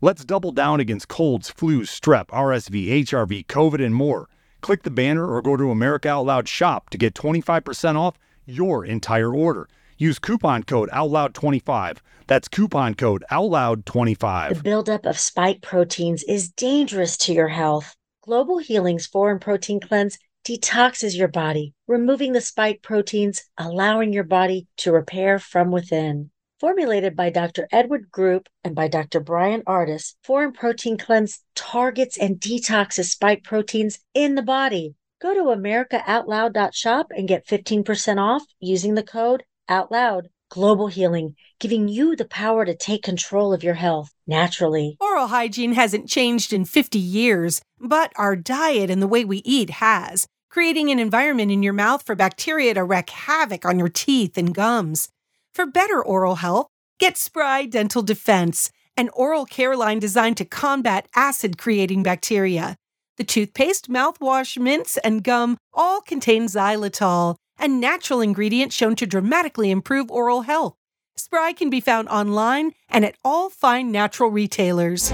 Let's 0.00 0.24
double 0.24 0.52
down 0.52 0.80
against 0.80 1.08
colds, 1.08 1.50
flus, 1.52 1.88
strep, 1.88 2.26
RSV, 2.26 3.04
HRV, 3.04 3.46
COVID, 3.46 3.84
and 3.84 3.94
more. 3.94 4.28
Click 4.60 4.82
the 4.82 4.90
banner 4.90 5.26
or 5.26 5.40
go 5.40 5.56
to 5.56 5.70
America 5.70 6.08
Out 6.08 6.26
Loud 6.26 6.48
shop 6.48 6.90
to 6.90 6.98
get 6.98 7.14
25% 7.14 7.96
off 7.96 8.18
your 8.44 8.84
entire 8.84 9.34
order. 9.34 9.68
Use 9.96 10.18
coupon 10.18 10.64
code 10.64 10.90
OUTLOUD25. 10.90 11.98
That's 12.26 12.48
coupon 12.48 12.94
code 12.94 13.24
OUTLOUD25. 13.30 14.56
The 14.56 14.62
buildup 14.62 15.06
of 15.06 15.18
spike 15.18 15.62
proteins 15.62 16.24
is 16.24 16.50
dangerous 16.50 17.16
to 17.18 17.32
your 17.32 17.48
health. 17.48 17.94
Global 18.22 18.58
Healing's 18.58 19.06
Foreign 19.06 19.38
Protein 19.38 19.80
Cleanse 19.80 20.18
detoxes 20.44 21.16
your 21.16 21.28
body, 21.28 21.74
removing 21.86 22.32
the 22.32 22.40
spike 22.40 22.82
proteins, 22.82 23.42
allowing 23.56 24.12
your 24.12 24.24
body 24.24 24.66
to 24.78 24.92
repair 24.92 25.38
from 25.38 25.70
within. 25.70 26.30
Formulated 26.60 27.16
by 27.16 27.30
Dr. 27.30 27.66
Edward 27.72 28.12
Group 28.12 28.48
and 28.62 28.76
by 28.76 28.86
Dr. 28.86 29.18
Bryan 29.18 29.62
Ardis, 29.66 30.14
Foreign 30.22 30.52
Protein 30.52 30.96
Cleanse 30.96 31.40
targets 31.56 32.16
and 32.16 32.40
detoxes 32.40 33.06
spike 33.06 33.42
proteins 33.42 33.98
in 34.14 34.36
the 34.36 34.42
body. 34.42 34.94
Go 35.20 35.34
to 35.34 35.58
AmericaOutloud.shop 35.58 37.08
and 37.10 37.26
get 37.26 37.46
15% 37.46 38.18
off 38.18 38.44
using 38.60 38.94
the 38.94 39.02
code 39.02 39.42
OUTLOUD. 39.68 40.28
Global 40.50 40.86
Healing, 40.86 41.34
giving 41.58 41.88
you 41.88 42.14
the 42.14 42.26
power 42.26 42.64
to 42.64 42.76
take 42.76 43.02
control 43.02 43.52
of 43.52 43.64
your 43.64 43.74
health 43.74 44.10
naturally. 44.24 44.96
Oral 45.00 45.26
hygiene 45.26 45.72
hasn't 45.72 46.08
changed 46.08 46.52
in 46.52 46.64
50 46.64 46.98
years, 47.00 47.60
but 47.80 48.12
our 48.14 48.36
diet 48.36 48.90
and 48.90 49.02
the 49.02 49.08
way 49.08 49.24
we 49.24 49.38
eat 49.38 49.70
has, 49.70 50.28
creating 50.50 50.90
an 50.90 51.00
environment 51.00 51.50
in 51.50 51.64
your 51.64 51.72
mouth 51.72 52.04
for 52.06 52.14
bacteria 52.14 52.74
to 52.74 52.84
wreak 52.84 53.10
havoc 53.10 53.64
on 53.64 53.80
your 53.80 53.88
teeth 53.88 54.38
and 54.38 54.54
gums. 54.54 55.08
For 55.54 55.66
better 55.66 56.04
oral 56.04 56.34
health, 56.36 56.66
get 56.98 57.16
Spry 57.16 57.64
Dental 57.66 58.02
Defense, 58.02 58.72
an 58.96 59.08
oral 59.10 59.46
care 59.46 59.76
line 59.76 60.00
designed 60.00 60.36
to 60.38 60.44
combat 60.44 61.06
acid 61.14 61.58
creating 61.58 62.02
bacteria. 62.02 62.74
The 63.18 63.24
toothpaste, 63.24 63.88
mouthwash, 63.88 64.58
mints, 64.58 64.96
and 64.96 65.22
gum 65.22 65.56
all 65.72 66.00
contain 66.00 66.46
xylitol 66.46 67.36
a 67.56 67.68
natural 67.68 68.20
ingredient 68.20 68.72
shown 68.72 68.96
to 68.96 69.06
dramatically 69.06 69.70
improve 69.70 70.10
oral 70.10 70.42
health. 70.42 70.74
Spry 71.16 71.52
can 71.52 71.70
be 71.70 71.80
found 71.80 72.08
online 72.08 72.72
and 72.88 73.04
at 73.04 73.14
all 73.24 73.48
fine 73.48 73.92
natural 73.92 74.30
retailers. 74.30 75.12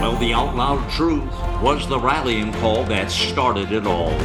Well, 0.00 0.16
the 0.16 0.32
out 0.32 0.56
loud 0.56 0.90
truth 0.92 1.30
was 1.60 1.86
the 1.90 2.00
rallying 2.00 2.54
call 2.54 2.84
that 2.84 3.10
started 3.10 3.70
it 3.70 3.86
all. 3.86 4.18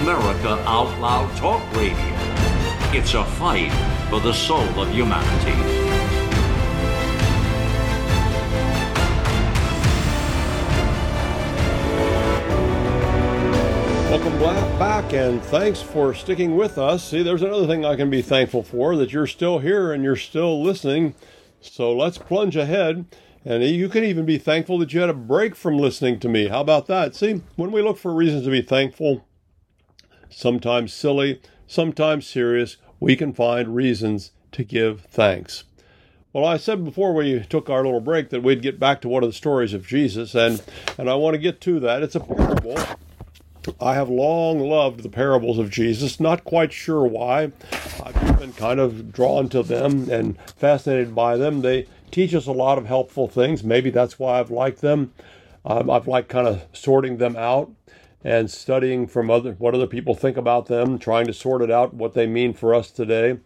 America 0.01 0.63
Out 0.67 0.99
Loud 1.01 1.35
Talk 1.37 1.63
Radio. 1.75 1.97
It's 2.93 3.15
a 3.15 3.25
fight 3.25 3.73
for 4.11 4.21
the 4.21 4.33
soul 4.33 4.69
of 4.79 4.91
humanity. 4.91 5.94
Welcome 14.15 14.39
back, 14.79 15.13
and 15.13 15.43
thanks 15.43 15.83
for 15.83 16.15
sticking 16.15 16.55
with 16.55 16.79
us. 16.79 17.03
See, 17.03 17.25
there's 17.25 17.43
another 17.43 17.67
thing 17.67 17.85
I 17.85 17.97
can 17.97 18.11
be 18.11 18.23
thankful 18.23 18.63
for 18.63 18.95
that 18.95 19.13
you're 19.13 19.27
still 19.27 19.59
here 19.59 19.93
and 19.93 20.05
you're 20.05 20.15
still 20.15 20.63
listening. 20.63 21.17
So 21.61 21.93
let's 21.93 22.17
plunge 22.17 22.55
ahead. 22.55 23.07
And 23.45 23.65
you 23.65 23.89
can 23.89 24.05
even 24.05 24.25
be 24.25 24.39
thankful 24.39 24.79
that 24.79 24.93
you 24.93 25.01
had 25.01 25.11
a 25.11 25.15
break 25.15 25.57
from 25.57 25.79
listening 25.79 26.21
to 26.21 26.29
me. 26.29 26.47
How 26.47 26.61
about 26.61 26.87
that? 26.87 27.17
See, 27.17 27.43
when 27.57 27.73
we 27.73 27.83
look 27.83 27.99
for 27.99 28.15
reasons 28.15 28.45
to 28.45 28.53
be 28.53 28.63
thankful, 28.63 29.27
sometimes 30.31 30.95
silly, 30.95 31.43
sometimes 31.67 32.25
serious, 32.25 32.77
we 33.01 33.17
can 33.17 33.33
find 33.33 33.75
reasons 33.75 34.31
to 34.53 34.63
give 34.63 35.01
thanks. 35.11 35.65
Well, 36.33 36.45
I 36.45 36.57
said 36.57 36.85
before 36.85 37.15
we 37.15 37.41
took 37.41 37.69
our 37.69 37.85
little 37.85 38.01
break 38.01 38.31
that 38.31 38.45
we'd 38.45 38.63
get 38.63 38.79
back 38.79 39.01
to 39.01 39.09
one 39.09 39.25
of 39.25 39.29
the 39.29 39.35
stories 39.35 39.75
of 39.75 39.85
Jesus, 39.85 40.37
and, 40.37 40.63
and 40.97 41.11
I 41.11 41.17
want 41.17 41.35
to 41.35 41.39
get 41.39 41.61
to 41.63 41.81
that. 41.81 42.05
It's 42.05 42.15
a 42.15 42.21
parable 42.21 42.77
I 43.81 43.95
have 43.95 44.11
long 44.11 44.61
loved 44.61 45.03
the 45.03 45.09
parables 45.09 45.59
of 45.59 45.71
Jesus, 45.71 46.21
not 46.21 46.45
quite 46.45 46.73
sure 46.73 47.07
why. 47.07 47.53
I've 48.03 48.39
been 48.39 48.53
kind 48.53 48.79
of 48.79 49.13
drawn 49.13 49.49
to 49.51 49.63
them 49.63 50.11
and 50.11 50.39
fascinated 50.57 51.15
by 51.15 51.37
them. 51.37 51.63
They 51.63 51.87
teach 52.11 52.35
us 52.35 52.47
a 52.47 52.53
lot 52.53 52.79
of 52.79 52.87
helpful 52.87 53.29
things. 53.29 53.65
Maybe 53.65 53.91
that's 53.91 54.19
why 54.19 54.39
I've 54.39 54.51
liked 54.51 54.81
them. 54.81 55.13
Um, 55.65 55.91
I've 55.91 56.07
liked 56.07 56.29
kind 56.29 56.47
of 56.47 56.63
sorting 56.73 57.17
them 57.17 57.37
out 57.37 57.71
and 58.23 58.51
studying 58.51 59.07
from 59.07 59.31
other 59.31 59.53
what 59.53 59.75
other 59.75 59.87
people 59.87 60.15
think 60.15 60.37
about 60.37 60.67
them, 60.67 60.99
trying 60.99 61.27
to 61.27 61.33
sort 61.33 61.63
it 61.63 61.71
out 61.71 61.95
what 61.95 62.15
they 62.15 62.27
mean 62.27 62.53
for 62.53 62.75
us 62.75 62.91
today. 62.91 63.39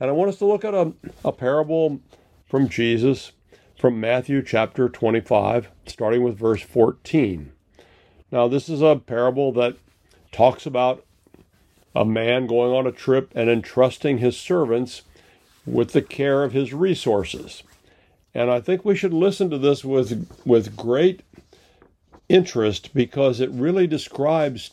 And 0.00 0.10
I 0.10 0.12
want 0.12 0.30
us 0.30 0.38
to 0.38 0.46
look 0.46 0.64
at 0.64 0.74
a, 0.74 0.92
a 1.24 1.32
parable 1.32 2.00
from 2.46 2.68
Jesus 2.68 3.32
from 3.78 4.00
Matthew 4.00 4.42
chapter 4.42 4.88
25, 4.88 5.70
starting 5.86 6.22
with 6.22 6.38
verse 6.38 6.62
14. 6.62 7.52
Now, 8.30 8.48
this 8.48 8.68
is 8.68 8.82
a 8.82 8.96
parable 8.96 9.52
that 9.52 9.76
talks 10.32 10.66
about 10.66 11.04
a 11.94 12.04
man 12.04 12.46
going 12.46 12.72
on 12.72 12.86
a 12.86 12.92
trip 12.92 13.32
and 13.34 13.48
entrusting 13.48 14.18
his 14.18 14.36
servants 14.36 15.02
with 15.66 15.92
the 15.92 16.02
care 16.02 16.44
of 16.44 16.52
his 16.52 16.72
resources. 16.72 17.62
And 18.34 18.50
I 18.50 18.60
think 18.60 18.84
we 18.84 18.94
should 18.94 19.14
listen 19.14 19.50
to 19.50 19.58
this 19.58 19.84
with, 19.84 20.30
with 20.44 20.76
great 20.76 21.22
interest 22.28 22.94
because 22.94 23.40
it 23.40 23.50
really 23.50 23.86
describes, 23.86 24.70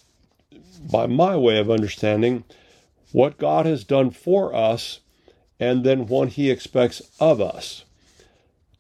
by 0.92 1.08
my 1.08 1.38
way 1.38 1.58
of 1.58 1.72
understanding, 1.72 2.44
what 3.12 3.38
God 3.38 3.66
has 3.66 3.84
done 3.86 4.12
for 4.12 4.54
us 4.54 5.00
and 5.60 5.84
then 5.84 6.08
what 6.08 6.30
he 6.30 6.52
expects 6.52 7.02
of 7.20 7.40
us. 7.40 7.85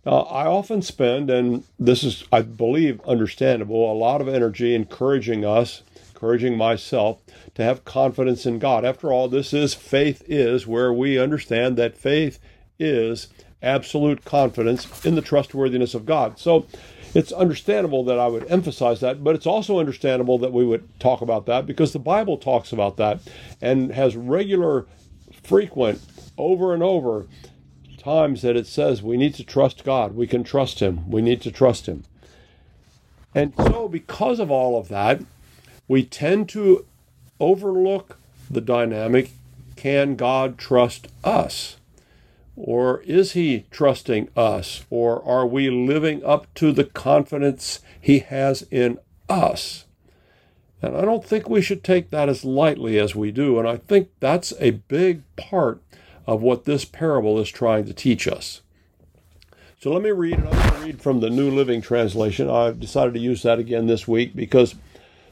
Now, 0.05 0.19
I 0.19 0.45
often 0.45 0.81
spend, 0.83 1.29
and 1.31 1.63
this 1.79 2.03
is, 2.03 2.25
I 2.31 2.43
believe, 2.43 3.01
understandable, 3.01 3.91
a 3.91 3.97
lot 3.97 4.21
of 4.21 4.27
energy 4.27 4.75
encouraging 4.75 5.43
us, 5.43 5.81
encouraging 6.13 6.57
myself 6.57 7.21
to 7.55 7.63
have 7.63 7.85
confidence 7.85 8.45
in 8.45 8.59
God. 8.59 8.85
After 8.85 9.11
all, 9.11 9.27
this 9.27 9.51
is 9.51 9.73
faith 9.73 10.23
is 10.27 10.67
where 10.67 10.93
we 10.93 11.17
understand 11.17 11.75
that 11.77 11.97
faith 11.97 12.39
is 12.77 13.29
absolute 13.63 14.23
confidence 14.25 15.03
in 15.05 15.15
the 15.15 15.21
trustworthiness 15.21 15.95
of 15.95 16.05
God. 16.05 16.37
So 16.37 16.67
it's 17.15 17.31
understandable 17.31 18.03
that 18.03 18.19
I 18.19 18.27
would 18.27 18.49
emphasize 18.51 18.99
that, 18.99 19.23
but 19.23 19.33
it's 19.33 19.47
also 19.47 19.79
understandable 19.79 20.37
that 20.39 20.53
we 20.53 20.65
would 20.65 20.87
talk 20.99 21.21
about 21.21 21.47
that 21.47 21.65
because 21.65 21.93
the 21.93 21.99
Bible 21.99 22.37
talks 22.37 22.71
about 22.71 22.97
that 22.97 23.21
and 23.59 23.91
has 23.91 24.15
regular, 24.15 24.85
frequent, 25.41 25.99
over 26.37 26.73
and 26.73 26.83
over 26.83 27.25
times 28.05 28.43
that 28.43 28.55
it 28.55 28.67
says 28.67 29.01
we 29.01 29.17
need 29.17 29.33
to 29.33 29.43
trust 29.43 29.83
God. 29.83 30.15
We 30.15 30.27
can 30.27 30.43
trust 30.43 30.79
Him. 30.79 31.09
We 31.09 31.21
need 31.23 31.41
to 31.41 31.51
trust 31.51 31.87
Him. 31.87 32.03
And 33.33 33.53
so, 33.57 33.87
because 33.87 34.39
of 34.39 34.51
all 34.51 34.79
of 34.79 34.87
that, 34.89 35.21
we 35.87 36.03
tend 36.05 36.47
to 36.49 36.85
overlook 37.39 38.17
the 38.49 38.61
dynamic 38.61 39.31
can 39.75 40.15
God 40.15 40.57
trust 40.57 41.07
us? 41.23 41.77
Or 42.55 43.01
is 43.01 43.33
he 43.33 43.65
trusting 43.71 44.29
us? 44.37 44.85
Or 44.89 45.21
are 45.23 45.45
we 45.45 45.69
living 45.69 46.23
up 46.23 46.51
to 46.55 46.71
the 46.71 46.85
confidence 46.85 47.81
he 47.99 48.19
has 48.19 48.65
in 48.71 48.99
us? 49.27 49.85
And 50.81 50.95
I 50.95 51.01
don't 51.01 51.25
think 51.25 51.49
we 51.49 51.61
should 51.61 51.83
take 51.83 52.11
that 52.11 52.29
as 52.29 52.45
lightly 52.45 52.97
as 52.97 53.15
we 53.15 53.31
do. 53.31 53.59
And 53.59 53.67
I 53.67 53.77
think 53.77 54.09
that's 54.19 54.53
a 54.59 54.71
big 54.71 55.23
part 55.35 55.81
of 56.27 56.41
what 56.41 56.65
this 56.65 56.85
parable 56.85 57.39
is 57.39 57.49
trying 57.49 57.85
to 57.85 57.93
teach 57.93 58.27
us. 58.27 58.61
So 59.79 59.91
let 59.91 60.01
me 60.01 60.11
read, 60.11 60.35
and 60.35 60.47
I'm 60.47 60.53
going 60.53 60.81
to 60.81 60.85
read 60.85 61.01
from 61.01 61.19
the 61.19 61.29
New 61.29 61.51
Living 61.51 61.81
Translation. 61.81 62.49
I've 62.49 62.79
decided 62.79 63.13
to 63.13 63.19
use 63.19 63.43
that 63.43 63.59
again 63.59 63.85
this 63.87 64.07
week 64.07 64.35
because 64.35 64.75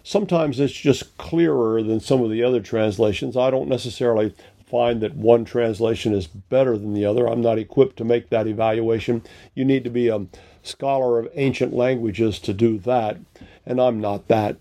sometimes 0.03 0.59
it's 0.59 0.73
just 0.73 1.17
clearer 1.17 1.81
than 1.81 1.99
some 1.99 2.21
of 2.21 2.29
the 2.29 2.43
other 2.43 2.59
translations. 2.59 3.35
I 3.35 3.49
don't 3.49 3.69
necessarily 3.69 4.35
find 4.73 5.01
that 5.01 5.15
one 5.15 5.45
translation 5.45 6.13
is 6.13 6.27
better 6.27 6.77
than 6.77 6.93
the 6.93 7.05
other. 7.05 7.27
I'm 7.27 7.41
not 7.41 7.57
equipped 7.57 7.97
to 7.97 8.03
make 8.03 8.29
that 8.29 8.47
evaluation. 8.47 9.23
You 9.55 9.65
need 9.65 9.83
to 9.85 9.89
be 9.89 10.07
a 10.09 10.25
scholar 10.61 11.19
of 11.19 11.29
ancient 11.35 11.73
languages 11.73 12.39
to 12.39 12.53
do 12.53 12.77
that, 12.79 13.17
and 13.65 13.79
I'm 13.79 14.01
not 14.01 14.27
that. 14.27 14.57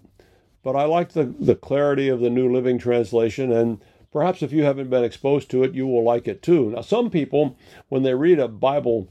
But 0.62 0.76
I 0.76 0.84
like 0.84 1.12
the, 1.12 1.24
the 1.24 1.54
clarity 1.54 2.08
of 2.08 2.20
the 2.20 2.30
New 2.30 2.52
Living 2.52 2.78
Translation, 2.78 3.52
and 3.52 3.80
perhaps 4.12 4.42
if 4.42 4.52
you 4.52 4.62
haven't 4.64 4.90
been 4.90 5.04
exposed 5.04 5.50
to 5.50 5.64
it, 5.64 5.74
you 5.74 5.86
will 5.86 6.04
like 6.04 6.28
it 6.28 6.42
too. 6.42 6.70
Now, 6.70 6.82
some 6.82 7.10
people, 7.10 7.56
when 7.88 8.02
they 8.02 8.14
read 8.14 8.38
a 8.38 8.48
Bible 8.48 9.08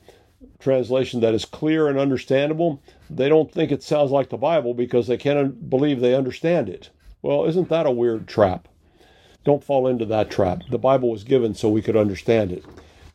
translation 0.60 1.20
that 1.22 1.34
is 1.34 1.46
clear 1.46 1.88
and 1.88 2.00
understandable, 2.00 2.82
they 3.10 3.28
don't 3.28 3.52
think 3.52 3.72
it 3.72 3.84
sounds 3.84 4.12
like 4.12 4.30
the 4.30 4.38
Bible 4.38 4.74
because 4.74 5.08
they 5.08 5.18
can't 5.18 5.70
believe 5.70 6.00
they 6.00 6.16
understand 6.16 6.70
it. 6.70 6.90
Well, 7.22 7.46
isn't 7.46 7.70
that 7.70 7.86
a 7.86 7.92
weird 7.92 8.28
trap? 8.28 8.68
Don't 9.44 9.64
fall 9.64 9.88
into 9.88 10.06
that 10.06 10.30
trap. 10.30 10.62
The 10.70 10.78
Bible 10.78 11.10
was 11.10 11.24
given 11.24 11.56
so 11.56 11.70
we 11.70 11.82
could 11.82 11.98
understand 11.98 12.52
it. 12.52 12.64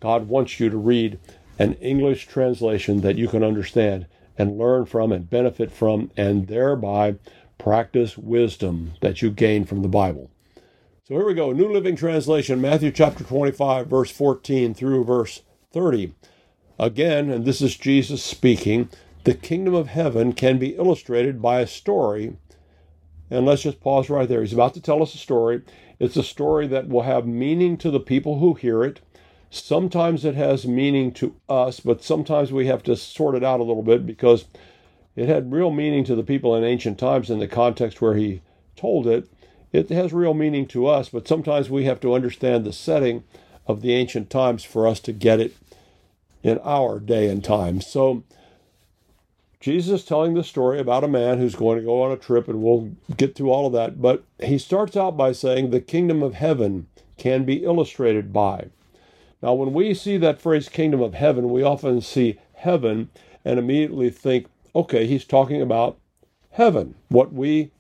God 0.00 0.28
wants 0.28 0.58
you 0.58 0.68
to 0.70 0.76
read 0.76 1.18
an 1.58 1.74
English 1.74 2.26
translation 2.26 3.00
that 3.00 3.16
you 3.16 3.28
can 3.28 3.42
understand 3.42 4.06
and 4.36 4.58
learn 4.58 4.84
from 4.84 5.12
and 5.12 5.30
benefit 5.30 5.70
from, 5.70 6.10
and 6.16 6.48
thereby 6.48 7.16
practice 7.58 8.18
wisdom 8.18 8.92
that 9.00 9.22
you 9.22 9.30
gain 9.30 9.64
from 9.64 9.82
the 9.82 9.88
Bible. 9.88 10.30
So 11.06 11.14
here 11.14 11.24
we 11.24 11.34
go 11.34 11.52
New 11.52 11.72
Living 11.72 11.94
Translation, 11.94 12.60
Matthew 12.60 12.90
chapter 12.90 13.22
25, 13.22 13.86
verse 13.86 14.10
14 14.10 14.74
through 14.74 15.04
verse 15.04 15.42
30. 15.70 16.12
Again, 16.80 17.30
and 17.30 17.44
this 17.44 17.62
is 17.62 17.76
Jesus 17.76 18.24
speaking, 18.24 18.88
the 19.22 19.34
kingdom 19.34 19.72
of 19.72 19.86
heaven 19.86 20.32
can 20.32 20.58
be 20.58 20.74
illustrated 20.74 21.40
by 21.40 21.60
a 21.60 21.66
story. 21.68 22.36
And 23.30 23.46
let's 23.46 23.62
just 23.62 23.78
pause 23.78 24.10
right 24.10 24.28
there. 24.28 24.40
He's 24.40 24.52
about 24.52 24.74
to 24.74 24.80
tell 24.80 25.00
us 25.00 25.14
a 25.14 25.18
story. 25.18 25.62
It's 26.00 26.16
a 26.16 26.24
story 26.24 26.66
that 26.66 26.88
will 26.88 27.02
have 27.02 27.24
meaning 27.24 27.76
to 27.78 27.92
the 27.92 28.00
people 28.00 28.40
who 28.40 28.54
hear 28.54 28.82
it. 28.82 29.00
Sometimes 29.48 30.24
it 30.24 30.34
has 30.34 30.66
meaning 30.66 31.12
to 31.12 31.36
us, 31.48 31.78
but 31.78 32.02
sometimes 32.02 32.50
we 32.50 32.66
have 32.66 32.82
to 32.82 32.96
sort 32.96 33.36
it 33.36 33.44
out 33.44 33.60
a 33.60 33.62
little 33.62 33.84
bit 33.84 34.06
because 34.06 34.46
it 35.14 35.28
had 35.28 35.52
real 35.52 35.70
meaning 35.70 36.02
to 36.02 36.16
the 36.16 36.24
people 36.24 36.56
in 36.56 36.64
ancient 36.64 36.98
times 36.98 37.30
in 37.30 37.38
the 37.38 37.46
context 37.46 38.02
where 38.02 38.16
he 38.16 38.42
told 38.74 39.06
it. 39.06 39.28
It 39.76 39.90
has 39.90 40.14
real 40.14 40.32
meaning 40.32 40.66
to 40.68 40.86
us, 40.86 41.10
but 41.10 41.28
sometimes 41.28 41.68
we 41.68 41.84
have 41.84 42.00
to 42.00 42.14
understand 42.14 42.64
the 42.64 42.72
setting 42.72 43.24
of 43.66 43.82
the 43.82 43.92
ancient 43.92 44.30
times 44.30 44.64
for 44.64 44.88
us 44.88 45.00
to 45.00 45.12
get 45.12 45.38
it 45.38 45.54
in 46.42 46.58
our 46.60 46.98
day 46.98 47.28
and 47.28 47.44
time. 47.44 47.82
So 47.82 48.24
Jesus 49.60 50.00
is 50.00 50.06
telling 50.06 50.32
the 50.32 50.42
story 50.42 50.80
about 50.80 51.04
a 51.04 51.08
man 51.08 51.36
who's 51.36 51.54
going 51.54 51.78
to 51.78 51.84
go 51.84 52.00
on 52.00 52.10
a 52.10 52.16
trip, 52.16 52.48
and 52.48 52.62
we'll 52.62 52.92
get 53.18 53.36
to 53.36 53.50
all 53.50 53.66
of 53.66 53.74
that. 53.74 54.00
But 54.00 54.24
he 54.42 54.56
starts 54.56 54.96
out 54.96 55.14
by 55.14 55.32
saying 55.32 55.68
the 55.68 55.80
kingdom 55.80 56.22
of 56.22 56.32
heaven 56.32 56.86
can 57.18 57.44
be 57.44 57.62
illustrated 57.62 58.32
by. 58.32 58.70
Now, 59.42 59.52
when 59.52 59.74
we 59.74 59.92
see 59.92 60.16
that 60.16 60.40
phrase 60.40 60.70
kingdom 60.70 61.02
of 61.02 61.12
heaven, 61.12 61.50
we 61.50 61.62
often 61.62 62.00
see 62.00 62.38
heaven 62.54 63.10
and 63.44 63.58
immediately 63.58 64.08
think, 64.08 64.46
okay, 64.74 65.06
he's 65.06 65.26
talking 65.26 65.60
about 65.60 65.98
heaven, 66.52 66.94
what 67.08 67.34
we 67.34 67.72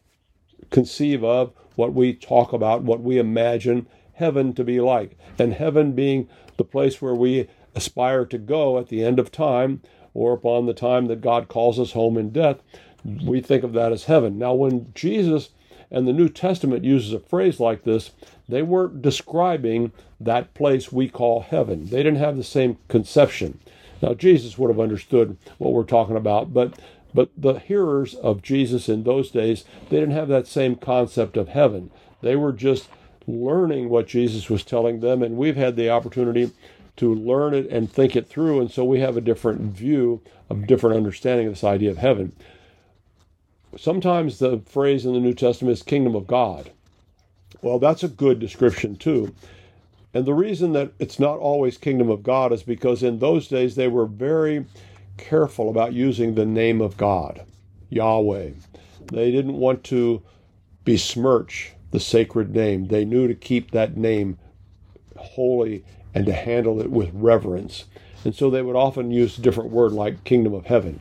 conceive 0.70 1.24
of, 1.24 1.52
what 1.74 1.92
we 1.92 2.12
talk 2.14 2.52
about, 2.52 2.82
what 2.82 3.02
we 3.02 3.18
imagine 3.18 3.86
heaven 4.14 4.52
to 4.54 4.64
be 4.64 4.80
like. 4.80 5.16
And 5.38 5.52
heaven 5.54 5.92
being 5.92 6.28
the 6.56 6.64
place 6.64 7.00
where 7.00 7.14
we 7.14 7.48
aspire 7.74 8.24
to 8.24 8.38
go 8.38 8.78
at 8.78 8.88
the 8.88 9.04
end 9.04 9.18
of 9.18 9.30
time 9.30 9.82
or 10.14 10.32
upon 10.32 10.66
the 10.66 10.74
time 10.74 11.06
that 11.06 11.20
God 11.20 11.48
calls 11.48 11.78
us 11.78 11.92
home 11.92 12.16
in 12.16 12.30
death, 12.30 12.62
we 13.04 13.40
think 13.40 13.62
of 13.62 13.74
that 13.74 13.92
as 13.92 14.04
heaven. 14.04 14.38
Now, 14.38 14.54
when 14.54 14.92
Jesus 14.94 15.50
and 15.90 16.08
the 16.08 16.12
New 16.12 16.28
Testament 16.28 16.84
uses 16.84 17.12
a 17.12 17.20
phrase 17.20 17.60
like 17.60 17.84
this, 17.84 18.10
they 18.48 18.62
weren't 18.62 19.02
describing 19.02 19.92
that 20.18 20.54
place 20.54 20.90
we 20.90 21.08
call 21.08 21.42
heaven. 21.42 21.86
They 21.86 21.98
didn't 21.98 22.16
have 22.16 22.36
the 22.36 22.44
same 22.44 22.78
conception. 22.88 23.60
Now, 24.02 24.14
Jesus 24.14 24.58
would 24.58 24.70
have 24.70 24.80
understood 24.80 25.36
what 25.58 25.72
we're 25.72 25.84
talking 25.84 26.16
about, 26.16 26.52
but 26.52 26.78
but 27.16 27.30
the 27.34 27.58
hearers 27.58 28.14
of 28.14 28.42
Jesus 28.42 28.90
in 28.90 29.02
those 29.02 29.30
days, 29.30 29.64
they 29.88 29.98
didn't 29.98 30.14
have 30.14 30.28
that 30.28 30.46
same 30.46 30.76
concept 30.76 31.38
of 31.38 31.48
heaven. 31.48 31.90
They 32.20 32.36
were 32.36 32.52
just 32.52 32.90
learning 33.26 33.88
what 33.88 34.06
Jesus 34.06 34.50
was 34.50 34.62
telling 34.62 35.00
them, 35.00 35.22
and 35.22 35.38
we've 35.38 35.56
had 35.56 35.76
the 35.76 35.88
opportunity 35.88 36.52
to 36.96 37.14
learn 37.14 37.54
it 37.54 37.68
and 37.70 37.90
think 37.90 38.16
it 38.16 38.28
through. 38.28 38.60
And 38.60 38.70
so 38.70 38.84
we 38.84 39.00
have 39.00 39.16
a 39.16 39.22
different 39.22 39.62
view, 39.62 40.20
a 40.50 40.54
different 40.54 40.96
understanding 40.96 41.46
of 41.46 41.54
this 41.54 41.64
idea 41.64 41.90
of 41.90 41.96
heaven. 41.96 42.32
Sometimes 43.78 44.38
the 44.38 44.60
phrase 44.66 45.06
in 45.06 45.14
the 45.14 45.20
New 45.20 45.34
Testament 45.34 45.72
is 45.72 45.82
kingdom 45.82 46.14
of 46.14 46.26
God. 46.26 46.70
Well, 47.62 47.78
that's 47.78 48.04
a 48.04 48.08
good 48.08 48.38
description 48.38 48.96
too. 48.96 49.34
And 50.12 50.26
the 50.26 50.34
reason 50.34 50.72
that 50.74 50.92
it's 50.98 51.18
not 51.18 51.38
always 51.38 51.78
kingdom 51.78 52.10
of 52.10 52.22
God 52.22 52.52
is 52.52 52.62
because 52.62 53.02
in 53.02 53.18
those 53.20 53.48
days 53.48 53.74
they 53.74 53.88
were 53.88 54.06
very 54.06 54.66
careful 55.16 55.68
about 55.70 55.92
using 55.92 56.34
the 56.34 56.46
name 56.46 56.80
of 56.80 56.96
God, 56.96 57.44
Yahweh. 57.90 58.50
They 59.12 59.30
didn't 59.30 59.56
want 59.56 59.84
to 59.84 60.22
besmirch 60.84 61.72
the 61.90 62.00
sacred 62.00 62.54
name. 62.54 62.88
They 62.88 63.04
knew 63.04 63.28
to 63.28 63.34
keep 63.34 63.70
that 63.70 63.96
name 63.96 64.38
holy 65.16 65.84
and 66.14 66.26
to 66.26 66.32
handle 66.32 66.80
it 66.80 66.90
with 66.90 67.10
reverence. 67.12 67.84
And 68.24 68.34
so 68.34 68.50
they 68.50 68.62
would 68.62 68.76
often 68.76 69.10
use 69.10 69.38
a 69.38 69.42
different 69.42 69.70
word 69.70 69.92
like 69.92 70.24
kingdom 70.24 70.54
of 70.54 70.66
heaven. 70.66 71.00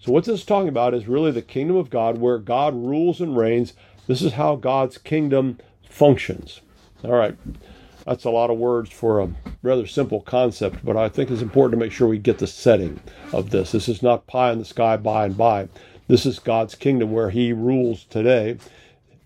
So 0.00 0.12
what 0.12 0.24
this 0.24 0.40
is 0.40 0.46
talking 0.46 0.68
about 0.68 0.94
is 0.94 1.08
really 1.08 1.30
the 1.30 1.42
kingdom 1.42 1.76
of 1.76 1.90
God 1.90 2.18
where 2.18 2.38
God 2.38 2.74
rules 2.74 3.20
and 3.20 3.36
reigns. 3.36 3.72
This 4.06 4.22
is 4.22 4.34
how 4.34 4.56
God's 4.56 4.98
kingdom 4.98 5.58
functions. 5.88 6.60
All 7.02 7.12
right. 7.12 7.36
That's 8.08 8.24
a 8.24 8.30
lot 8.30 8.48
of 8.48 8.56
words 8.56 8.88
for 8.88 9.20
a 9.20 9.28
rather 9.62 9.86
simple 9.86 10.22
concept, 10.22 10.82
but 10.82 10.96
I 10.96 11.10
think 11.10 11.30
it's 11.30 11.42
important 11.42 11.78
to 11.78 11.84
make 11.84 11.92
sure 11.92 12.08
we 12.08 12.16
get 12.16 12.38
the 12.38 12.46
setting 12.46 13.00
of 13.34 13.50
this. 13.50 13.72
This 13.72 13.86
is 13.86 14.02
not 14.02 14.26
pie 14.26 14.50
in 14.50 14.58
the 14.58 14.64
sky 14.64 14.96
by 14.96 15.26
and 15.26 15.36
by. 15.36 15.68
This 16.06 16.24
is 16.24 16.38
God's 16.38 16.74
kingdom 16.74 17.12
where 17.12 17.28
He 17.28 17.52
rules 17.52 18.04
today, 18.04 18.56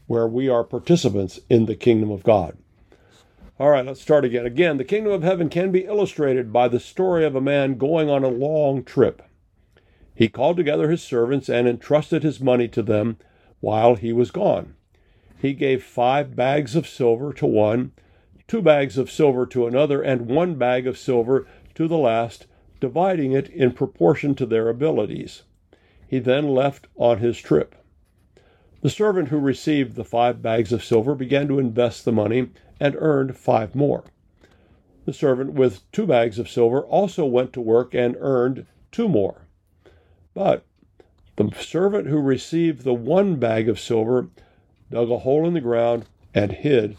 where 0.09 0.27
we 0.27 0.49
are 0.49 0.65
participants 0.65 1.39
in 1.49 1.67
the 1.67 1.77
kingdom 1.77 2.11
of 2.11 2.25
God. 2.25 2.59
All 3.57 3.71
right, 3.71 3.87
let's 3.87 4.01
start 4.01 4.25
again. 4.25 4.47
Again, 4.47 4.79
the 4.79 4.85
kingdom 4.85 5.13
of 5.13 5.23
heaven 5.23 5.49
can 5.49 5.71
be 5.71 5.85
illustrated 5.85 6.53
by 6.53 6.67
the 6.67 6.81
story 6.81 7.25
of 7.25 7.37
a 7.37 7.41
man 7.41 7.79
going 7.79 8.11
on 8.11 8.25
a 8.25 8.29
long 8.29 8.83
trip. 8.83 9.23
He 10.13 10.29
called 10.29 10.57
together 10.57 10.91
his 10.91 11.05
servants 11.05 11.49
and 11.49 11.69
entrusted 11.69 12.25
his 12.25 12.41
money 12.41 12.67
to 12.67 12.83
them 12.83 13.19
while 13.61 13.95
he 13.95 14.13
was 14.13 14.33
gone. 14.33 14.75
he 15.39 15.53
gave 15.53 15.85
five 15.85 16.35
bags 16.35 16.75
of 16.75 16.89
silver 16.89 17.33
to 17.35 17.47
one, 17.47 17.93
two 18.53 18.61
bags 18.61 18.99
of 18.99 19.11
silver 19.11 19.47
to 19.47 19.67
another, 19.67 20.03
and 20.03 20.29
one 20.29 20.57
bag 20.57 20.87
of 20.87 20.99
silver 20.99 21.47
to 21.75 21.89
the 21.89 21.97
last, 21.97 22.47
dividing 22.81 23.33
it 23.33 23.49
in 23.49 23.73
proportion 23.73 24.35
to 24.35 24.45
their 24.45 24.69
abilities. 24.69 25.45
He 26.07 26.19
then 26.19 26.49
left 26.49 26.87
on 26.95 27.17
his 27.17 27.39
trip. 27.39 27.75
The 28.83 28.91
servant 28.91 29.29
who 29.29 29.39
received 29.39 29.95
the 29.95 30.05
five 30.05 30.43
bags 30.43 30.71
of 30.71 30.85
silver 30.85 31.15
began 31.15 31.49
to 31.49 31.59
invest 31.59 32.05
the 32.05 32.13
money 32.13 32.51
and 32.79 32.95
earned 32.99 33.39
five 33.39 33.75
more. 33.75 34.05
The 35.07 35.15
servant 35.15 35.55
with 35.55 35.91
two 35.91 36.07
bags 36.07 36.39
of 36.39 36.51
silver 36.51 36.83
also 36.83 37.25
went 37.25 37.55
to 37.55 37.61
work 37.63 37.95
and 37.95 38.19
earned 38.21 38.67
two 38.91 39.09
more. 39.09 39.47
But 40.35 40.67
the 41.37 41.51
servant 41.59 42.07
who 42.07 42.21
received 42.21 42.85
the 42.85 42.93
one 42.93 43.37
bag 43.37 43.71
of 43.71 43.81
silver 43.81 44.29
dug 44.91 45.11
a 45.11 45.21
hole 45.21 45.49
in 45.49 45.55
the 45.55 45.63
ground 45.63 46.05
and 46.35 46.53
hid 46.53 46.99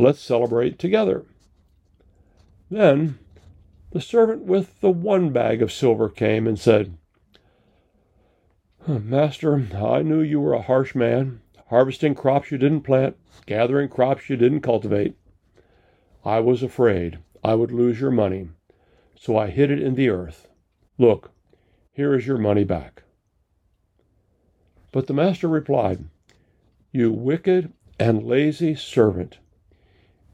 Let's 0.00 0.20
celebrate 0.20 0.78
together. 0.78 1.24
Then 2.70 3.18
the 3.90 4.00
servant 4.00 4.44
with 4.44 4.80
the 4.80 4.92
one 4.92 5.30
bag 5.30 5.60
of 5.60 5.72
silver 5.72 6.08
came 6.08 6.46
and 6.46 6.56
said, 6.56 6.96
Master, 8.86 9.66
I 9.74 10.02
knew 10.02 10.20
you 10.20 10.40
were 10.40 10.54
a 10.54 10.62
harsh 10.62 10.94
man, 10.94 11.40
harvesting 11.66 12.14
crops 12.14 12.52
you 12.52 12.58
didn't 12.58 12.82
plant, 12.82 13.16
gathering 13.44 13.88
crops 13.88 14.30
you 14.30 14.36
didn't 14.36 14.60
cultivate. 14.60 15.16
I 16.24 16.38
was 16.38 16.62
afraid 16.62 17.18
I 17.42 17.56
would 17.56 17.72
lose 17.72 18.00
your 18.00 18.12
money, 18.12 18.50
so 19.18 19.36
I 19.36 19.48
hid 19.48 19.68
it 19.68 19.82
in 19.82 19.96
the 19.96 20.10
earth. 20.10 20.46
Look, 20.96 21.32
here 21.92 22.14
is 22.14 22.24
your 22.24 22.38
money 22.38 22.62
back. 22.62 23.02
But 24.92 25.08
the 25.08 25.12
master 25.12 25.48
replied, 25.48 26.04
You 26.92 27.10
wicked 27.10 27.72
and 27.98 28.22
lazy 28.22 28.76
servant. 28.76 29.38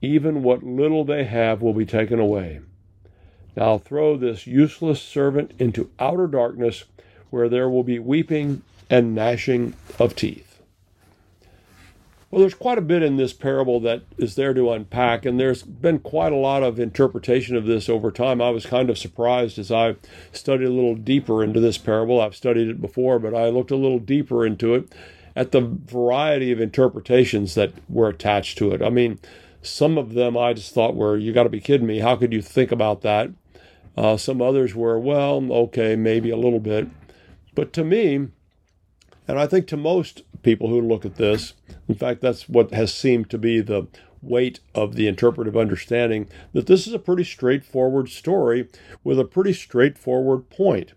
even 0.00 0.42
what 0.42 0.62
little 0.62 1.04
they 1.04 1.24
have 1.24 1.60
will 1.60 1.74
be 1.74 1.86
taken 1.86 2.18
away. 2.18 2.60
Now 3.56 3.78
throw 3.78 4.16
this 4.16 4.46
useless 4.46 5.02
servant 5.02 5.52
into 5.58 5.90
outer 5.98 6.26
darkness, 6.26 6.84
where 7.30 7.48
there 7.48 7.68
will 7.68 7.82
be 7.82 7.98
weeping 7.98 8.62
and 8.88 9.14
gnashing 9.14 9.74
of 9.98 10.14
teeth. 10.14 10.48
Well, 12.30 12.40
there's 12.40 12.54
quite 12.54 12.76
a 12.76 12.82
bit 12.82 13.02
in 13.02 13.16
this 13.16 13.32
parable 13.32 13.80
that 13.80 14.02
is 14.18 14.34
there 14.34 14.52
to 14.52 14.70
unpack, 14.70 15.24
and 15.24 15.40
there's 15.40 15.62
been 15.62 15.98
quite 15.98 16.30
a 16.30 16.36
lot 16.36 16.62
of 16.62 16.78
interpretation 16.78 17.56
of 17.56 17.64
this 17.64 17.88
over 17.88 18.10
time. 18.10 18.42
I 18.42 18.50
was 18.50 18.66
kind 18.66 18.90
of 18.90 18.98
surprised 18.98 19.58
as 19.58 19.72
I 19.72 19.96
studied 20.30 20.66
a 20.66 20.72
little 20.72 20.94
deeper 20.94 21.42
into 21.42 21.58
this 21.58 21.78
parable. 21.78 22.20
I've 22.20 22.36
studied 22.36 22.68
it 22.68 22.82
before, 22.82 23.18
but 23.18 23.34
I 23.34 23.48
looked 23.48 23.70
a 23.70 23.76
little 23.76 23.98
deeper 23.98 24.44
into 24.44 24.74
it 24.74 24.92
at 25.34 25.52
the 25.52 25.62
variety 25.62 26.52
of 26.52 26.60
interpretations 26.60 27.54
that 27.54 27.72
were 27.88 28.08
attached 28.08 28.58
to 28.58 28.72
it. 28.72 28.82
I 28.82 28.90
mean, 28.90 29.18
some 29.62 29.98
of 29.98 30.14
them 30.14 30.36
I 30.36 30.52
just 30.52 30.72
thought 30.72 30.94
were, 30.94 31.16
you 31.16 31.32
got 31.32 31.44
to 31.44 31.48
be 31.48 31.60
kidding 31.60 31.86
me. 31.86 31.98
How 31.98 32.16
could 32.16 32.32
you 32.32 32.42
think 32.42 32.72
about 32.72 33.02
that? 33.02 33.30
Uh, 33.96 34.16
some 34.16 34.40
others 34.40 34.74
were, 34.74 34.98
well, 34.98 35.44
okay, 35.50 35.96
maybe 35.96 36.30
a 36.30 36.36
little 36.36 36.60
bit. 36.60 36.88
But 37.54 37.72
to 37.72 37.84
me, 37.84 38.28
and 39.26 39.38
I 39.38 39.46
think 39.46 39.66
to 39.68 39.76
most 39.76 40.22
people 40.42 40.68
who 40.68 40.80
look 40.80 41.04
at 41.04 41.16
this, 41.16 41.54
in 41.88 41.96
fact, 41.96 42.20
that's 42.20 42.48
what 42.48 42.72
has 42.72 42.94
seemed 42.94 43.28
to 43.30 43.38
be 43.38 43.60
the 43.60 43.88
weight 44.22 44.60
of 44.74 44.94
the 44.94 45.06
interpretive 45.06 45.56
understanding, 45.56 46.28
that 46.52 46.66
this 46.66 46.86
is 46.86 46.92
a 46.92 46.98
pretty 46.98 47.24
straightforward 47.24 48.08
story 48.08 48.68
with 49.04 49.18
a 49.18 49.24
pretty 49.24 49.52
straightforward 49.52 50.48
point. 50.50 50.92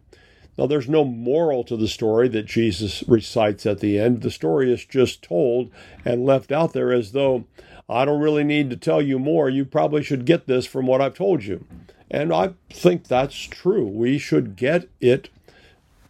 Now, 0.57 0.67
there's 0.67 0.89
no 0.89 1.03
moral 1.03 1.63
to 1.65 1.77
the 1.77 1.87
story 1.87 2.27
that 2.29 2.45
Jesus 2.45 3.03
recites 3.07 3.65
at 3.65 3.79
the 3.79 3.97
end. 3.97 4.21
The 4.21 4.31
story 4.31 4.71
is 4.71 4.85
just 4.85 5.23
told 5.23 5.71
and 6.05 6.25
left 6.25 6.51
out 6.51 6.73
there 6.73 6.91
as 6.91 7.13
though 7.13 7.45
I 7.91 8.05
don't 8.05 8.21
really 8.21 8.45
need 8.45 8.69
to 8.69 8.77
tell 8.77 9.01
you 9.01 9.19
more. 9.19 9.49
You 9.49 9.65
probably 9.65 10.01
should 10.01 10.25
get 10.25 10.47
this 10.47 10.65
from 10.65 10.87
what 10.87 11.01
I've 11.01 11.13
told 11.13 11.43
you. 11.43 11.65
And 12.09 12.33
I 12.33 12.53
think 12.69 13.07
that's 13.07 13.35
true. 13.35 13.85
We 13.85 14.17
should 14.17 14.55
get 14.55 14.87
it, 15.01 15.29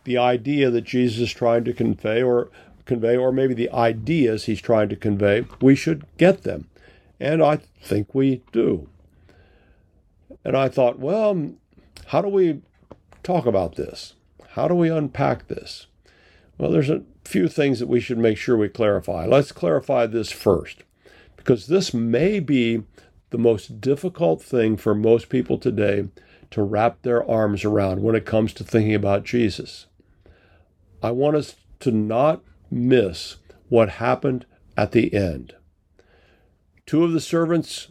the 0.04 0.18
idea 0.18 0.70
that 0.70 0.84
Jesus 0.84 1.20
is 1.20 1.34
trying 1.34 1.64
to 1.64 1.74
convey, 1.74 2.22
or 2.22 2.52
convey, 2.86 3.18
or 3.18 3.32
maybe 3.32 3.56
the 3.56 3.72
ideas 3.72 4.46
he's 4.46 4.62
trying 4.62 4.90
to 4.90 4.96
convey, 4.96 5.46
we 5.60 5.76
should 5.76 6.06
get 6.18 6.44
them. 6.44 6.70
And 7.20 7.42
I 7.42 7.60
think 7.82 8.14
we 8.14 8.44
do. 8.52 8.88
And 10.46 10.56
I 10.56 10.70
thought, 10.70 11.00
well, 11.00 11.54
how 12.08 12.22
do 12.22 12.28
we 12.28 12.62
talk 13.24 13.48
about 13.48 13.76
this? 13.76 14.14
How 14.50 14.68
do 14.68 14.76
we 14.76 14.90
unpack 14.90 15.48
this? 15.48 15.88
Well, 16.60 16.70
there's 16.70 16.90
a 16.92 17.04
few 17.24 17.48
things 17.48 17.80
that 17.80 17.88
we 17.88 18.00
should 18.00 18.20
make 18.20 18.38
sure 18.38 18.56
we 18.56 18.70
clarify. 18.70 19.26
Let's 19.26 19.52
clarify 19.52 20.06
this 20.06 20.32
first 20.32 20.84
because 21.44 21.66
this 21.66 21.92
may 21.92 22.40
be 22.40 22.84
the 23.32 23.38
most 23.40 23.82
difficult 23.82 24.44
thing 24.44 24.78
for 24.78 24.94
most 24.94 25.28
people 25.28 25.58
today 25.58 26.08
to 26.52 26.62
wrap 26.62 27.02
their 27.02 27.28
arms 27.28 27.66
around 27.66 28.04
when 28.04 28.14
it 28.14 28.28
comes 28.28 28.54
to 28.54 28.64
thinking 28.64 28.94
about 28.94 29.24
Jesus. 29.24 29.88
I 31.02 31.10
want 31.10 31.36
us 31.36 31.56
to 31.80 31.92
not 31.92 32.44
miss 32.70 33.38
what 33.70 33.90
happened 33.90 34.46
at 34.78 34.92
the 34.92 35.12
end. 35.16 35.56
Two 36.86 37.04
of 37.04 37.12
the 37.12 37.20
servants 37.20 37.88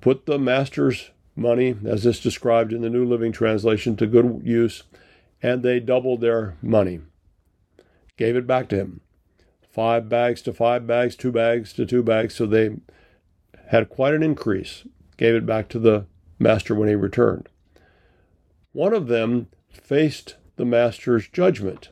put 0.00 0.24
the 0.24 0.38
master's 0.38 1.10
money, 1.36 1.76
as 1.84 2.06
is 2.06 2.18
described 2.18 2.72
in 2.72 2.80
the 2.80 2.88
New 2.88 3.04
Living 3.04 3.32
Translation, 3.32 3.94
to 3.96 4.06
good 4.06 4.40
use, 4.42 4.84
and 5.42 5.62
they 5.62 5.80
doubled 5.80 6.22
their 6.22 6.56
money, 6.62 7.00
gave 8.16 8.36
it 8.36 8.46
back 8.46 8.70
to 8.70 8.76
him 8.76 9.02
five 9.70 10.08
bags 10.08 10.42
to 10.42 10.52
five 10.52 10.86
bags, 10.86 11.16
two 11.16 11.32
bags 11.32 11.72
to 11.74 11.86
two 11.86 12.02
bags. 12.02 12.34
So 12.34 12.46
they 12.46 12.76
had 13.68 13.88
quite 13.88 14.14
an 14.14 14.22
increase, 14.22 14.84
gave 15.16 15.34
it 15.34 15.46
back 15.46 15.68
to 15.70 15.78
the 15.78 16.06
master 16.38 16.74
when 16.74 16.88
he 16.88 16.94
returned. 16.94 17.48
One 18.72 18.92
of 18.92 19.06
them 19.08 19.48
faced 19.68 20.36
the 20.56 20.64
master's 20.64 21.28
judgment 21.28 21.90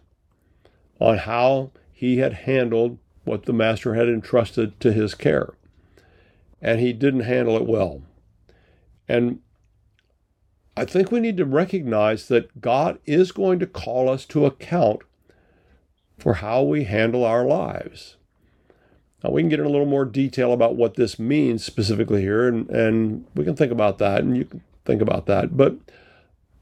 on 1.00 1.18
how 1.18 1.70
he 1.92 2.18
had 2.18 2.32
handled 2.32 2.98
what 3.24 3.44
the 3.44 3.52
master 3.52 3.94
had 3.94 4.08
entrusted 4.08 4.80
to 4.80 4.92
his 4.92 5.14
care. 5.14 5.54
And 6.60 6.80
he 6.80 6.92
didn't 6.92 7.20
handle 7.20 7.56
it 7.56 7.66
well. 7.66 8.02
And 9.08 9.40
I 10.76 10.84
think 10.84 11.10
we 11.10 11.20
need 11.20 11.36
to 11.36 11.44
recognize 11.44 12.28
that 12.28 12.60
God 12.60 12.98
is 13.04 13.32
going 13.32 13.58
to 13.60 13.66
call 13.66 14.08
us 14.08 14.24
to 14.26 14.46
account 14.46 15.02
for 16.18 16.34
how 16.34 16.62
we 16.62 16.84
handle 16.84 17.24
our 17.24 17.44
lives. 17.44 18.16
Now, 19.22 19.30
we 19.30 19.42
can 19.42 19.48
get 19.48 19.60
in 19.60 19.66
a 19.66 19.70
little 19.70 19.86
more 19.86 20.04
detail 20.04 20.52
about 20.52 20.76
what 20.76 20.94
this 20.94 21.18
means 21.18 21.64
specifically 21.64 22.20
here, 22.20 22.46
and, 22.46 22.68
and 22.70 23.26
we 23.34 23.44
can 23.44 23.56
think 23.56 23.72
about 23.72 23.98
that, 23.98 24.20
and 24.20 24.36
you 24.36 24.44
can 24.44 24.62
think 24.84 25.02
about 25.02 25.26
that. 25.26 25.56
But 25.56 25.76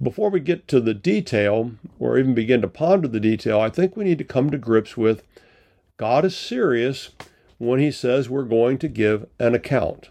before 0.03 0.31
we 0.31 0.41
get 0.41 0.67
to 0.69 0.81
the 0.81 0.95
detail, 0.95 1.73
or 1.99 2.19
even 2.19 2.35
begin 2.35 2.63
to 2.63 2.69
ponder 2.69 3.09
the 3.09 3.21
detail, 3.21 3.61
I 3.61 3.69
think 3.69 3.97
we 3.97 4.05
need 4.05 4.19
to 4.19 4.25
come 4.25 4.51
to 4.51 4.59
grips 4.59 4.97
with 4.97 5.23
God 5.97 6.25
is 6.25 6.37
serious 6.37 7.11
when 7.59 7.81
He 7.81 7.91
says 7.91 8.29
we're 8.29 8.45
going 8.45 8.79
to 8.79 8.89
give 8.89 9.27
an 9.39 9.55
account. 9.55 10.11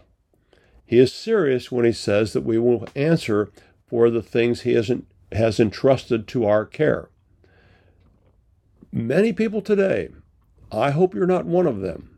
He 0.84 0.98
is 0.98 1.12
serious 1.12 1.70
when 1.70 1.84
He 1.84 1.92
says 1.92 2.32
that 2.32 2.44
we 2.44 2.58
will 2.58 2.86
answer 2.94 3.50
for 3.88 4.10
the 4.10 4.22
things 4.22 4.62
He 4.62 4.74
has, 4.74 4.90
has 5.32 5.60
entrusted 5.60 6.26
to 6.28 6.46
our 6.46 6.64
care. 6.64 7.08
Many 8.96 9.34
people 9.34 9.60
today, 9.60 10.08
I 10.72 10.90
hope 10.90 11.14
you're 11.14 11.26
not 11.26 11.44
one 11.44 11.66
of 11.66 11.80
them, 11.80 12.16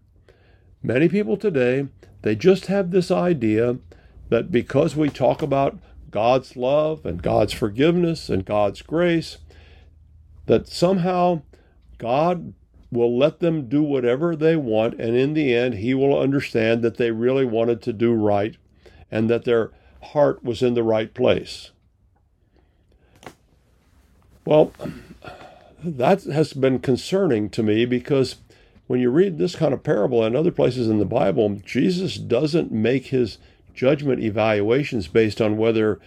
Many 0.82 1.08
people 1.08 1.36
today, 1.36 1.88
they 2.22 2.36
just 2.36 2.66
have 2.66 2.90
this 2.90 3.10
idea 3.10 3.78
that 4.28 4.52
because 4.52 4.94
we 4.94 5.08
talk 5.08 5.42
about 5.42 5.78
God's 6.10 6.56
love 6.56 7.04
and 7.04 7.20
God's 7.22 7.52
forgiveness 7.52 8.28
and 8.28 8.44
God's 8.44 8.80
grace, 8.82 9.38
that 10.46 10.68
somehow 10.68 11.42
God 11.98 12.54
will 12.92 13.18
let 13.18 13.40
them 13.40 13.68
do 13.68 13.82
whatever 13.82 14.36
they 14.36 14.54
want, 14.54 14.94
and 15.00 15.16
in 15.16 15.34
the 15.34 15.52
end, 15.54 15.74
He 15.74 15.94
will 15.94 16.18
understand 16.18 16.82
that 16.82 16.96
they 16.96 17.10
really 17.10 17.44
wanted 17.44 17.82
to 17.82 17.92
do 17.92 18.12
right 18.12 18.56
and 19.10 19.28
that 19.28 19.44
their 19.44 19.72
heart 20.00 20.44
was 20.44 20.62
in 20.62 20.74
the 20.74 20.84
right 20.84 21.12
place. 21.12 21.72
Well, 24.44 24.72
that 25.82 26.24
has 26.24 26.52
been 26.52 26.78
concerning 26.80 27.50
to 27.50 27.62
me 27.62 27.84
because 27.84 28.36
when 28.86 29.00
you 29.00 29.10
read 29.10 29.38
this 29.38 29.54
kind 29.54 29.72
of 29.72 29.82
parable 29.82 30.24
and 30.24 30.34
other 30.34 30.50
places 30.50 30.88
in 30.88 30.98
the 30.98 31.04
Bible, 31.04 31.60
Jesus 31.64 32.16
doesn't 32.16 32.72
make 32.72 33.06
his 33.06 33.38
judgment 33.74 34.22
evaluations 34.22 35.06
based 35.08 35.40
on 35.40 35.56
whether 35.56 36.00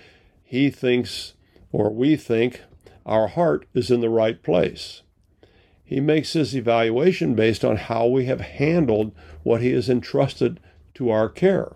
he 0.44 0.70
thinks 0.70 1.34
or 1.72 1.90
we 1.90 2.16
think 2.16 2.62
our 3.06 3.28
heart 3.28 3.66
is 3.74 3.90
in 3.90 4.02
the 4.02 4.10
right 4.10 4.42
place. 4.44 5.04
He 5.84 6.00
makes 6.00 6.34
his 6.34 6.56
evaluation 6.56 7.36
based 7.36 7.64
on 7.64 7.78
how 7.78 8.08
we 8.08 8.26
have 8.26 8.42
handled 8.42 9.14
what 9.44 9.62
he 9.62 9.72
has 9.72 9.90
entrusted 9.90 10.60
to 10.96 11.10
our 11.10 11.30
care. 11.30 11.74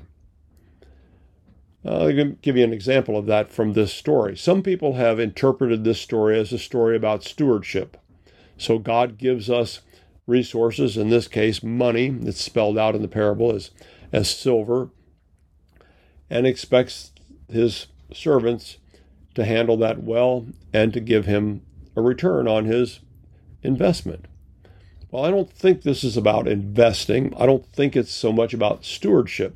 I'll 1.87 2.11
give 2.11 2.57
you 2.57 2.63
an 2.63 2.73
example 2.73 3.17
of 3.17 3.27
that 3.27 3.51
from 3.51 3.73
this 3.73 3.93
story. 3.93 4.35
Some 4.35 4.63
people 4.63 4.93
have 4.93 5.19
interpreted 5.19 5.83
this 5.83 6.01
story 6.01 6.39
as 6.39 6.51
a 6.51 6.57
story 6.57 6.95
about 6.95 7.23
stewardship. 7.23 7.97
So 8.57 8.79
God 8.79 9.17
gives 9.17 9.49
us 9.49 9.81
resources, 10.25 10.97
in 10.97 11.09
this 11.09 11.27
case, 11.27 11.61
money, 11.61 12.07
it's 12.23 12.41
spelled 12.41 12.77
out 12.77 12.95
in 12.95 13.03
the 13.03 13.07
parable 13.07 13.53
as, 13.53 13.69
as 14.11 14.29
silver, 14.29 14.89
and 16.27 16.47
expects 16.47 17.11
his 17.47 17.87
servants 18.11 18.77
to 19.35 19.45
handle 19.45 19.77
that 19.77 20.01
well 20.01 20.47
and 20.73 20.91
to 20.93 20.99
give 20.99 21.25
him 21.25 21.61
a 21.95 22.01
return 22.01 22.47
on 22.47 22.65
his 22.65 23.01
investment. 23.61 24.25
Well, 25.11 25.23
I 25.23 25.29
don't 25.29 25.51
think 25.51 25.83
this 25.83 26.03
is 26.03 26.17
about 26.17 26.47
investing. 26.47 27.33
I 27.37 27.45
don't 27.45 27.65
think 27.67 27.95
it's 27.95 28.11
so 28.11 28.31
much 28.31 28.53
about 28.53 28.85
stewardship 28.85 29.55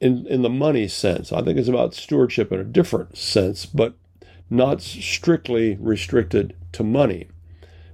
in, 0.00 0.26
in 0.26 0.42
the 0.42 0.50
money 0.50 0.88
sense. 0.88 1.32
I 1.32 1.42
think 1.42 1.58
it's 1.58 1.68
about 1.68 1.94
stewardship 1.94 2.52
in 2.52 2.60
a 2.60 2.64
different 2.64 3.16
sense, 3.16 3.66
but 3.66 3.94
not 4.50 4.82
strictly 4.82 5.76
restricted 5.80 6.54
to 6.72 6.84
money. 6.84 7.28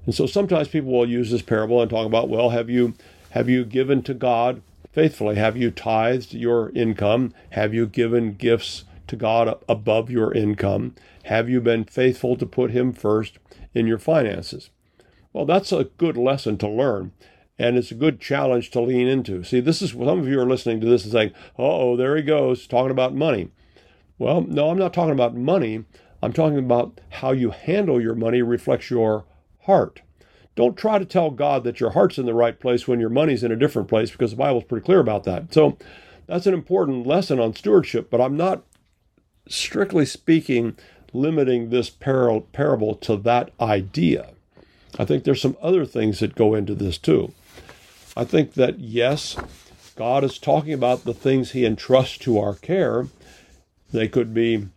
And 0.04 0.14
so 0.14 0.26
sometimes 0.26 0.68
people 0.68 0.90
will 0.90 1.08
use 1.08 1.30
this 1.30 1.42
parable 1.42 1.80
and 1.80 1.90
talk 1.90 2.06
about, 2.06 2.28
well, 2.28 2.50
have 2.50 2.68
you 2.68 2.94
have 3.30 3.48
you 3.48 3.64
given 3.64 4.02
to 4.02 4.14
God 4.14 4.60
faithfully? 4.92 5.36
Have 5.36 5.56
you 5.56 5.70
tithed 5.70 6.34
your 6.34 6.70
income? 6.70 7.32
Have 7.50 7.72
you 7.72 7.86
given 7.86 8.34
gifts 8.34 8.84
to 9.06 9.16
God 9.16 9.58
above 9.68 10.10
your 10.10 10.34
income? 10.34 10.94
Have 11.24 11.48
you 11.48 11.60
been 11.60 11.84
faithful 11.84 12.36
to 12.36 12.44
put 12.44 12.72
him 12.72 12.92
first 12.92 13.38
in 13.74 13.86
your 13.86 13.98
finances? 13.98 14.70
Well, 15.32 15.46
that's 15.46 15.72
a 15.72 15.84
good 15.96 16.18
lesson 16.18 16.58
to 16.58 16.68
learn. 16.68 17.12
And 17.58 17.76
it's 17.76 17.90
a 17.90 17.96
good 17.96 18.20
challenge 18.20 18.70
to 18.70 18.80
lean 18.80 19.06
into. 19.06 19.44
See, 19.44 19.60
this 19.60 19.82
is 19.82 19.90
some 19.90 20.18
of 20.18 20.26
you 20.26 20.40
are 20.40 20.46
listening 20.46 20.80
to 20.80 20.86
this 20.86 21.04
and 21.04 21.12
saying, 21.12 21.32
oh, 21.58 21.96
there 21.96 22.16
he 22.16 22.22
goes, 22.22 22.66
talking 22.66 22.90
about 22.90 23.14
money. 23.14 23.50
Well, 24.18 24.40
no, 24.42 24.70
I'm 24.70 24.78
not 24.78 24.94
talking 24.94 25.12
about 25.12 25.36
money. 25.36 25.84
I'm 26.22 26.32
talking 26.32 26.58
about 26.58 27.00
how 27.10 27.32
you 27.32 27.50
handle 27.50 28.00
your 28.00 28.14
money 28.14 28.42
reflects 28.42 28.90
your 28.90 29.24
heart. 29.64 30.00
Don't 30.54 30.76
try 30.76 30.98
to 30.98 31.04
tell 31.04 31.30
God 31.30 31.64
that 31.64 31.80
your 31.80 31.90
heart's 31.90 32.18
in 32.18 32.26
the 32.26 32.34
right 32.34 32.58
place 32.58 32.86
when 32.86 33.00
your 33.00 33.08
money's 33.08 33.42
in 33.42 33.52
a 33.52 33.56
different 33.56 33.88
place 33.88 34.10
because 34.10 34.32
the 34.32 34.36
Bible's 34.36 34.64
pretty 34.64 34.84
clear 34.84 35.00
about 35.00 35.24
that. 35.24 35.52
So 35.52 35.78
that's 36.26 36.46
an 36.46 36.54
important 36.54 37.06
lesson 37.06 37.40
on 37.40 37.54
stewardship, 37.54 38.10
but 38.10 38.20
I'm 38.20 38.36
not 38.36 38.62
strictly 39.48 40.06
speaking 40.06 40.76
limiting 41.12 41.70
this 41.70 41.90
parable 41.90 42.94
to 42.94 43.16
that 43.16 43.50
idea. 43.60 44.30
I 44.98 45.04
think 45.04 45.24
there's 45.24 45.42
some 45.42 45.56
other 45.62 45.84
things 45.84 46.20
that 46.20 46.34
go 46.34 46.54
into 46.54 46.74
this 46.74 46.98
too. 46.98 47.32
I 48.16 48.24
think 48.24 48.54
that 48.54 48.78
yes, 48.78 49.36
God 49.96 50.24
is 50.24 50.38
talking 50.38 50.72
about 50.72 51.04
the 51.04 51.14
things 51.14 51.52
he 51.52 51.64
entrusts 51.64 52.18
to 52.18 52.38
our 52.38 52.54
care. 52.54 53.06
They 53.90 54.08
could 54.08 54.34
be 54.34 54.68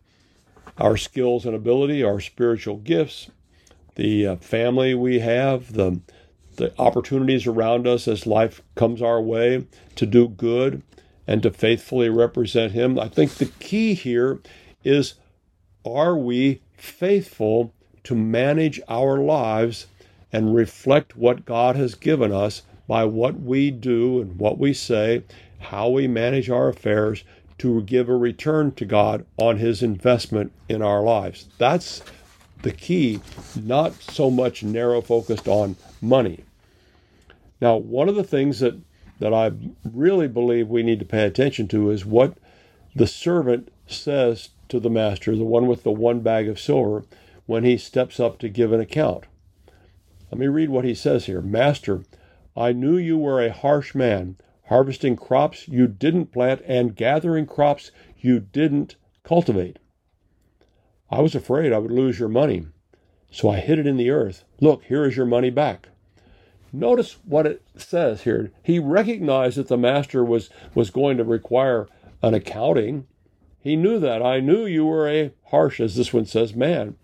our 0.78 0.98
skills 0.98 1.46
and 1.46 1.56
ability, 1.56 2.04
our 2.04 2.20
spiritual 2.20 2.78
gifts, 2.78 3.30
the 3.96 4.28
uh, 4.28 4.36
family 4.38 4.94
we 4.94 5.20
have, 5.20 5.74
the 5.74 6.02
the 6.56 6.74
opportunities 6.80 7.46
around 7.46 7.86
us 7.86 8.08
as 8.08 8.26
life 8.26 8.62
comes 8.76 9.02
our 9.02 9.22
way 9.22 9.66
to 9.96 10.06
do 10.06 10.30
good 10.30 10.82
and 11.28 11.44
to 11.44 11.52
faithfully 11.52 12.08
represent 12.08 12.72
Him. 12.72 12.98
I 12.98 13.10
think 13.10 13.36
the 13.36 13.52
key 13.60 13.94
here 13.94 14.40
is 14.84 15.16
are 15.86 16.18
we 16.18 16.62
faithful 16.78 17.74
to 18.06 18.16
manage 18.16 18.80
our 18.88 19.18
lives 19.18 19.88
and 20.32 20.56
reflect 20.56 21.18
what 21.18 21.46
God 21.46 21.76
has 21.76 21.96
given 21.96 22.32
us 22.32 22.62
by 22.88 23.06
what 23.06 23.40
we 23.40 23.72
do 23.72 24.22
and 24.22 24.38
what 24.38 24.58
we 24.58 24.74
say, 24.74 25.24
how 25.60 25.90
we 25.90 26.08
manage 26.08 26.50
our 26.50 26.70
affairs 26.70 27.24
to 27.58 27.82
give 27.84 28.10
a 28.10 28.16
return 28.16 28.72
to 28.74 28.86
God 28.86 29.26
on 29.38 29.58
His 29.58 29.82
investment 29.82 30.52
in 30.70 30.82
our 30.82 31.02
lives? 31.02 31.48
That's 31.58 32.04
the 32.62 32.72
key, 32.72 33.22
not 33.56 33.94
so 33.94 34.30
much 34.30 34.64
narrow 34.64 35.02
focused 35.02 35.48
on 35.48 35.76
money. 36.02 36.44
Now, 37.62 37.78
one 37.78 38.10
of 38.10 38.16
the 38.16 38.24
things 38.24 38.60
that, 38.60 38.76
that 39.20 39.34
I 39.34 39.52
really 39.84 40.28
believe 40.28 40.68
we 40.68 40.84
need 40.84 41.00
to 41.00 41.06
pay 41.06 41.26
attention 41.26 41.68
to 41.70 41.90
is 41.90 42.06
what 42.06 42.38
the 42.96 43.08
servant 43.08 43.72
says 43.88 44.50
to 44.70 44.80
the 44.80 44.90
master, 44.90 45.36
the 45.36 45.44
one 45.44 45.68
with 45.68 45.84
the 45.84 45.92
one 45.92 46.22
bag 46.22 46.48
of 46.48 46.60
silver, 46.60 47.06
when 47.46 47.64
he 47.64 47.78
steps 47.78 48.20
up 48.20 48.40
to 48.40 48.50
give 48.50 48.72
an 48.72 48.80
account. 48.80 49.26
Let 50.32 50.40
me 50.40 50.48
read 50.48 50.70
what 50.70 50.86
he 50.86 50.96
says 50.96 51.26
here 51.26 51.42
Master, 51.42 52.02
I 52.56 52.72
knew 52.72 52.98
you 52.98 53.18
were 53.18 53.42
a 53.42 53.52
harsh 53.52 53.94
man, 53.94 54.38
harvesting 54.68 55.16
crops 55.16 55.68
you 55.68 55.88
didn't 55.88 56.28
plant 56.28 56.62
and 56.66 56.96
gathering 56.96 57.46
crops 57.46 57.92
you 58.18 58.40
didn't 58.40 58.96
cultivate. 59.24 59.80
I 61.10 61.22
was 61.22 61.36
afraid 61.36 61.74
I 61.74 61.80
would 61.80 61.92
lose 61.92 62.20
your 62.20 62.30
money, 62.30 62.68
so 63.30 63.50
I 63.50 63.58
hid 63.58 63.80
it 63.80 63.88
in 63.88 63.98
the 63.98 64.10
earth. 64.10 64.44
Look, 64.62 64.86
here 64.86 65.06
is 65.06 65.18
your 65.18 65.26
money 65.26 65.50
back. 65.50 65.90
Notice 66.72 67.18
what 67.26 67.46
it 67.46 67.62
says 67.76 68.24
here. 68.24 68.52
He 68.64 68.80
recognized 68.80 69.58
that 69.58 69.68
the 69.68 69.78
master 69.78 70.24
was, 70.24 70.50
was 70.74 70.90
going 70.90 71.18
to 71.18 71.24
require 71.24 71.88
an 72.22 72.34
accounting. 72.34 73.08
He 73.60 73.76
knew 73.76 74.00
that. 74.00 74.22
I 74.22 74.40
knew 74.40 74.66
you 74.66 74.86
were 74.86 75.10
a 75.10 75.32
harsh, 75.46 75.80
as 75.80 75.96
this 75.96 76.14
one 76.14 76.26
says, 76.26 76.56
man, 76.56 76.96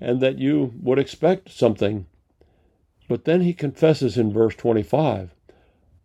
and 0.00 0.20
that 0.20 0.38
you 0.38 0.74
would 0.80 0.98
expect 0.98 1.50
something. 1.50 2.06
But 3.12 3.26
then 3.26 3.42
he 3.42 3.52
confesses 3.52 4.16
in 4.16 4.32
verse 4.32 4.54
25 4.54 5.34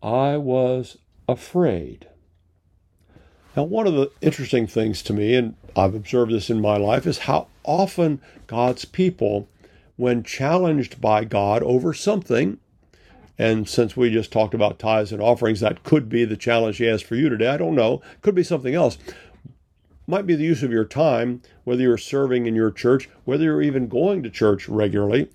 I 0.04 0.36
was 0.36 0.98
afraid. 1.30 2.10
Now, 3.56 3.64
one 3.64 3.88
of 3.88 3.94
the 3.94 4.12
interesting 4.20 4.68
things 4.68 5.02
to 5.04 5.14
me, 5.14 5.34
and 5.36 5.56
I've 5.74 5.96
observed 5.96 6.34
this 6.34 6.50
in 6.50 6.60
my 6.60 6.76
life, 6.76 7.08
is 7.08 7.20
how 7.20 7.48
often 7.64 8.20
God's 8.46 8.84
people, 8.84 9.48
when 9.96 10.22
challenged 10.22 11.00
by 11.00 11.24
God 11.24 11.64
over 11.64 11.94
something, 11.94 12.58
and 13.38 13.70
since 13.70 13.96
we 13.96 14.10
just 14.10 14.34
talked 14.34 14.54
about 14.54 14.78
tithes 14.78 15.14
and 15.14 15.22
offerings, 15.22 15.62
that 15.62 15.84
could 15.84 16.10
be 16.10 16.26
the 16.26 16.36
challenge 16.36 16.76
He 16.76 16.88
has 16.88 17.02
for 17.02 17.16
you 17.16 17.30
today. 17.30 17.48
I 17.48 17.56
don't 17.56 17.74
know. 17.74 18.02
Could 18.22 18.36
be 18.36 18.44
something 18.44 18.76
else. 18.76 18.98
Might 20.08 20.28
be 20.28 20.36
the 20.36 20.44
use 20.44 20.62
of 20.62 20.74
your 20.74 20.84
time, 20.84 21.42
whether 21.64 21.84
you're 21.84 21.98
serving 21.98 22.48
in 22.48 22.56
your 22.56 22.70
church, 22.70 23.10
whether 23.24 23.46
you're 23.46 23.62
even 23.62 23.88
going 23.88 24.24
to 24.24 24.30
church 24.30 24.68
regularly. 24.68 25.30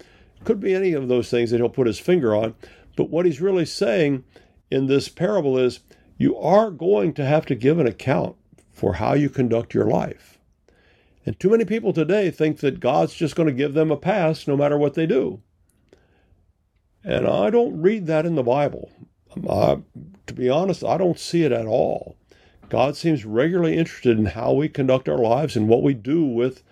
Could 0.45 0.61
be 0.61 0.75
any 0.75 0.93
of 0.93 1.09
those 1.09 1.31
things 1.31 1.51
that 1.51 1.59
He'll 1.59 1.69
put 1.69 1.87
His 1.87 1.99
finger 1.99 2.35
on. 2.35 2.55
But 2.97 3.11
what 3.11 3.27
He's 3.27 3.41
really 3.41 3.67
saying 3.67 4.25
in 4.71 4.87
this 4.87 5.09
parable 5.09 5.59
is 5.59 5.81
you 6.17 6.37
are 6.37 6.71
going 6.71 7.15
to 7.15 7.25
have 7.25 7.47
to 7.47 7.55
give 7.55 7.79
an 7.79 7.87
account 7.87 8.37
for 8.73 8.95
how 8.95 9.15
you 9.15 9.29
conduct 9.29 9.75
your 9.75 9.87
life. 9.87 10.39
And 11.25 11.39
too 11.39 11.51
many 11.51 11.65
people 11.65 11.93
today 11.93 12.31
think 12.31 12.59
that 12.59 12.81
God's 12.81 13.15
just 13.15 13.37
going 13.37 13.49
to 13.49 13.55
give 13.55 13.75
them 13.75 13.91
a 13.91 13.97
pass 13.97 14.49
no 14.49 14.57
matter 14.57 14.77
what 14.77 14.95
they 14.95 15.07
do. 15.07 15.41
And 17.05 17.27
I 17.27 17.51
don't 17.51 17.81
read 17.81 18.07
that 18.07 18.27
in 18.27 18.35
the 18.35 18.43
Bible. 18.43 18.91
Uh, 19.49 19.77
to 20.27 20.35
be 20.35 20.49
honest, 20.49 20.85
I 20.85 20.97
don't 20.97 21.19
see 21.19 21.45
it 21.45 21.53
at 21.53 21.67
all. 21.67 22.17
God 22.69 22.97
seems 22.97 23.25
regularly 23.25 23.77
interested 23.77 24.19
in 24.19 24.27
how 24.27 24.53
we 24.53 24.69
conduct 24.69 25.09
our 25.09 25.19
lives 25.19 25.57
and 25.57 25.69
what 25.69 25.83
we 25.83 25.95
do 25.95 26.25
with 26.25 26.63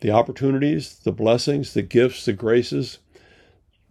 the 0.00 0.10
opportunities, 0.10 0.98
the 0.98 1.12
blessings, 1.12 1.74
the 1.74 1.82
gifts, 1.82 2.24
the 2.24 2.32
graces, 2.32 2.98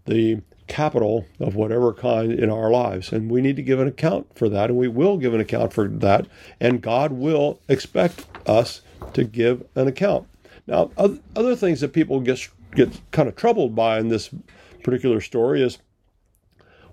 the 0.07 0.41
capital 0.67 1.25
of 1.39 1.55
whatever 1.55 1.93
kind 1.93 2.31
in 2.33 2.49
our 2.49 2.69
lives. 2.69 3.11
And 3.11 3.31
we 3.31 3.41
need 3.41 3.55
to 3.55 3.61
give 3.61 3.79
an 3.79 3.87
account 3.87 4.27
for 4.35 4.49
that, 4.49 4.69
and 4.69 4.77
we 4.77 4.87
will 4.87 5.17
give 5.17 5.33
an 5.33 5.39
account 5.39 5.73
for 5.73 5.87
that, 5.87 6.27
and 6.59 6.81
God 6.81 7.13
will 7.13 7.59
expect 7.67 8.25
us 8.45 8.81
to 9.13 9.23
give 9.23 9.65
an 9.75 9.87
account. 9.87 10.27
Now, 10.65 10.91
other 10.97 11.55
things 11.55 11.81
that 11.81 11.93
people 11.93 12.19
get, 12.19 12.49
get 12.75 12.99
kind 13.11 13.29
of 13.29 13.35
troubled 13.35 13.75
by 13.75 13.99
in 13.99 14.09
this 14.09 14.29
particular 14.83 15.21
story 15.21 15.61
is 15.61 15.79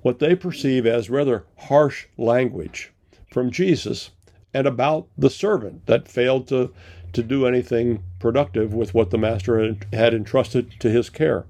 what 0.03 0.19
they 0.19 0.37
perceive 0.37 0.87
as 0.87 1.11
rather 1.11 1.45
harsh 1.57 2.07
language 2.17 2.93
from 3.31 3.51
Jesus 3.51 4.11
and 4.53 4.67
about 4.67 5.09
the 5.19 5.31
servant 5.31 5.87
that 5.87 6.07
failed 6.07 6.47
to, 6.49 6.73
to 7.13 7.23
do 7.23 7.47
anything 7.47 8.05
productive 8.21 8.73
with 8.73 8.95
what 8.95 9.11
the 9.11 9.19
master 9.19 9.77
had, 9.93 10.15
entrusted 10.15 10.79
to 10.79 10.91
his 10.91 11.11
care. 11.11 11.47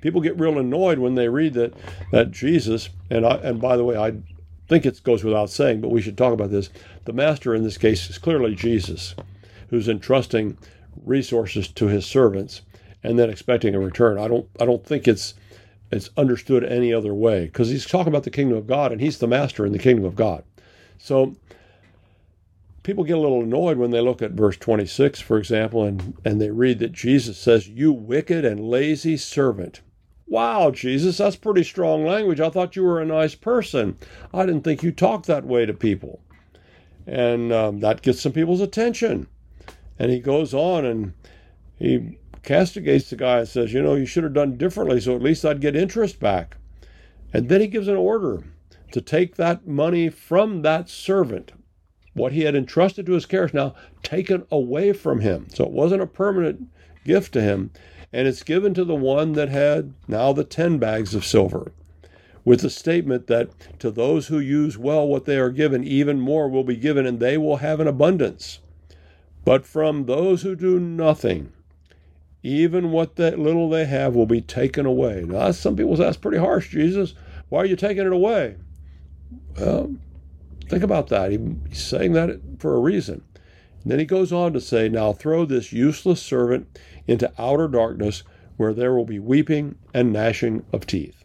People 0.00 0.20
get 0.20 0.38
real 0.38 0.58
annoyed 0.58 0.98
when 0.98 1.14
they 1.14 1.28
read 1.28 1.54
that 1.54 1.74
that 2.12 2.30
Jesus 2.30 2.90
and 3.10 3.26
I, 3.26 3.36
and 3.36 3.60
by 3.60 3.76
the 3.76 3.84
way, 3.84 3.96
I 3.96 4.14
think 4.68 4.86
it 4.86 5.02
goes 5.02 5.24
without 5.24 5.50
saying, 5.50 5.80
but 5.80 5.90
we 5.90 6.02
should 6.02 6.16
talk 6.18 6.32
about 6.32 6.50
this. 6.50 6.70
The 7.04 7.12
master 7.12 7.54
in 7.54 7.64
this 7.64 7.78
case 7.78 8.08
is 8.10 8.18
clearly 8.18 8.54
Jesus, 8.54 9.14
who's 9.70 9.88
entrusting 9.88 10.58
resources 11.04 11.68
to 11.68 11.86
his 11.86 12.04
servants 12.06 12.62
and 13.02 13.18
then 13.18 13.30
expecting 13.30 13.74
a 13.74 13.80
return. 13.80 14.18
I 14.18 14.28
don't 14.28 14.48
I 14.60 14.64
don't 14.64 14.84
think 14.84 15.08
it's 15.08 15.34
it's 15.90 16.10
understood 16.16 16.64
any 16.64 16.92
other 16.92 17.14
way 17.14 17.46
because 17.46 17.70
he's 17.70 17.86
talking 17.86 18.08
about 18.12 18.24
the 18.24 18.30
kingdom 18.30 18.58
of 18.58 18.66
God 18.66 18.92
and 18.92 19.00
he's 19.00 19.18
the 19.18 19.26
master 19.26 19.64
in 19.64 19.72
the 19.72 19.78
kingdom 19.78 20.04
of 20.04 20.16
God. 20.16 20.44
So 20.98 21.36
people 22.82 23.04
get 23.04 23.16
a 23.16 23.20
little 23.20 23.42
annoyed 23.42 23.78
when 23.78 23.90
they 23.90 24.00
look 24.00 24.22
at 24.22 24.32
verse 24.32 24.56
26, 24.56 25.20
for 25.20 25.38
example, 25.38 25.84
and, 25.84 26.16
and 26.24 26.40
they 26.40 26.50
read 26.50 26.78
that 26.80 26.92
Jesus 26.92 27.38
says, 27.38 27.68
You 27.68 27.92
wicked 27.92 28.44
and 28.44 28.60
lazy 28.60 29.16
servant. 29.16 29.80
Wow, 30.28 30.70
Jesus, 30.70 31.16
that's 31.16 31.36
pretty 31.36 31.64
strong 31.64 32.04
language. 32.04 32.40
I 32.40 32.50
thought 32.50 32.76
you 32.76 32.84
were 32.84 33.00
a 33.00 33.06
nice 33.06 33.34
person. 33.34 33.96
I 34.32 34.44
didn't 34.44 34.62
think 34.62 34.82
you 34.82 34.92
talked 34.92 35.26
that 35.26 35.44
way 35.44 35.64
to 35.64 35.72
people. 35.72 36.20
And 37.06 37.52
um, 37.52 37.80
that 37.80 38.02
gets 38.02 38.20
some 38.20 38.32
people's 38.32 38.60
attention. 38.60 39.26
And 39.98 40.10
he 40.10 40.20
goes 40.20 40.52
on 40.52 40.84
and 40.84 41.14
he 41.78 42.18
castigates 42.42 43.08
the 43.10 43.16
guy 43.16 43.38
and 43.38 43.48
says, 43.48 43.72
You 43.72 43.82
know, 43.82 43.94
you 43.94 44.06
should 44.06 44.24
have 44.24 44.34
done 44.34 44.58
differently, 44.58 45.00
so 45.00 45.16
at 45.16 45.22
least 45.22 45.44
I'd 45.44 45.60
get 45.62 45.74
interest 45.74 46.20
back. 46.20 46.56
And 47.32 47.48
then 47.48 47.60
he 47.60 47.66
gives 47.66 47.88
an 47.88 47.96
order 47.96 48.44
to 48.92 49.00
take 49.00 49.36
that 49.36 49.66
money 49.66 50.08
from 50.10 50.62
that 50.62 50.88
servant 50.88 51.52
what 52.18 52.32
he 52.32 52.42
had 52.42 52.54
entrusted 52.54 53.06
to 53.06 53.12
his 53.12 53.26
care 53.26 53.44
is 53.44 53.54
now 53.54 53.74
taken 54.02 54.44
away 54.50 54.92
from 54.92 55.20
him. 55.20 55.46
So 55.54 55.64
it 55.64 55.70
wasn't 55.70 56.02
a 56.02 56.06
permanent 56.06 56.68
gift 57.04 57.32
to 57.34 57.40
him, 57.40 57.70
and 58.12 58.26
it's 58.28 58.42
given 58.42 58.74
to 58.74 58.84
the 58.84 58.94
one 58.94 59.32
that 59.32 59.48
had 59.48 59.94
now 60.06 60.32
the 60.32 60.44
10 60.44 60.78
bags 60.78 61.14
of 61.14 61.24
silver, 61.24 61.72
with 62.44 62.60
the 62.62 62.70
statement 62.70 63.26
that 63.26 63.50
to 63.78 63.90
those 63.90 64.28
who 64.28 64.38
use 64.38 64.78
well 64.78 65.06
what 65.06 65.24
they 65.24 65.38
are 65.38 65.50
given, 65.50 65.84
even 65.84 66.20
more 66.20 66.48
will 66.48 66.64
be 66.64 66.76
given, 66.76 67.06
and 67.06 67.20
they 67.20 67.36
will 67.36 67.56
have 67.56 67.80
an 67.80 67.86
abundance. 67.86 68.60
But 69.44 69.66
from 69.66 70.06
those 70.06 70.42
who 70.42 70.54
do 70.56 70.78
nothing, 70.80 71.52
even 72.42 72.90
what 72.92 73.16
that 73.16 73.38
little 73.38 73.68
they 73.68 73.84
have 73.86 74.14
will 74.14 74.26
be 74.26 74.40
taken 74.40 74.86
away. 74.86 75.24
Now, 75.26 75.50
some 75.50 75.76
people 75.76 75.96
say 75.96 76.04
that's 76.04 76.16
pretty 76.16 76.38
harsh, 76.38 76.70
Jesus. 76.70 77.14
Why 77.48 77.60
are 77.60 77.66
you 77.66 77.76
taking 77.76 78.06
it 78.06 78.12
away? 78.12 78.56
Well, 79.58 79.94
Think 80.68 80.82
about 80.82 81.08
that. 81.08 81.30
he's 81.30 81.82
saying 81.82 82.12
that 82.12 82.40
for 82.58 82.74
a 82.74 82.78
reason. 82.78 83.22
Then 83.84 83.98
he 83.98 84.04
goes 84.04 84.32
on 84.32 84.52
to 84.52 84.60
say, 84.60 84.88
Now 84.88 85.12
throw 85.12 85.44
this 85.44 85.72
useless 85.72 86.22
servant 86.22 86.78
into 87.06 87.32
outer 87.38 87.68
darkness 87.68 88.22
where 88.56 88.74
there 88.74 88.94
will 88.94 89.04
be 89.04 89.18
weeping 89.18 89.76
and 89.94 90.12
gnashing 90.12 90.64
of 90.72 90.86
teeth. 90.86 91.24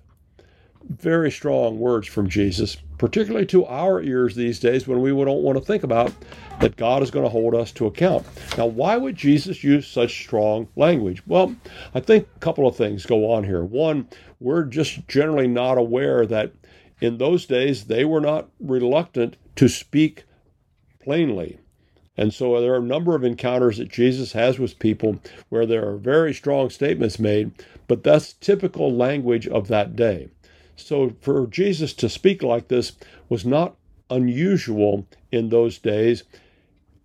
Very 0.88 1.32
strong 1.32 1.80
words 1.80 2.08
from 2.08 2.30
Jesus, 2.30 2.78
particularly 2.98 3.46
to 3.48 3.66
our 3.66 4.02
ears 4.02 4.36
these 4.36 4.60
days 4.60 4.88
when 4.88 5.02
we 5.02 5.10
don't 5.10 5.42
want 5.42 5.58
to 5.58 5.64
think 5.64 5.84
about 5.84 6.14
that 6.60 6.76
God 6.76 7.02
is 7.02 7.10
going 7.10 7.26
to 7.26 7.30
hold 7.30 7.56
us 7.56 7.72
to 7.74 7.88
account. 7.88 8.26
Now, 8.58 8.68
why 8.68 8.98
would 8.98 9.16
Jesus 9.16 9.64
use 9.64 9.88
such 9.88 10.22
strong 10.24 10.68
language? 10.76 11.24
Well, 11.26 11.56
I 11.96 12.02
think 12.02 12.28
a 12.36 12.40
couple 12.40 12.68
of 12.68 12.76
things 12.76 13.06
go 13.06 13.32
on 13.32 13.46
here. 13.46 13.64
One, 13.64 14.08
we're 14.40 14.64
just 14.66 15.08
generally 15.08 15.48
not 15.48 15.78
aware 15.78 16.26
that 16.26 16.52
in 17.02 17.18
those 17.18 17.46
days, 17.46 17.86
they 17.86 18.06
were 18.06 18.22
not 18.22 18.50
reluctant 18.60 19.38
to 19.56 19.68
speak 19.68 20.26
plainly. 21.02 21.60
And 22.18 22.34
so 22.34 22.60
there 22.62 22.74
are 22.74 22.78
a 22.78 22.82
number 22.82 23.16
of 23.16 23.24
encounters 23.24 23.78
that 23.78 23.90
Jesus 23.90 24.34
has 24.34 24.60
with 24.60 24.80
people 24.80 25.20
where 25.50 25.66
there 25.66 25.88
are 25.88 25.98
very 25.98 26.34
strong 26.34 26.70
statements 26.70 27.20
made, 27.20 27.52
but 27.88 28.04
that's 28.04 28.34
typical 28.34 28.94
language 28.94 29.48
of 29.48 29.68
that 29.70 29.96
day. 29.96 30.30
So 30.76 31.16
for 31.22 31.48
Jesus 31.48 31.94
to 31.96 32.10
speak 32.10 32.44
like 32.44 32.68
this 32.68 32.94
was 33.30 33.46
not 33.46 33.76
unusual 34.10 35.08
in 35.32 35.50
those 35.50 35.80
days. 35.80 36.24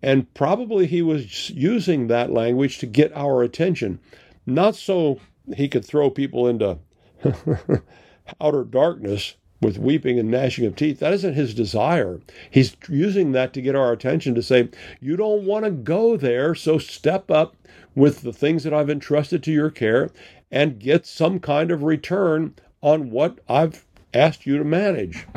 And 0.01 0.31
probably 0.33 0.85
he 0.85 1.01
was 1.01 1.49
using 1.49 2.07
that 2.07 2.31
language 2.31 2.77
to 2.79 2.85
get 2.85 3.11
our 3.15 3.41
attention, 3.43 3.99
not 4.45 4.75
so 4.75 5.19
he 5.55 5.67
could 5.67 5.83
throw 5.85 6.09
people 6.09 6.47
into 6.47 6.77
outer 8.41 8.63
darkness, 8.63 9.35
with 9.61 9.77
weeping 9.77 10.17
and 10.17 10.31
gnashing 10.31 10.65
of 10.65 10.75
teeth. 10.75 10.99
That 10.99 11.13
isn't 11.13 11.33
his 11.33 11.53
desire. 11.53 12.21
He's 12.49 12.75
using 12.87 13.31
that 13.33 13.53
to 13.53 13.61
get 13.61 13.75
our 13.75 13.91
attention 13.91 14.35
to 14.35 14.43
say, 14.43 14.69
You 15.01 15.15
don't 15.15 15.45
want 15.45 15.65
to 15.65 15.71
go 15.71 16.17
there, 16.17 16.55
so 16.55 16.77
step 16.77 17.29
up 17.29 17.55
with 17.95 18.21
the 18.21 18.33
things 18.33 18.63
that 18.63 18.73
I've 18.73 18.89
entrusted 18.89 19.43
to 19.43 19.51
your 19.51 19.69
care 19.69 20.09
and 20.51 20.79
get 20.79 21.05
some 21.05 21.39
kind 21.39 21.71
of 21.71 21.83
return 21.83 22.55
on 22.81 23.11
what 23.11 23.39
I've 23.47 23.85
asked 24.13 24.45
you 24.45 24.57
to 24.57 24.63
manage. 24.63 25.27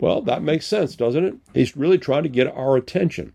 Well, 0.00 0.22
that 0.22 0.42
makes 0.42 0.66
sense, 0.66 0.94
doesn't 0.94 1.24
it? 1.24 1.34
He's 1.54 1.76
really 1.76 1.98
trying 1.98 2.22
to 2.22 2.28
get 2.28 2.46
our 2.46 2.76
attention. 2.76 3.32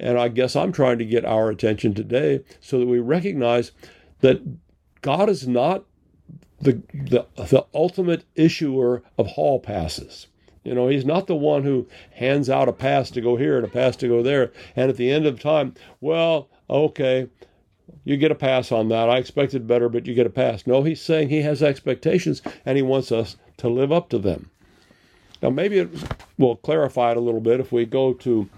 And 0.00 0.18
I 0.18 0.28
guess 0.28 0.56
I'm 0.56 0.72
trying 0.72 0.98
to 0.98 1.04
get 1.04 1.24
our 1.24 1.50
attention 1.50 1.92
today 1.92 2.44
so 2.60 2.78
that 2.78 2.86
we 2.86 2.98
recognize 2.98 3.72
that 4.20 4.40
God 5.02 5.28
is 5.28 5.46
not 5.46 5.84
the, 6.60 6.82
the, 6.92 7.26
the 7.36 7.66
ultimate 7.74 8.24
issuer 8.34 9.02
of 9.16 9.26
hall 9.28 9.60
passes. 9.60 10.26
You 10.64 10.74
know, 10.74 10.88
he's 10.88 11.04
not 11.04 11.26
the 11.26 11.36
one 11.36 11.62
who 11.62 11.86
hands 12.12 12.50
out 12.50 12.68
a 12.68 12.72
pass 12.72 13.10
to 13.12 13.20
go 13.20 13.36
here 13.36 13.56
and 13.56 13.64
a 13.64 13.70
pass 13.70 13.96
to 13.96 14.08
go 14.08 14.22
there. 14.22 14.52
And 14.76 14.90
at 14.90 14.96
the 14.96 15.10
end 15.10 15.24
of 15.24 15.40
time, 15.40 15.74
well, 16.00 16.48
okay, 16.68 17.28
you 18.04 18.16
get 18.16 18.30
a 18.30 18.34
pass 18.34 18.70
on 18.72 18.88
that. 18.88 19.08
I 19.08 19.18
expected 19.18 19.66
better, 19.66 19.88
but 19.88 20.06
you 20.06 20.14
get 20.14 20.26
a 20.26 20.30
pass. 20.30 20.66
No, 20.66 20.82
he's 20.82 21.00
saying 21.00 21.28
he 21.28 21.42
has 21.42 21.62
expectations 21.62 22.42
and 22.66 22.76
he 22.76 22.82
wants 22.82 23.12
us 23.12 23.36
to 23.58 23.68
live 23.68 23.92
up 23.92 24.08
to 24.10 24.18
them. 24.18 24.50
Now, 25.42 25.50
maybe 25.50 25.78
it 25.78 25.90
will 26.36 26.56
clarify 26.56 27.12
it 27.12 27.16
a 27.16 27.20
little 27.20 27.40
bit 27.40 27.60
if 27.60 27.70
we 27.70 27.86
go 27.86 28.12
to 28.14 28.48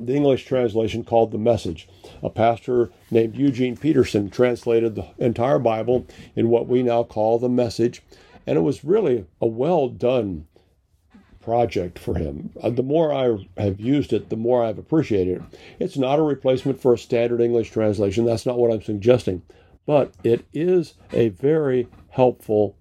the 0.00 0.14
English 0.14 0.44
translation 0.44 1.04
called 1.04 1.30
The 1.30 1.38
Message. 1.38 1.88
A 2.22 2.30
pastor 2.30 2.90
named 3.10 3.36
Eugene 3.36 3.76
Peterson 3.76 4.30
translated 4.30 4.94
the 4.94 5.06
entire 5.18 5.58
Bible 5.58 6.06
in 6.34 6.48
what 6.48 6.66
we 6.66 6.82
now 6.82 7.02
call 7.02 7.38
the 7.38 7.48
Message, 7.48 8.02
and 8.46 8.56
it 8.56 8.62
was 8.62 8.84
really 8.84 9.26
a 9.40 9.46
well 9.46 9.88
done 9.88 10.46
project 11.40 11.98
for 11.98 12.14
him. 12.16 12.50
Uh, 12.62 12.70
the 12.70 12.82
more 12.82 13.12
I 13.12 13.62
have 13.62 13.80
used 13.80 14.12
it, 14.12 14.28
the 14.28 14.36
more 14.36 14.62
I've 14.62 14.78
appreciated 14.78 15.38
it. 15.38 15.58
It's 15.78 15.96
not 15.96 16.18
a 16.18 16.22
replacement 16.22 16.80
for 16.80 16.92
a 16.92 16.98
standard 16.98 17.40
English 17.40 17.70
translation, 17.70 18.24
that's 18.24 18.46
not 18.46 18.58
what 18.58 18.70
I'm 18.70 18.82
suggesting, 18.82 19.42
but 19.86 20.12
it 20.22 20.44
is 20.52 20.94
a 21.12 21.30
very 21.30 21.88
helpful 22.10 22.76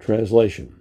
translation. 0.00 0.80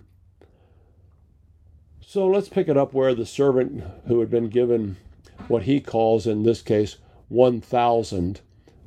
So 2.02 2.28
let's 2.28 2.50
pick 2.50 2.68
it 2.70 2.78
up 2.78 2.94
where 2.94 3.14
the 3.14 3.26
servant 3.26 3.84
who 4.08 4.20
had 4.20 4.30
been 4.30 4.50
given 4.50 4.98
what 5.48 5.64
he 5.64 5.80
calls 5.80 6.28
in 6.28 6.44
this 6.44 6.62
case 6.62 6.98
1,000. 7.30 8.42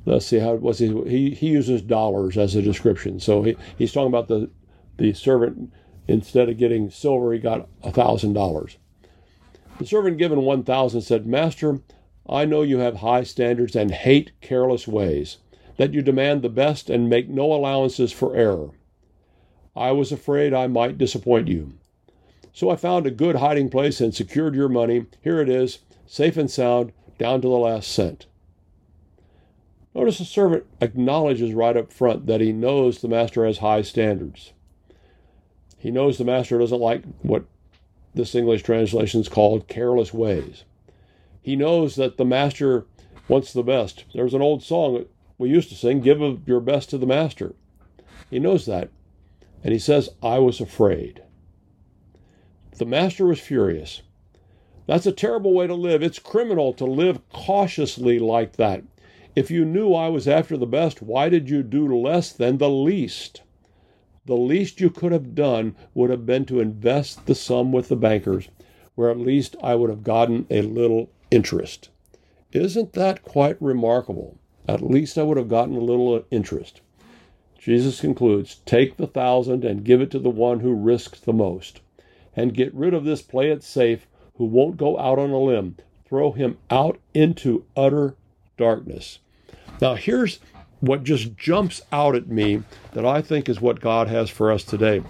Let's 0.05 0.25
see 0.25 0.39
how 0.39 0.53
it 0.53 0.61
was 0.61 0.79
he, 0.79 0.87
he 1.03 1.31
he 1.31 1.47
uses 1.47 1.81
dollars 1.81 2.37
as 2.37 2.55
a 2.55 2.61
description. 2.61 3.19
So 3.19 3.43
he, 3.43 3.57
he's 3.77 3.91
talking 3.91 4.07
about 4.07 4.27
the 4.27 4.49
the 4.97 5.13
servant 5.13 5.71
instead 6.07 6.49
of 6.49 6.57
getting 6.57 6.89
silver, 6.89 7.31
he 7.33 7.39
got 7.39 7.67
a 7.83 7.91
thousand 7.91 8.33
dollars. 8.33 8.77
The 9.77 9.85
servant 9.85 10.17
given 10.17 10.41
one 10.41 10.63
thousand 10.63 11.01
said, 11.01 11.27
Master, 11.27 11.81
I 12.27 12.45
know 12.45 12.61
you 12.61 12.79
have 12.79 12.97
high 12.97 13.23
standards 13.23 13.75
and 13.75 13.91
hate 13.91 14.31
careless 14.41 14.87
ways, 14.87 15.37
that 15.77 15.93
you 15.93 16.01
demand 16.01 16.41
the 16.41 16.49
best 16.49 16.89
and 16.89 17.09
make 17.09 17.29
no 17.29 17.53
allowances 17.53 18.11
for 18.11 18.35
error. 18.35 18.71
I 19.75 19.91
was 19.91 20.11
afraid 20.11 20.53
I 20.53 20.67
might 20.67 20.97
disappoint 20.97 21.47
you. 21.47 21.73
So 22.51 22.69
I 22.69 22.75
found 22.75 23.05
a 23.05 23.11
good 23.11 23.37
hiding 23.37 23.69
place 23.69 24.01
and 24.01 24.13
secured 24.13 24.55
your 24.55 24.69
money. 24.69 25.05
Here 25.23 25.39
it 25.39 25.49
is 25.49 25.79
safe 26.09 26.37
and 26.37 26.49
sound, 26.49 26.91
down 27.19 27.39
to 27.39 27.47
the 27.47 27.53
last 27.53 27.91
cent. 27.91 28.25
Notice 29.93 30.17
the 30.17 30.25
servant 30.25 30.65
acknowledges 30.81 31.53
right 31.53 31.77
up 31.77 31.93
front 31.93 32.25
that 32.25 32.41
he 32.41 32.51
knows 32.51 32.99
the 32.99 33.07
master 33.07 33.45
has 33.45 33.59
high 33.59 33.83
standards. 33.83 34.51
He 35.77 35.91
knows 35.91 36.17
the 36.17 36.25
master 36.25 36.57
doesn't 36.57 36.81
like 36.81 37.03
what 37.21 37.45
this 38.15 38.33
English 38.33 38.63
translation 38.63 39.21
is 39.21 39.29
called 39.29 39.67
careless 39.67 40.11
ways. 40.11 40.63
He 41.43 41.55
knows 41.55 41.95
that 41.95 42.17
the 42.17 42.25
master 42.25 42.87
wants 43.27 43.53
the 43.53 43.61
best. 43.61 44.05
There's 44.11 44.33
an 44.33 44.41
old 44.41 44.63
song 44.63 45.05
we 45.37 45.49
used 45.49 45.69
to 45.69 45.75
sing, 45.75 46.01
Give 46.01 46.19
your 46.47 46.59
best 46.59 46.89
to 46.89 46.97
the 46.97 47.05
master. 47.05 47.53
He 48.31 48.39
knows 48.39 48.65
that. 48.65 48.89
And 49.63 49.73
he 49.73 49.79
says, 49.79 50.09
I 50.23 50.39
was 50.39 50.59
afraid. 50.59 51.21
The 52.79 52.85
master 52.85 53.27
was 53.27 53.39
furious. 53.39 54.01
That's 54.89 55.05
a 55.05 55.11
terrible 55.11 55.53
way 55.53 55.67
to 55.67 55.75
live. 55.75 56.01
It's 56.01 56.17
criminal 56.17 56.73
to 56.73 56.83
live 56.83 57.21
cautiously 57.29 58.17
like 58.17 58.55
that. 58.55 58.81
If 59.35 59.51
you 59.51 59.63
knew 59.63 59.93
I 59.93 60.09
was 60.09 60.27
after 60.27 60.57
the 60.57 60.65
best, 60.65 60.99
why 60.99 61.29
did 61.29 61.47
you 61.47 61.61
do 61.61 61.95
less 61.95 62.31
than 62.31 62.57
the 62.57 62.71
least? 62.71 63.43
The 64.25 64.35
least 64.35 64.81
you 64.81 64.89
could 64.89 65.11
have 65.11 65.35
done 65.35 65.75
would 65.93 66.09
have 66.09 66.25
been 66.25 66.43
to 66.45 66.59
invest 66.59 67.27
the 67.27 67.35
sum 67.35 67.71
with 67.71 67.87
the 67.87 67.95
bankers, 67.95 68.49
where 68.95 69.11
at 69.11 69.19
least 69.19 69.55
I 69.61 69.75
would 69.75 69.91
have 69.91 70.03
gotten 70.03 70.47
a 70.49 70.63
little 70.63 71.11
interest. 71.29 71.89
Isn't 72.51 72.93
that 72.93 73.21
quite 73.21 73.61
remarkable? 73.61 74.39
At 74.67 74.81
least 74.81 75.19
I 75.19 75.23
would 75.23 75.37
have 75.37 75.49
gotten 75.49 75.75
a 75.75 75.81
little 75.81 76.25
interest. 76.31 76.81
Jesus 77.59 78.01
concludes 78.01 78.61
Take 78.65 78.97
the 78.97 79.05
thousand 79.05 79.63
and 79.63 79.85
give 79.85 80.01
it 80.01 80.09
to 80.09 80.19
the 80.19 80.31
one 80.31 80.61
who 80.61 80.73
risks 80.73 81.19
the 81.19 81.31
most. 81.31 81.81
And 82.35 82.55
get 82.55 82.73
rid 82.73 82.95
of 82.95 83.05
this 83.05 83.21
play 83.21 83.51
it 83.51 83.61
safe 83.61 84.07
who 84.39 84.45
won't 84.45 84.77
go 84.77 84.97
out 84.97 85.19
on 85.19 85.29
a 85.29 85.37
limb. 85.37 85.75
Throw 86.07 86.31
him 86.31 86.57
out 86.71 86.97
into 87.13 87.65
utter 87.77 88.15
darkness. 88.57 89.19
Now, 89.79 89.93
here's 89.93 90.39
what 90.79 91.03
just 91.03 91.35
jumps 91.35 91.81
out 91.91 92.15
at 92.15 92.29
me 92.29 92.63
that 92.93 93.05
I 93.05 93.21
think 93.21 93.49
is 93.49 93.61
what 93.61 93.81
God 93.81 94.07
has 94.07 94.29
for 94.29 94.51
us 94.51 94.63
today. 94.63 95.03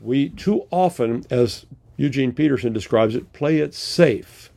We 0.00 0.30
too 0.30 0.66
often, 0.70 1.24
as 1.30 1.66
Eugene 1.96 2.32
Peterson 2.32 2.72
describes 2.72 3.16
it, 3.16 3.32
play 3.32 3.58
it 3.58 3.74
safe. 3.74 4.50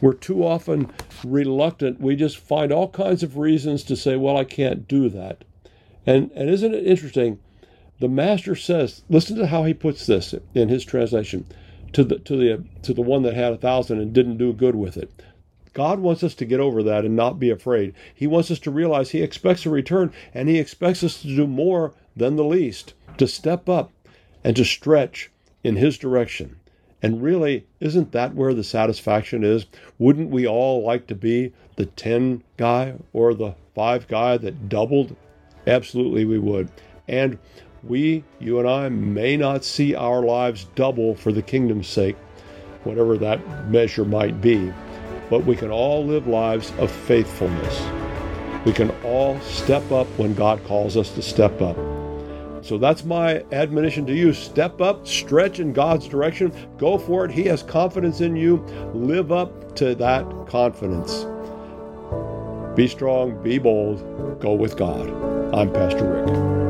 We're 0.00 0.14
too 0.14 0.46
often 0.46 0.90
reluctant. 1.24 2.00
We 2.00 2.14
just 2.14 2.38
find 2.38 2.72
all 2.72 2.88
kinds 2.88 3.24
of 3.24 3.36
reasons 3.36 3.82
to 3.84 3.96
say, 3.96 4.16
well, 4.16 4.36
I 4.36 4.44
can't 4.44 4.86
do 4.86 5.08
that. 5.10 5.44
And, 6.06 6.30
and 6.36 6.48
isn't 6.48 6.72
it 6.72 6.86
interesting? 6.86 7.40
The 7.98 8.08
master 8.08 8.54
says, 8.54 9.02
listen 9.10 9.36
to 9.36 9.48
how 9.48 9.64
he 9.64 9.74
puts 9.74 10.06
this 10.06 10.34
in 10.54 10.68
his 10.68 10.84
translation 10.84 11.46
to 11.92 12.04
the 12.04 12.18
to 12.20 12.36
the 12.36 12.64
to 12.82 12.94
the 12.94 13.02
one 13.02 13.22
that 13.22 13.34
had 13.34 13.52
a 13.52 13.58
thousand 13.58 14.00
and 14.00 14.12
didn't 14.12 14.38
do 14.38 14.52
good 14.52 14.74
with 14.74 14.96
it. 14.96 15.10
God 15.72 16.00
wants 16.00 16.24
us 16.24 16.34
to 16.34 16.44
get 16.44 16.60
over 16.60 16.82
that 16.82 17.04
and 17.04 17.14
not 17.14 17.38
be 17.38 17.50
afraid. 17.50 17.94
He 18.14 18.26
wants 18.26 18.50
us 18.50 18.58
to 18.60 18.70
realize 18.70 19.10
He 19.10 19.22
expects 19.22 19.64
a 19.64 19.70
return 19.70 20.12
and 20.34 20.48
He 20.48 20.58
expects 20.58 21.04
us 21.04 21.22
to 21.22 21.28
do 21.28 21.46
more 21.46 21.94
than 22.16 22.36
the 22.36 22.44
least, 22.44 22.94
to 23.18 23.28
step 23.28 23.68
up 23.68 23.92
and 24.42 24.56
to 24.56 24.64
stretch 24.64 25.30
in 25.62 25.76
His 25.76 25.96
direction. 25.96 26.56
And 27.02 27.22
really, 27.22 27.66
isn't 27.78 28.12
that 28.12 28.34
where 28.34 28.52
the 28.52 28.64
satisfaction 28.64 29.44
is? 29.44 29.66
Wouldn't 29.98 30.30
we 30.30 30.46
all 30.46 30.84
like 30.84 31.06
to 31.06 31.14
be 31.14 31.52
the 31.76 31.86
10 31.86 32.42
guy 32.56 32.94
or 33.12 33.32
the 33.32 33.54
5 33.74 34.06
guy 34.06 34.36
that 34.36 34.68
doubled? 34.68 35.16
Absolutely, 35.66 36.24
we 36.24 36.38
would. 36.38 36.70
And 37.08 37.38
we, 37.82 38.24
you 38.38 38.58
and 38.58 38.68
I, 38.68 38.88
may 38.88 39.36
not 39.36 39.64
see 39.64 39.94
our 39.94 40.22
lives 40.22 40.66
double 40.74 41.14
for 41.14 41.32
the 41.32 41.42
kingdom's 41.42 41.88
sake, 41.88 42.16
whatever 42.84 43.16
that 43.18 43.68
measure 43.70 44.04
might 44.04 44.40
be, 44.40 44.72
but 45.30 45.44
we 45.44 45.56
can 45.56 45.70
all 45.70 46.04
live 46.04 46.26
lives 46.26 46.72
of 46.78 46.90
faithfulness. 46.90 47.80
We 48.66 48.72
can 48.72 48.90
all 49.02 49.40
step 49.40 49.90
up 49.90 50.06
when 50.18 50.34
God 50.34 50.62
calls 50.64 50.96
us 50.96 51.10
to 51.14 51.22
step 51.22 51.62
up. 51.62 51.76
So 52.62 52.76
that's 52.76 53.04
my 53.04 53.42
admonition 53.52 54.04
to 54.06 54.14
you. 54.14 54.34
Step 54.34 54.82
up, 54.82 55.06
stretch 55.06 55.60
in 55.60 55.72
God's 55.72 56.06
direction, 56.06 56.52
go 56.76 56.98
for 56.98 57.24
it. 57.24 57.30
He 57.30 57.44
has 57.44 57.62
confidence 57.62 58.20
in 58.20 58.36
you. 58.36 58.58
Live 58.92 59.32
up 59.32 59.74
to 59.76 59.94
that 59.94 60.26
confidence. 60.46 61.24
Be 62.76 62.86
strong, 62.86 63.42
be 63.42 63.58
bold, 63.58 64.40
go 64.40 64.52
with 64.52 64.76
God. 64.76 65.08
I'm 65.54 65.72
Pastor 65.72 66.24
Rick. 66.26 66.69